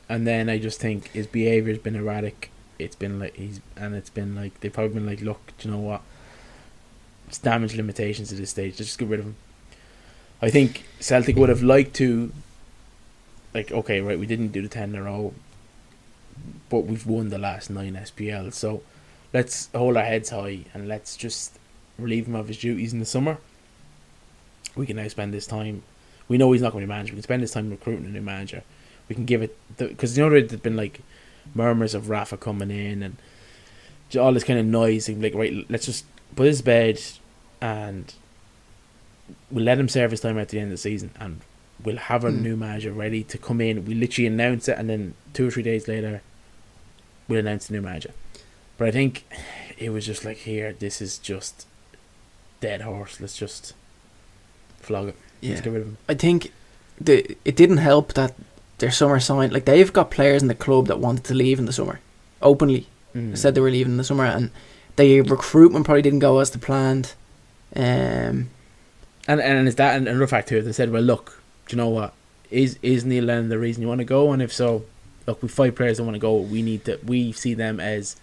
And 0.08 0.26
then 0.26 0.48
I 0.48 0.58
just 0.58 0.80
think 0.80 1.08
his 1.08 1.26
behaviour's 1.26 1.78
been 1.78 1.96
erratic. 1.96 2.50
It's 2.78 2.96
been 2.96 3.18
like 3.18 3.36
he's 3.36 3.60
and 3.76 3.94
it's 3.94 4.10
been 4.10 4.34
like 4.34 4.60
they've 4.60 4.72
probably 4.72 4.94
been 4.94 5.06
like, 5.06 5.20
look, 5.20 5.52
do 5.58 5.68
you 5.68 5.74
know 5.74 5.80
what? 5.80 6.02
It's 7.28 7.38
damage 7.38 7.74
limitations 7.74 8.32
at 8.32 8.38
this 8.38 8.50
stage. 8.50 8.72
Let's 8.72 8.86
just 8.86 8.98
get 8.98 9.08
rid 9.08 9.20
of 9.20 9.26
him. 9.26 9.36
I 10.40 10.50
think 10.50 10.84
Celtic 11.00 11.36
would 11.36 11.48
have 11.48 11.62
liked 11.62 11.94
to, 11.94 12.30
like, 13.54 13.72
okay, 13.72 14.00
right, 14.02 14.18
we 14.18 14.26
didn't 14.26 14.48
do 14.48 14.60
the 14.60 14.68
ten 14.68 14.90
in 14.90 14.96
a 14.96 15.02
row, 15.02 15.32
but 16.68 16.80
we've 16.84 17.06
won 17.06 17.30
the 17.30 17.38
last 17.38 17.70
nine 17.70 17.94
SPL, 17.94 18.52
so 18.52 18.82
let's 19.32 19.70
hold 19.74 19.96
our 19.96 20.04
heads 20.04 20.30
high 20.30 20.60
and 20.74 20.86
let's 20.86 21.16
just 21.16 21.58
relieve 21.98 22.28
him 22.28 22.34
of 22.34 22.48
his 22.48 22.58
duties 22.58 22.92
in 22.92 23.00
the 23.00 23.06
summer. 23.06 23.38
We 24.76 24.86
can 24.86 24.96
now 24.96 25.08
spend 25.08 25.32
this 25.32 25.46
time. 25.46 25.82
We 26.28 26.38
know 26.38 26.50
he's 26.52 26.62
not 26.62 26.72
going 26.72 26.82
to 26.82 26.86
be 26.86 26.92
manager. 26.92 27.12
We 27.12 27.16
can 27.16 27.22
spend 27.22 27.42
his 27.42 27.52
time 27.52 27.70
recruiting 27.70 28.06
a 28.06 28.08
new 28.08 28.20
manager. 28.22 28.62
We 29.08 29.14
can 29.14 29.24
give 29.24 29.42
it 29.42 29.56
because 29.76 30.16
you 30.18 30.24
know 30.24 30.30
there's 30.30 30.60
been 30.60 30.76
like 30.76 31.00
murmurs 31.54 31.94
of 31.94 32.10
Rafa 32.10 32.36
coming 32.36 32.70
in 32.70 33.02
and 33.02 33.16
all 34.18 34.32
this 34.32 34.44
kind 34.44 34.58
of 34.58 34.66
noise. 34.66 35.08
And 35.08 35.22
like, 35.22 35.34
right, 35.34 35.64
let's 35.70 35.86
just 35.86 36.04
put 36.34 36.46
his 36.46 36.62
bed 36.62 37.00
and 37.60 38.12
we'll 39.50 39.64
let 39.64 39.78
him 39.78 39.88
serve 39.88 40.10
his 40.10 40.20
time 40.20 40.38
at 40.38 40.48
the 40.48 40.58
end 40.58 40.66
of 40.66 40.70
the 40.72 40.76
season 40.76 41.10
and 41.20 41.40
we'll 41.84 41.96
have 41.96 42.24
a 42.24 42.30
Hmm. 42.30 42.42
new 42.42 42.56
manager 42.56 42.92
ready 42.92 43.22
to 43.24 43.38
come 43.38 43.60
in. 43.60 43.84
We 43.84 43.94
literally 43.94 44.26
announce 44.26 44.68
it 44.68 44.78
and 44.78 44.88
then 44.90 45.14
two 45.32 45.46
or 45.48 45.50
three 45.50 45.62
days 45.62 45.86
later 45.86 46.22
we'll 47.28 47.40
announce 47.40 47.68
the 47.68 47.74
new 47.74 47.82
manager. 47.82 48.10
But 48.78 48.88
I 48.88 48.90
think 48.90 49.24
it 49.78 49.90
was 49.90 50.04
just 50.06 50.24
like 50.24 50.38
here, 50.38 50.72
this 50.72 51.00
is 51.00 51.18
just 51.18 51.66
dead 52.60 52.80
horse. 52.82 53.20
Let's 53.20 53.36
just 53.36 53.72
flog 54.80 55.08
it. 55.08 55.16
Let's 55.50 55.60
get 55.62 55.72
rid 55.72 55.82
of 55.82 55.88
him. 55.88 55.98
I 56.08 56.14
think 56.14 56.52
the 57.00 57.36
it 57.44 57.56
didn't 57.56 57.78
help 57.78 58.14
that 58.14 58.34
their 58.78 58.90
summer 58.90 59.20
sign 59.20 59.50
like 59.50 59.64
they've 59.64 59.92
got 59.92 60.10
players 60.10 60.42
in 60.42 60.48
the 60.48 60.54
club 60.54 60.86
that 60.86 60.98
wanted 60.98 61.24
to 61.24 61.34
leave 61.34 61.58
in 61.58 61.64
the 61.66 61.72
summer 61.72 62.00
openly 62.42 62.86
Mm. 63.14 63.36
said 63.38 63.54
they 63.54 63.62
were 63.62 63.70
leaving 63.70 63.92
in 63.92 63.96
the 63.96 64.04
summer 64.04 64.26
and 64.26 64.50
the 64.96 65.22
recruitment 65.22 65.86
probably 65.86 66.02
didn't 66.02 66.18
go 66.18 66.38
as 66.38 66.50
they 66.50 66.58
planned. 66.60 67.14
Um, 67.74 68.50
And 69.28 69.40
and 69.40 69.66
is 69.66 69.76
that 69.76 69.96
and 69.96 70.06
another 70.06 70.26
fact 70.26 70.48
too? 70.50 70.60
They 70.60 70.72
said, 70.72 70.90
well, 70.92 71.02
look, 71.02 71.40
do 71.66 71.74
you 71.74 71.78
know 71.82 71.88
what? 71.88 72.12
Is 72.50 72.78
is 72.82 73.04
Neil 73.06 73.24
Lennon 73.24 73.48
the 73.48 73.58
reason 73.58 73.80
you 73.82 73.88
want 73.88 74.00
to 74.00 74.04
go? 74.04 74.32
And 74.32 74.42
if 74.42 74.52
so, 74.52 74.84
look, 75.26 75.42
we 75.42 75.48
five 75.48 75.74
players 75.74 75.96
that 75.96 76.04
want 76.04 76.14
to 76.14 76.20
go. 76.20 76.36
We 76.36 76.60
need 76.62 76.84
to. 76.84 76.98
We 77.04 77.32
see 77.32 77.54
them 77.54 77.80
as 77.80 78.16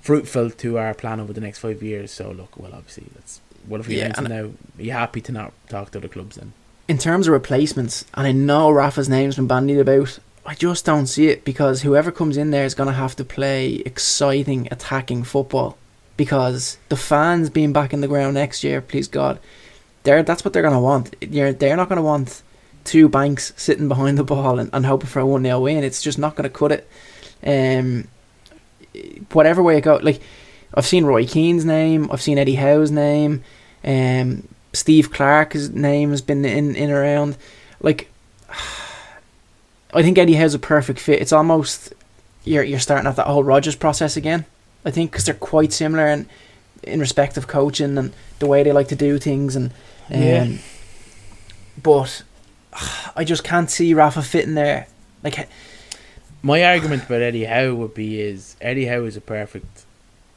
fruitful 0.00 0.50
to 0.50 0.78
our 0.78 0.94
plan 0.94 1.20
over 1.20 1.32
the 1.32 1.40
next 1.40 1.58
five 1.58 1.82
years. 1.82 2.10
So 2.10 2.30
look, 2.30 2.56
well, 2.58 2.72
obviously, 2.74 3.04
that's 3.14 3.40
what 3.66 3.80
if 3.80 3.88
we 3.88 3.96
Yeah, 3.96 4.06
announce 4.06 4.18
it 4.18 4.24
and- 4.24 4.34
now? 4.34 4.50
Are 4.78 4.82
you 4.82 4.92
happy 4.92 5.20
to 5.22 5.32
not 5.32 5.52
talk 5.68 5.90
to 5.92 5.98
other 5.98 6.08
clubs 6.08 6.36
then? 6.36 6.52
in 6.88 6.98
terms 6.98 7.28
of 7.28 7.32
replacements, 7.32 8.04
and 8.14 8.26
I 8.26 8.32
know 8.32 8.68
Rafa's 8.68 9.08
name's 9.08 9.36
been 9.36 9.46
bandied 9.46 9.78
about, 9.78 10.18
I 10.44 10.54
just 10.54 10.84
don't 10.84 11.06
see 11.06 11.28
it 11.28 11.44
because 11.44 11.82
whoever 11.82 12.10
comes 12.10 12.36
in 12.36 12.50
there 12.50 12.64
is 12.64 12.74
going 12.74 12.88
to 12.88 12.92
have 12.94 13.14
to 13.14 13.24
play 13.24 13.74
exciting, 13.86 14.66
attacking 14.72 15.22
football. 15.22 15.78
Because 16.16 16.78
the 16.88 16.96
fans 16.96 17.48
being 17.48 17.72
back 17.72 17.92
in 17.92 18.00
the 18.00 18.08
ground 18.08 18.34
next 18.34 18.64
year, 18.64 18.80
please 18.80 19.06
God, 19.06 19.38
they're, 20.02 20.24
that's 20.24 20.44
what 20.44 20.52
they're 20.52 20.62
going 20.62 20.74
to 20.74 20.80
want. 20.80 21.14
You're, 21.20 21.52
they're 21.52 21.76
not 21.76 21.88
going 21.88 21.98
to 21.98 22.02
want 22.02 22.42
two 22.82 23.08
banks 23.08 23.52
sitting 23.56 23.86
behind 23.86 24.18
the 24.18 24.24
ball 24.24 24.58
and, 24.58 24.68
and 24.72 24.84
hoping 24.84 25.06
for 25.08 25.20
a 25.20 25.26
1 25.26 25.44
0 25.44 25.60
win. 25.60 25.84
It's 25.84 26.02
just 26.02 26.18
not 26.18 26.34
going 26.34 26.50
to 26.50 26.58
cut 26.58 26.72
it. 26.72 26.88
Um, 27.46 28.08
whatever 29.32 29.62
way 29.62 29.78
it 29.78 29.82
goes, 29.82 30.02
like, 30.02 30.20
I've 30.74 30.86
seen 30.86 31.04
Roy 31.04 31.26
Keane's 31.26 31.64
name, 31.64 32.08
I've 32.12 32.22
seen 32.22 32.38
Eddie 32.38 32.54
Howe's 32.54 32.90
name, 32.90 33.42
um, 33.84 34.46
Steve 34.72 35.10
Clarke's 35.10 35.68
name 35.68 36.10
has 36.10 36.22
been 36.22 36.44
in, 36.44 36.76
in 36.76 36.90
around. 36.90 37.36
Like, 37.80 38.10
I 39.92 40.02
think 40.02 40.18
Eddie 40.18 40.34
Howe's 40.34 40.54
a 40.54 40.58
perfect 40.58 41.00
fit. 41.00 41.20
It's 41.20 41.32
almost 41.32 41.92
you're 42.44 42.62
you're 42.62 42.78
starting 42.78 43.08
at 43.08 43.16
that 43.16 43.26
whole 43.26 43.44
Rodgers 43.44 43.76
process 43.76 44.16
again. 44.16 44.44
I 44.84 44.90
think 44.90 45.10
because 45.10 45.24
they're 45.24 45.34
quite 45.34 45.72
similar 45.72 46.06
in 46.06 46.28
in 46.82 47.00
respect 47.00 47.36
of 47.36 47.46
coaching 47.46 47.98
and 47.98 48.12
the 48.38 48.46
way 48.46 48.62
they 48.62 48.72
like 48.72 48.88
to 48.88 48.96
do 48.96 49.18
things 49.18 49.56
and 49.56 49.70
um, 50.10 50.22
Yeah. 50.22 50.52
But 51.82 52.22
I 53.16 53.24
just 53.24 53.44
can't 53.44 53.70
see 53.70 53.94
Rafa 53.94 54.22
fitting 54.22 54.54
there. 54.54 54.86
Like 55.22 55.48
My 56.42 56.64
argument 56.64 57.04
about 57.04 57.20
Eddie 57.20 57.44
Howe 57.44 57.74
would 57.74 57.94
be 57.94 58.20
is 58.20 58.56
Eddie 58.60 58.86
Howe 58.86 59.04
is 59.04 59.16
a 59.16 59.20
perfect 59.20 59.84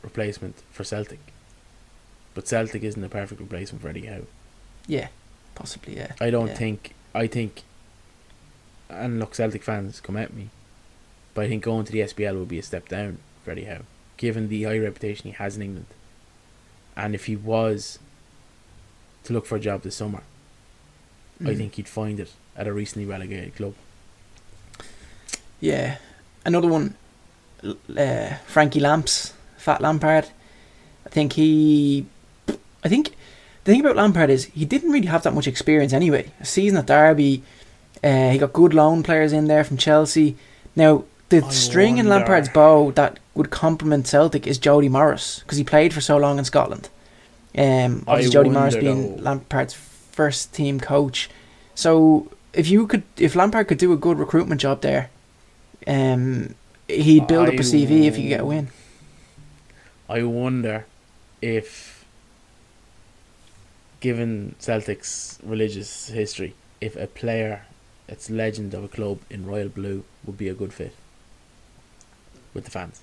replacement 0.04 0.62
for 0.72 0.84
Celtic, 0.84 1.20
but 2.36 2.47
Celtic 2.47 2.84
isn't 2.84 3.04
a 3.04 3.10
perfect 3.10 3.41
replacement 3.41 3.82
for 3.82 3.89
Eddie 3.89 4.06
Howe. 4.08 4.26
yeah, 4.88 5.08
possibly 5.56 5.95
yeah. 5.97 6.12
I 6.22 6.30
don't 6.30 6.47
Yeah. 6.49 6.56
think. 6.56 6.93
I 7.16 7.28
think. 7.28 7.62
And 8.89 9.20
look, 9.20 9.34
Celtic 9.36 9.64
fans 9.64 9.99
come 10.01 10.18
at 10.18 10.34
me, 10.34 10.49
but 11.34 11.45
I 11.45 11.47
think 11.47 11.64
going 11.64 11.86
to 11.86 11.91
the 11.91 12.01
SPL 12.01 12.38
would 12.38 12.47
be 12.49 12.60
a 12.60 12.64
step 12.64 12.88
down 12.89 13.18
for 13.43 13.51
Eddie 13.51 13.66
Howe, 13.66 13.82
given 14.18 14.49
the 14.49 14.64
high 14.64 14.78
reputation 14.80 15.28
he 15.32 15.32
has 15.38 15.56
in 15.56 15.62
England. 15.64 15.86
And 16.95 17.16
if 17.16 17.26
he 17.26 17.36
was 17.36 17.97
to 19.24 19.34
look 19.34 19.45
for 19.45 19.56
a 19.56 19.60
job 19.60 19.82
this 19.84 19.95
summer, 19.95 20.22
I 21.41 21.45
Mm. 21.45 21.58
think 21.58 21.76
he'd 21.76 21.88
find 21.88 22.20
it 22.20 22.32
at 22.56 22.68
a 22.68 22.74
recently 22.74 23.06
relegated 23.08 23.56
club. 23.56 23.74
Yeah, 25.60 25.97
another 26.45 26.68
one. 26.68 26.95
Uh, 27.64 28.36
Frankie 28.45 28.80
Lamps, 28.82 29.34
Fat 29.64 29.80
Lampard. 29.82 30.28
I 31.05 31.09
think 31.09 31.34
he. 31.34 32.05
I 32.84 32.89
think 32.89 33.11
the 33.64 33.72
thing 33.72 33.80
about 33.80 33.95
Lampard 33.95 34.30
is 34.30 34.45
he 34.45 34.66
didn't 34.66 34.91
really 34.91 35.07
have 35.07 35.24
that 35.24 35.34
much 35.34 35.47
experience 35.47 35.93
anyway. 35.93 36.32
A 36.41 36.45
season 36.45 36.78
at 36.78 36.86
Derby, 36.86 37.43
uh, 38.03 38.32
he 38.32 38.38
got 38.38 38.51
good 38.51 38.74
loan 38.74 39.03
players 39.03 39.32
in 39.32 39.47
there 39.47 39.64
from 39.64 39.78
Chelsea. 39.78 40.36
Now 40.76 41.05
the 41.30 41.38
I 41.45 41.49
string 41.49 41.97
in 41.97 42.07
Lampard's 42.07 42.49
bow 42.49 42.91
that 42.91 43.20
would 43.36 43.51
complement 43.51 44.05
Celtic 44.05 44.45
is 44.45 44.57
Jody 44.57 44.89
Morris 44.89 45.39
because 45.39 45.57
he 45.57 45.64
played 45.64 45.93
for 45.93 46.01
so 46.01 46.18
long 46.18 46.38
in 46.39 46.43
Scotland. 46.45 46.89
Um, 47.57 48.03
I 48.05 48.11
obviously 48.11 48.34
Jody 48.34 48.49
Morris 48.49 48.76
being 48.76 49.16
though- 49.16 49.22
Lampard's 49.24 49.74
first 49.74 50.53
team 50.53 50.82
coach. 50.82 51.30
So 51.74 52.30
if 52.51 52.68
you 52.70 52.86
could, 52.86 53.03
if 53.18 53.34
Lampard 53.34 53.70
could 53.70 53.78
do 53.78 53.93
a 53.93 53.97
good 53.97 54.20
recruitment 54.20 54.59
job 54.59 54.82
there, 54.82 55.09
um, 55.88 56.53
he'd 56.89 57.28
build 57.28 57.47
up 57.47 57.53
a 57.55 57.64
CV 57.64 58.07
if 58.07 58.18
he 58.18 58.24
could 58.24 58.30
get 58.30 58.41
a 58.41 58.45
win. 58.45 58.68
I 60.10 60.24
wonder 60.24 60.86
if, 61.41 62.06
given 63.99 64.56
Celtic's 64.60 65.39
religious 65.43 66.10
history, 66.10 66.56
if 66.82 66.95
a 66.95 67.08
player 67.08 67.66
that's 68.08 68.30
legend 68.30 68.74
of 68.74 68.84
a 68.84 68.88
club 68.88 69.20
in 69.30 69.45
royal 69.45 69.70
blue 69.70 70.04
would 70.26 70.38
be 70.38 70.49
a 70.49 70.54
good 70.54 70.74
fit 70.74 70.95
with 72.54 72.66
the 72.66 72.72
fans. 72.72 73.01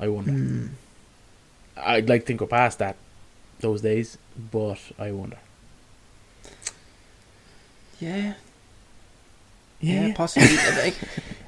I 0.00 0.08
wonder. 0.08 0.32
Hmm. 0.32 0.66
I'd 1.76 2.08
like 2.08 2.22
to 2.22 2.26
think 2.26 2.40
we're 2.40 2.46
past 2.46 2.78
that 2.78 2.96
those 3.60 3.82
days, 3.82 4.18
but 4.50 4.78
I 4.98 5.12
wonder. 5.12 5.38
Yeah. 8.00 8.34
Yeah, 9.80 10.12
possibly. 10.14 10.92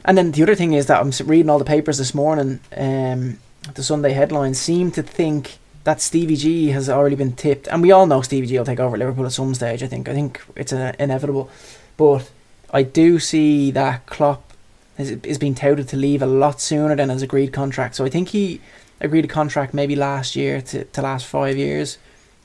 And 0.04 0.18
then 0.18 0.32
the 0.32 0.42
other 0.42 0.54
thing 0.54 0.72
is 0.72 0.86
that 0.86 1.00
I'm 1.00 1.12
reading 1.26 1.48
all 1.48 1.58
the 1.58 1.64
papers 1.64 1.98
this 1.98 2.14
morning. 2.14 2.60
Um, 2.76 3.38
the 3.74 3.82
Sunday 3.82 4.12
headlines 4.12 4.58
seem 4.58 4.90
to 4.92 5.02
think 5.02 5.58
that 5.84 6.00
Stevie 6.00 6.36
G 6.36 6.68
has 6.68 6.88
already 6.88 7.16
been 7.16 7.32
tipped, 7.32 7.68
and 7.68 7.82
we 7.82 7.92
all 7.92 8.06
know 8.06 8.22
Stevie 8.22 8.46
G 8.46 8.58
will 8.58 8.64
take 8.64 8.80
over 8.80 8.96
Liverpool 8.96 9.26
at 9.26 9.32
some 9.32 9.54
stage. 9.54 9.82
I 9.82 9.86
think. 9.86 10.08
I 10.08 10.14
think 10.14 10.40
it's 10.56 10.72
uh 10.72 10.92
inevitable, 10.98 11.50
but 11.96 12.30
I 12.72 12.82
do 12.82 13.18
see 13.18 13.70
that 13.72 14.06
Klopp 14.06 14.52
is 14.98 15.10
is 15.10 15.38
being 15.38 15.54
touted 15.54 15.88
to 15.88 15.96
leave 15.96 16.22
a 16.22 16.26
lot 16.26 16.60
sooner 16.60 16.96
than 16.96 17.08
his 17.08 17.22
agreed 17.22 17.52
contract. 17.52 17.94
So 17.96 18.04
I 18.04 18.10
think 18.10 18.28
he 18.28 18.60
agreed 19.00 19.24
a 19.24 19.28
contract 19.28 19.74
maybe 19.74 19.96
last 19.96 20.36
year 20.36 20.60
to, 20.62 20.84
to 20.84 21.02
last 21.02 21.26
five 21.26 21.56
years. 21.56 21.98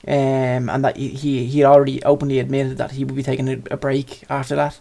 Um, 0.08 0.70
and 0.70 0.82
that 0.82 0.96
he, 0.96 1.08
he 1.08 1.44
he 1.44 1.58
had 1.60 1.66
already 1.66 2.02
openly 2.04 2.38
admitted 2.38 2.78
that 2.78 2.92
he 2.92 3.04
would 3.04 3.14
be 3.14 3.22
taking 3.22 3.48
a, 3.50 3.60
a 3.70 3.76
break 3.76 4.24
after 4.30 4.56
that. 4.56 4.78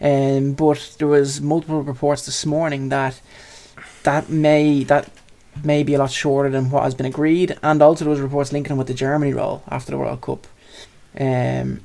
Um, 0.00 0.54
but 0.54 0.96
there 0.98 1.08
was 1.08 1.42
multiple 1.42 1.82
reports 1.82 2.24
this 2.24 2.46
morning 2.46 2.88
that 2.88 3.20
that 4.02 4.30
may 4.30 4.82
that 4.84 5.10
may 5.64 5.82
be 5.82 5.94
a 5.94 5.98
lot 5.98 6.10
shorter 6.10 6.50
than 6.50 6.70
what 6.70 6.84
has 6.84 6.94
been 6.94 7.06
agreed, 7.06 7.58
and 7.62 7.82
also 7.82 8.04
there 8.04 8.10
was 8.10 8.20
reports 8.20 8.52
linking 8.52 8.72
him 8.72 8.78
with 8.78 8.86
the 8.86 8.94
Germany 8.94 9.32
role 9.32 9.62
after 9.68 9.90
the 9.90 9.98
World 9.98 10.20
Cup. 10.20 10.46
Um, 11.18 11.80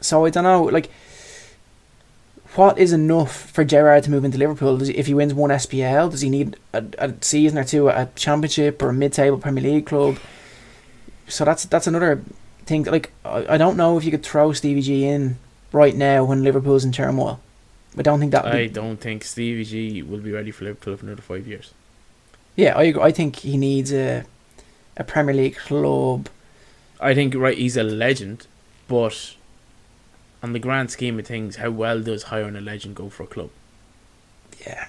so 0.00 0.24
I 0.24 0.30
don't 0.30 0.44
know, 0.44 0.64
like, 0.64 0.90
what 2.54 2.78
is 2.78 2.92
enough 2.92 3.50
for 3.50 3.64
Gerrard 3.64 4.04
to 4.04 4.10
move 4.10 4.24
into 4.24 4.38
Liverpool? 4.38 4.76
Does 4.76 4.88
he, 4.88 4.94
if 4.94 5.06
he 5.06 5.14
wins 5.14 5.32
one 5.32 5.50
SPL, 5.50 6.10
does 6.10 6.20
he 6.20 6.28
need 6.28 6.56
a, 6.72 6.84
a 6.98 7.14
season 7.22 7.58
or 7.58 7.64
two 7.64 7.88
at 7.88 8.08
a 8.08 8.10
Championship 8.14 8.82
or 8.82 8.90
a 8.90 8.92
mid-table 8.92 9.38
Premier 9.38 9.62
League 9.62 9.86
club? 9.86 10.18
So 11.28 11.44
that's 11.44 11.64
that's 11.64 11.86
another 11.86 12.22
thing. 12.66 12.84
Like, 12.84 13.12
I, 13.24 13.54
I 13.54 13.56
don't 13.56 13.76
know 13.76 13.96
if 13.96 14.04
you 14.04 14.10
could 14.10 14.22
throw 14.22 14.52
Stevie 14.52 14.82
G 14.82 15.06
in 15.06 15.38
right 15.72 15.94
now 15.94 16.24
when 16.24 16.42
Liverpool's 16.42 16.84
in 16.84 16.92
turmoil. 16.92 17.40
I 17.96 18.02
don't 18.02 18.20
think 18.20 18.32
that. 18.32 18.44
I 18.44 18.66
be, 18.66 18.68
don't 18.68 18.98
think 18.98 19.24
Stevie 19.24 19.64
G 19.64 20.02
will 20.02 20.20
be 20.20 20.32
ready 20.32 20.50
for 20.50 20.64
Liverpool 20.64 20.96
for 20.96 21.06
another 21.06 21.22
five 21.22 21.46
years. 21.46 21.72
Yeah, 22.56 22.76
I. 22.76 22.94
I 23.08 23.12
think 23.12 23.36
he 23.36 23.56
needs 23.56 23.92
a 23.92 24.24
a 24.96 25.04
Premier 25.04 25.34
League 25.34 25.56
club. 25.56 26.28
I 27.00 27.14
think 27.14 27.34
right, 27.34 27.56
he's 27.56 27.76
a 27.76 27.82
legend, 27.82 28.46
but 28.88 29.34
on 30.42 30.52
the 30.52 30.58
grand 30.58 30.90
scheme 30.90 31.18
of 31.18 31.26
things, 31.26 31.56
how 31.56 31.70
well 31.70 32.00
does 32.02 32.24
hiring 32.24 32.56
a 32.56 32.60
legend 32.60 32.96
go 32.96 33.08
for 33.08 33.24
a 33.24 33.26
club? 33.26 33.50
Yeah, 34.66 34.86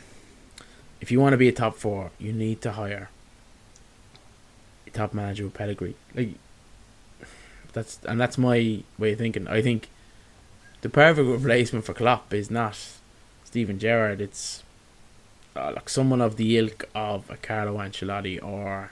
If 1.01 1.09
you 1.11 1.19
want 1.19 1.33
to 1.33 1.37
be 1.37 1.47
a 1.47 1.51
top 1.51 1.75
four, 1.75 2.11
you 2.19 2.31
need 2.31 2.61
to 2.61 2.73
hire 2.73 3.09
a 4.85 4.89
top 4.91 5.13
manager 5.13 5.45
with 5.45 5.53
pedigree. 5.55 5.95
Like 6.13 6.35
that's 7.71 7.99
and 8.05 8.19
that's 8.21 8.37
my 8.37 8.83
way 8.99 9.13
of 9.13 9.17
thinking. 9.17 9.47
I 9.47 9.61
think 9.61 9.89
the 10.81 10.89
perfect 10.89 11.27
replacement 11.27 11.85
for 11.85 11.93
Klopp 11.93 12.33
is 12.33 12.51
not 12.51 12.77
Steven 13.45 13.79
Gerrard. 13.79 14.21
It's 14.21 14.63
uh, 15.55 15.71
like 15.75 15.89
someone 15.89 16.21
of 16.21 16.35
the 16.37 16.57
ilk 16.57 16.85
of 16.95 17.29
a 17.29 17.37
Carlo 17.37 17.77
Ancelotti 17.77 18.43
or 18.43 18.91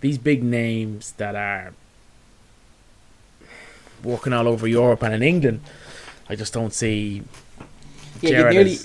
these 0.00 0.18
big 0.18 0.42
names 0.42 1.12
that 1.12 1.34
are 1.34 1.72
walking 4.02 4.32
all 4.32 4.46
over 4.48 4.66
Europe 4.66 5.02
and 5.02 5.14
in 5.14 5.22
England. 5.22 5.60
I 6.28 6.36
just 6.36 6.52
don't 6.52 6.72
see 6.72 7.22
yeah. 8.20 8.30
You'd 8.38 8.50
nearly 8.50 8.78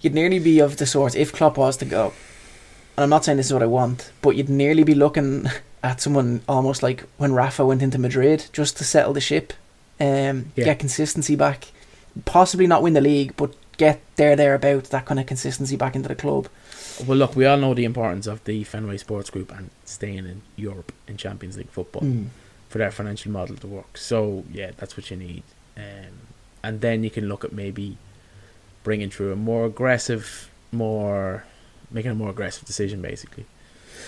you'd 0.00 0.14
nearly 0.14 0.38
be 0.38 0.60
of 0.60 0.76
the 0.76 0.86
sort 0.86 1.14
if 1.16 1.32
Klopp 1.32 1.56
was 1.56 1.76
to 1.78 1.84
go. 1.84 2.12
And 2.96 3.04
I'm 3.04 3.10
not 3.10 3.24
saying 3.24 3.36
this 3.36 3.46
is 3.46 3.52
what 3.52 3.62
I 3.62 3.66
want, 3.66 4.10
but 4.22 4.30
you'd 4.36 4.48
nearly 4.48 4.82
be 4.84 4.94
looking 4.94 5.46
at 5.82 6.00
someone 6.00 6.42
almost 6.48 6.82
like 6.82 7.04
when 7.16 7.32
Rafa 7.32 7.64
went 7.64 7.82
into 7.82 7.98
Madrid 7.98 8.46
just 8.52 8.76
to 8.78 8.84
settle 8.84 9.12
the 9.12 9.20
ship, 9.20 9.52
um, 10.00 10.52
Yeah. 10.56 10.64
get 10.64 10.78
consistency 10.80 11.36
back, 11.36 11.68
possibly 12.24 12.66
not 12.66 12.82
win 12.82 12.94
the 12.94 13.00
league, 13.00 13.34
but 13.36 13.54
get 13.78 14.00
there 14.16 14.36
thereabout 14.36 14.84
that 14.84 15.06
kind 15.06 15.18
of 15.18 15.24
consistency 15.26 15.76
back 15.76 15.96
into 15.96 16.08
the 16.08 16.14
club. 16.14 16.48
Well, 17.06 17.16
look, 17.16 17.34
we 17.36 17.46
all 17.46 17.56
know 17.56 17.72
the 17.74 17.84
importance 17.84 18.26
of 18.26 18.44
the 18.44 18.64
Fenway 18.64 18.98
Sports 18.98 19.30
Group 19.30 19.50
and 19.56 19.70
staying 19.84 20.18
in 20.26 20.42
Europe 20.56 20.92
in 21.06 21.16
Champions 21.16 21.56
League 21.56 21.70
football 21.70 22.02
Mm. 22.02 22.26
for 22.68 22.78
their 22.78 22.90
financial 22.90 23.32
model 23.32 23.56
to 23.56 23.66
work. 23.66 23.96
So, 23.96 24.44
yeah, 24.52 24.72
that's 24.76 24.96
what 24.96 25.10
you 25.10 25.16
need. 25.16 25.44
Um, 25.76 26.12
and 26.62 26.80
then 26.80 27.04
you 27.04 27.10
can 27.10 27.28
look 27.28 27.44
at 27.44 27.52
maybe 27.52 27.96
bringing 28.82 29.10
through 29.10 29.32
a 29.32 29.36
more 29.36 29.64
aggressive, 29.66 30.50
more 30.72 31.44
making 31.90 32.10
a 32.10 32.14
more 32.14 32.30
aggressive 32.30 32.64
decision, 32.66 33.00
basically. 33.00 33.46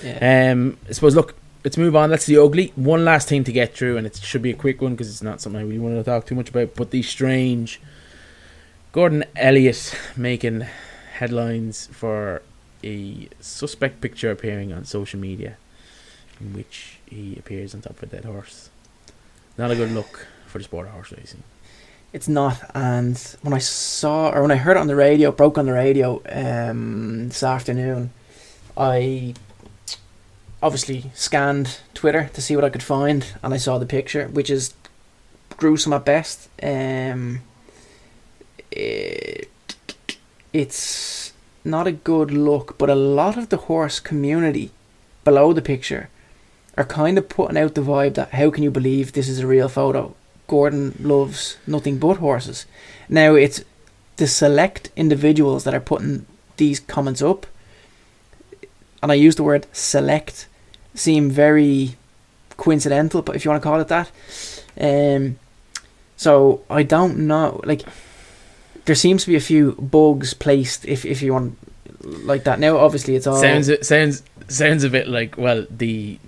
Yeah. 0.05 0.51
Um, 0.53 0.77
I 0.89 0.93
suppose. 0.93 1.15
Look, 1.15 1.35
let's 1.65 1.77
move 1.77 1.95
on. 1.95 2.11
That's 2.11 2.27
the 2.27 2.39
ugly. 2.39 2.73
One 2.75 3.05
last 3.05 3.29
thing 3.29 3.45
to 3.45 3.53
get 3.53 3.75
through, 3.75 3.97
and 3.99 4.07
it 4.07 4.17
should 4.17 4.43
be 4.43 4.51
a 4.51 4.55
quick 4.55 4.83
one 4.83 4.93
because 4.95 5.09
it's 5.09 5.23
not 5.23 5.41
something 5.41 5.61
I 5.61 5.65
really 5.65 5.79
want 5.79 5.95
to 5.97 6.03
talk 6.03 6.27
too 6.27 6.35
much 6.35 6.49
about. 6.51 6.75
But 6.75 6.91
the 6.91 7.03
strange 7.03 7.81
Gordon 8.93 9.25
Elliott 9.37 9.95
making 10.17 10.67
headlines 11.13 11.87
for 11.93 12.43
a 12.83 13.29
suspect 13.41 14.01
picture 14.01 14.33
appearing 14.33 14.73
on 14.73 14.85
social 14.85 15.21
media, 15.21 15.57
in 16.41 16.55
which 16.55 16.99
he 17.07 17.37
appears 17.39 17.73
on 17.73 17.83
top 17.83 17.99
of 17.99 18.03
a 18.03 18.07
dead 18.07 18.25
horse. 18.25 18.69
Not 19.57 19.71
a 19.71 19.77
good 19.77 19.93
look 19.93 20.27
for 20.47 20.59
the 20.59 20.65
sport 20.65 20.89
of 20.89 20.95
horse 20.95 21.13
racing. 21.13 21.45
it's 22.13 22.27
not. 22.27 22.69
And 22.75 23.17
when 23.43 23.55
I 23.55 23.59
saw 23.59 24.31
or 24.31 24.43
when 24.43 24.51
I 24.51 24.57
heard 24.57 24.77
it 24.77 24.81
on 24.81 24.89
the 24.89 24.97
radio, 24.97 25.31
broke 25.31 25.57
on 25.57 25.67
the 25.67 25.73
radio 25.73 26.21
um, 26.29 27.29
this 27.29 27.45
afternoon, 27.45 28.11
I 28.77 29.35
obviously 30.61 31.13
scanned 31.15 31.79
Twitter 31.95 32.29
to 32.35 32.43
see 32.43 32.57
what 32.57 32.65
I 32.65 32.71
could 32.71 32.83
find, 32.83 33.25
and 33.43 33.55
I 33.55 33.59
saw 33.59 33.79
the 33.79 33.87
picture, 33.87 34.27
which 34.27 34.51
is 34.51 34.75
gruesome 35.57 35.93
at 35.93 36.05
best. 36.05 36.49
Um, 36.61 37.43
it, 38.71 39.49
it's 40.53 41.33
not 41.65 41.87
a 41.87 41.93
good 41.93 42.31
look, 42.31 42.79
but 42.79 42.91
a 42.91 42.95
lot 42.95 43.37
of 43.37 43.49
the 43.49 43.57
horse 43.57 44.01
community 44.01 44.71
below 45.25 45.53
the 45.53 45.63
picture 45.63 46.09
are 46.77 46.85
kind 46.85 47.19
of 47.19 47.29
putting 47.29 47.59
out 47.59 47.75
the 47.75 47.83
vibe 47.83 48.15
that 48.15 48.31
how 48.31 48.51
can 48.51 48.63
you 48.63 48.71
believe 48.71 49.13
this 49.13 49.29
is 49.29 49.41
a 49.41 49.47
real 49.47 49.69
photo? 49.69 50.15
Gordon 50.47 50.97
loves 51.01 51.59
nothing 51.67 51.99
but 51.99 52.17
horses. 52.17 52.67
Now 53.09 53.35
it's 53.35 53.63
the 54.17 54.27
select 54.27 54.91
individuals 54.97 55.65
that 55.65 55.75
are 55.75 55.81
putting 55.81 56.27
these 56.57 56.81
comments 56.81 57.23
up, 57.23 57.47
and 59.03 59.11
I 59.11 59.15
use 59.15 59.37
the 59.37 59.43
word 59.43 59.67
select, 59.73 60.47
seem 60.95 61.31
very 61.31 61.97
coincidental, 62.57 63.23
but 63.23 63.37
if 63.37 63.45
you 63.45 63.51
want 63.51 63.63
to 63.63 63.69
call 63.69 63.81
it 63.81 63.89
that. 63.89 64.11
Um, 64.79 65.39
so 66.17 66.63
I 66.69 66.83
don't 66.83 67.19
know, 67.19 67.61
like 67.65 67.83
there 68.91 68.97
seems 68.97 69.23
to 69.23 69.29
be 69.29 69.37
a 69.37 69.41
few 69.41 69.75
bugs 69.75 70.35
placed 70.35 70.85
if 70.85 71.05
if 71.05 71.23
you 71.23 71.33
want 71.33 71.57
like 72.03 72.43
that. 72.43 72.59
Now 72.59 72.79
obviously 72.79 73.15
it's 73.15 73.25
all 73.25 73.37
sounds 73.37 73.71
sounds 73.87 74.25
sounds 74.49 74.83
a 74.83 74.91
bit 74.91 75.07
like 75.07 75.39
well 75.39 75.65
the 75.71 76.19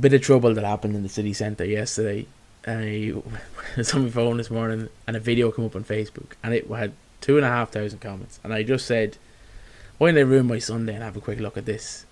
bit 0.00 0.12
of 0.14 0.20
trouble 0.20 0.52
that 0.52 0.64
happened 0.64 0.96
in 0.96 1.04
the 1.04 1.08
city 1.08 1.32
centre 1.32 1.64
yesterday. 1.64 2.26
I 2.66 3.14
was 3.76 3.94
on 3.94 4.02
my 4.02 4.10
phone 4.10 4.36
this 4.36 4.50
morning 4.50 4.88
and 5.06 5.16
a 5.16 5.20
video 5.20 5.52
came 5.52 5.64
up 5.64 5.76
on 5.76 5.84
Facebook 5.84 6.32
and 6.42 6.52
it 6.52 6.66
had 6.66 6.92
two 7.20 7.36
and 7.36 7.46
a 7.46 7.48
half 7.48 7.70
thousand 7.70 8.00
comments 8.00 8.40
and 8.42 8.52
I 8.52 8.64
just 8.64 8.84
said, 8.84 9.16
why 9.98 10.08
didn't 10.08 10.26
I 10.26 10.30
ruin 10.32 10.48
my 10.48 10.58
Sunday 10.58 10.94
and 10.94 11.04
have 11.04 11.16
a 11.16 11.20
quick 11.20 11.38
look 11.38 11.56
at 11.56 11.66
this? 11.66 12.04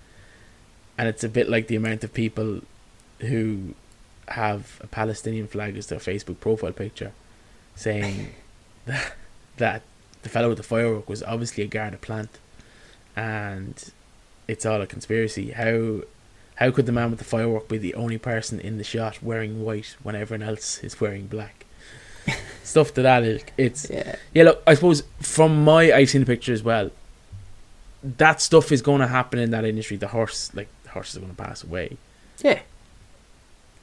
And 0.97 1.09
it's 1.09 1.25
a 1.25 1.29
bit 1.29 1.49
like 1.49 1.67
the 1.67 1.75
amount 1.75 2.05
of 2.05 2.13
people 2.13 2.61
who 3.19 3.75
have 4.29 4.79
a 4.81 4.87
Palestinian 4.87 5.49
flag 5.49 5.75
as 5.75 5.87
their 5.87 5.99
Facebook 5.99 6.39
profile 6.39 6.71
picture, 6.71 7.11
saying 7.75 8.29
that, 8.85 9.13
that 9.57 9.81
the 10.27 10.33
fellow 10.33 10.49
with 10.49 10.57
the 10.57 10.63
firework 10.63 11.09
was 11.09 11.23
obviously 11.23 11.63
a 11.63 11.67
Garda 11.67 11.97
plant, 11.97 12.37
and 13.15 13.91
it's 14.47 14.65
all 14.65 14.81
a 14.81 14.87
conspiracy. 14.87 15.51
How 15.51 16.01
how 16.55 16.71
could 16.71 16.85
the 16.85 16.91
man 16.91 17.11
with 17.11 17.19
the 17.19 17.25
firework 17.25 17.67
be 17.67 17.77
the 17.77 17.95
only 17.95 18.17
person 18.17 18.59
in 18.59 18.77
the 18.77 18.83
shot 18.83 19.21
wearing 19.21 19.63
white 19.63 19.95
when 20.03 20.15
everyone 20.15 20.47
else 20.47 20.83
is 20.83 20.99
wearing 20.99 21.27
black? 21.27 21.65
Stuff 22.63 22.93
to 22.95 23.01
that 23.03 23.23
ilk. 23.23 23.53
It's 23.57 23.89
yeah. 23.89 24.15
yeah. 24.33 24.43
Look, 24.43 24.63
I 24.67 24.73
suppose 24.73 25.03
from 25.19 25.63
my 25.63 25.93
I've 25.93 26.09
seen 26.09 26.21
the 26.21 26.27
picture 26.27 26.53
as 26.53 26.63
well. 26.63 26.91
That 28.03 28.41
stuff 28.41 28.71
is 28.71 28.81
going 28.81 29.01
to 29.01 29.07
happen 29.07 29.39
in 29.39 29.51
that 29.51 29.65
industry. 29.65 29.97
The 29.97 30.09
horse, 30.09 30.53
like 30.53 30.67
the 30.83 30.89
horses, 30.89 31.17
are 31.17 31.19
going 31.21 31.35
to 31.35 31.43
pass 31.43 31.63
away. 31.63 31.97
Yeah. 32.39 32.61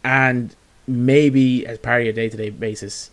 And 0.05 0.55
maybe 0.87 1.67
as 1.67 1.79
part 1.79 2.03
of 2.03 2.05
your 2.05 2.13
day 2.13 2.29
to 2.29 2.37
day 2.37 2.51
basis, 2.51 3.11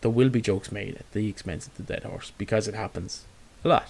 there 0.00 0.10
will 0.10 0.28
be 0.28 0.40
jokes 0.40 0.72
made 0.72 0.96
at 0.96 1.10
the 1.12 1.28
expense 1.28 1.66
of 1.66 1.76
the 1.76 1.82
dead 1.82 2.04
horse 2.04 2.32
because 2.38 2.66
it 2.68 2.74
happens 2.74 3.26
a 3.64 3.68
lot. 3.68 3.88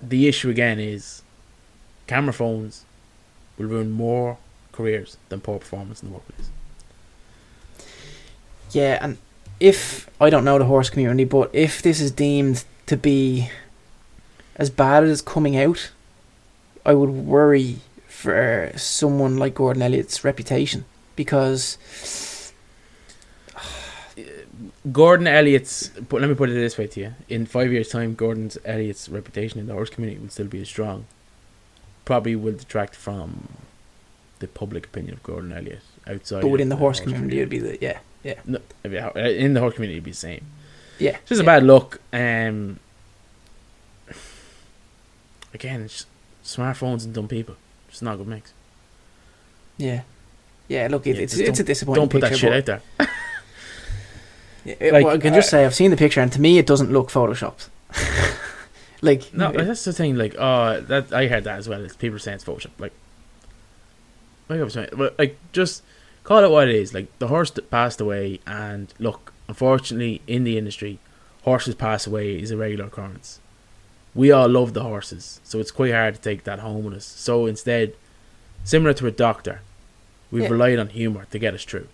The 0.00 0.28
issue 0.28 0.50
again 0.50 0.78
is 0.78 1.22
camera 2.06 2.32
phones 2.32 2.84
will 3.56 3.66
ruin 3.66 3.90
more 3.90 4.38
careers 4.72 5.16
than 5.28 5.40
poor 5.40 5.58
performance 5.58 6.02
in 6.02 6.08
the 6.08 6.14
workplace. 6.14 6.50
Yeah, 8.70 8.98
and 9.00 9.18
if 9.58 10.08
I 10.20 10.30
don't 10.30 10.44
know 10.44 10.58
the 10.58 10.66
horse 10.66 10.90
community, 10.90 11.24
but 11.24 11.50
if 11.52 11.82
this 11.82 12.00
is 12.00 12.10
deemed 12.10 12.64
to 12.86 12.96
be 12.96 13.50
as 14.56 14.70
bad 14.70 15.04
as 15.04 15.22
coming 15.22 15.56
out, 15.56 15.90
I 16.84 16.94
would 16.94 17.10
worry 17.10 17.78
for 18.06 18.72
someone 18.76 19.36
like 19.36 19.54
Gordon 19.54 19.82
Elliott's 19.82 20.24
reputation 20.24 20.84
because 21.16 21.76
Gordon 24.92 25.26
Elliott's. 25.26 25.90
Let 26.10 26.28
me 26.28 26.34
put 26.34 26.50
it 26.50 26.54
this 26.54 26.78
way 26.78 26.86
to 26.88 27.00
you: 27.00 27.14
in 27.28 27.46
five 27.46 27.72
years' 27.72 27.88
time, 27.88 28.14
Gordon 28.14 28.50
Elliott's 28.64 29.08
reputation 29.08 29.58
in 29.58 29.66
the 29.66 29.72
horse 29.74 29.90
community 29.90 30.20
will 30.20 30.30
still 30.30 30.46
be 30.46 30.60
as 30.62 30.68
strong. 30.68 31.06
Probably 32.04 32.36
will 32.36 32.54
detract 32.54 32.94
from 32.94 33.48
the 34.38 34.48
public 34.48 34.86
opinion 34.86 35.14
of 35.14 35.22
Gordon 35.22 35.52
Elliott 35.52 35.80
outside. 36.06 36.42
but 36.42 36.48
within 36.48 36.68
of 36.68 36.70
the 36.70 36.76
horse 36.76 37.00
community, 37.00 37.38
it'd 37.38 37.48
be 37.50 37.58
the 37.58 37.76
yeah 37.80 37.98
yeah 38.22 38.34
No, 38.46 38.60
in 38.84 39.52
the 39.54 39.60
horse 39.60 39.74
community, 39.74 39.96
it'd 39.96 40.04
be 40.04 40.12
the 40.12 40.16
same. 40.16 40.44
yeah. 40.98 41.16
It's 41.16 41.28
just 41.28 41.40
a 41.42 41.44
bad 41.44 41.64
look. 41.64 42.00
Um, 42.12 42.78
again, 45.52 45.82
it's 45.82 46.06
smartphones 46.44 47.04
and 47.04 47.12
dumb 47.12 47.28
people. 47.28 47.56
It's 47.88 48.00
not 48.02 48.14
a 48.14 48.18
good 48.18 48.28
mix. 48.28 48.52
Yeah, 49.76 50.02
yeah. 50.68 50.88
Look, 50.90 51.06
it, 51.06 51.16
Yeah, 51.16 51.22
it's 51.22 51.36
it's 51.36 51.60
a 51.60 51.64
disappointing. 51.64 52.02
Don't 52.02 52.10
put 52.10 52.20
that 52.22 52.36
shit 52.36 52.52
out 52.52 52.64
there. 52.66 52.82
Yeah, 54.80 54.90
Like, 54.92 55.04
well, 55.04 55.14
I 55.14 55.18
can 55.18 55.34
just 55.34 55.48
uh, 55.48 55.50
say 55.50 55.64
I've 55.66 55.74
seen 55.74 55.90
the 55.90 55.96
picture, 55.96 56.20
and 56.20 56.32
to 56.32 56.40
me, 56.40 56.58
it 56.58 56.66
doesn't 56.66 56.92
look 56.92 57.08
photoshopped. 57.10 57.68
like 59.02 59.32
No, 59.32 59.50
it- 59.50 59.64
that's 59.64 59.84
the 59.84 59.92
thing. 59.92 60.16
Like, 60.16 60.34
oh, 60.38 60.80
that 60.80 61.12
I 61.12 61.26
heard 61.28 61.44
that 61.44 61.58
as 61.58 61.68
well. 61.68 61.82
It's 61.84 61.96
people 61.96 62.18
saying 62.18 62.36
it's 62.36 62.44
Photoshop. 62.44 62.70
Like, 62.78 62.92
like 64.48 64.60
I 64.60 64.62
was 64.64 64.72
saying, 64.74 64.88
but 64.92 65.18
like 65.18 65.36
just 65.52 65.82
call 66.24 66.42
it 66.44 66.50
what 66.50 66.68
it 66.68 66.74
is. 66.74 66.94
Like 66.94 67.06
the 67.18 67.28
horse 67.28 67.50
that 67.52 67.70
passed 67.70 68.00
away, 68.00 68.40
and 68.46 68.92
look, 68.98 69.32
unfortunately, 69.48 70.20
in 70.26 70.44
the 70.44 70.58
industry, 70.58 70.98
horses 71.42 71.74
pass 71.74 72.06
away 72.06 72.40
is 72.40 72.50
a 72.50 72.56
regular 72.56 72.86
occurrence. 72.86 73.40
We 74.14 74.32
all 74.32 74.48
love 74.48 74.72
the 74.74 74.82
horses, 74.82 75.40
so 75.44 75.60
it's 75.60 75.70
quite 75.70 75.92
hard 75.92 76.14
to 76.16 76.20
take 76.20 76.44
that 76.44 76.58
home 76.60 76.84
with 76.84 76.94
us. 76.94 77.04
So 77.04 77.46
instead, 77.46 77.94
similar 78.64 78.92
to 78.94 79.06
a 79.06 79.10
doctor, 79.12 79.60
we've 80.30 80.44
Yeah. 80.44 80.48
relied 80.50 80.78
on 80.78 80.88
humor 80.88 81.26
to 81.30 81.38
get 81.38 81.54
us 81.54 81.64
through. 81.64 81.88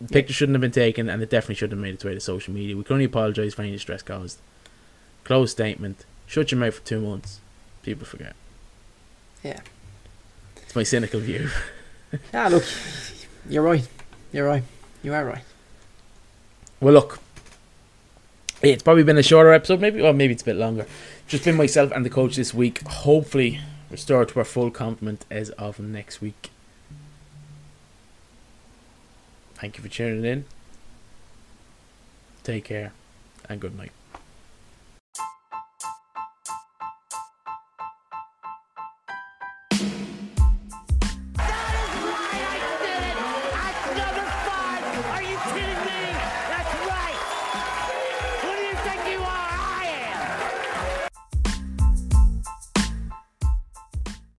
The 0.00 0.08
picture 0.08 0.32
shouldn't 0.32 0.54
have 0.54 0.62
been 0.62 0.70
taken, 0.70 1.08
and 1.10 1.22
it 1.22 1.28
definitely 1.28 1.56
shouldn't 1.56 1.78
have 1.78 1.82
made 1.82 1.94
its 1.94 2.04
way 2.04 2.14
to 2.14 2.20
social 2.20 2.54
media. 2.54 2.76
We 2.76 2.84
can 2.84 2.94
only 2.94 3.04
apologise 3.04 3.54
for 3.54 3.62
any 3.62 3.72
distress 3.72 4.02
caused. 4.02 4.38
Closed 5.24 5.52
statement. 5.52 6.04
Shut 6.26 6.50
your 6.50 6.60
mouth 6.60 6.74
for 6.74 6.86
two 6.86 7.00
months. 7.00 7.40
People 7.82 8.06
forget. 8.06 8.34
Yeah. 9.42 9.60
It's 10.56 10.74
my 10.74 10.82
cynical 10.82 11.20
view. 11.20 11.50
Ah, 12.34 12.48
look, 12.50 12.64
you're 13.48 13.62
right. 13.62 13.86
You're 14.32 14.48
right. 14.48 14.64
You 15.04 15.14
are 15.14 15.24
right. 15.24 15.44
Well, 16.80 16.92
look. 16.92 17.20
It's 18.62 18.82
probably 18.82 19.04
been 19.04 19.16
a 19.16 19.22
shorter 19.22 19.52
episode, 19.52 19.80
maybe. 19.80 20.02
Well, 20.02 20.12
maybe 20.12 20.32
it's 20.32 20.42
a 20.42 20.46
bit 20.46 20.56
longer. 20.56 20.86
Just 21.28 21.44
been 21.44 21.54
myself 21.56 21.92
and 21.92 22.04
the 22.04 22.10
coach 22.10 22.34
this 22.34 22.52
week. 22.52 22.82
Hopefully, 22.82 23.60
restored 23.90 24.30
to 24.30 24.40
our 24.40 24.44
full 24.44 24.72
complement 24.72 25.24
as 25.30 25.50
of 25.50 25.78
next 25.78 26.20
week. 26.20 26.49
Thank 29.60 29.76
you 29.76 29.82
for 29.82 29.90
tuning 29.90 30.24
in. 30.24 30.44
Take 32.42 32.64
care 32.64 32.92
and 33.48 33.60
good 33.60 33.76
night. 33.76 33.92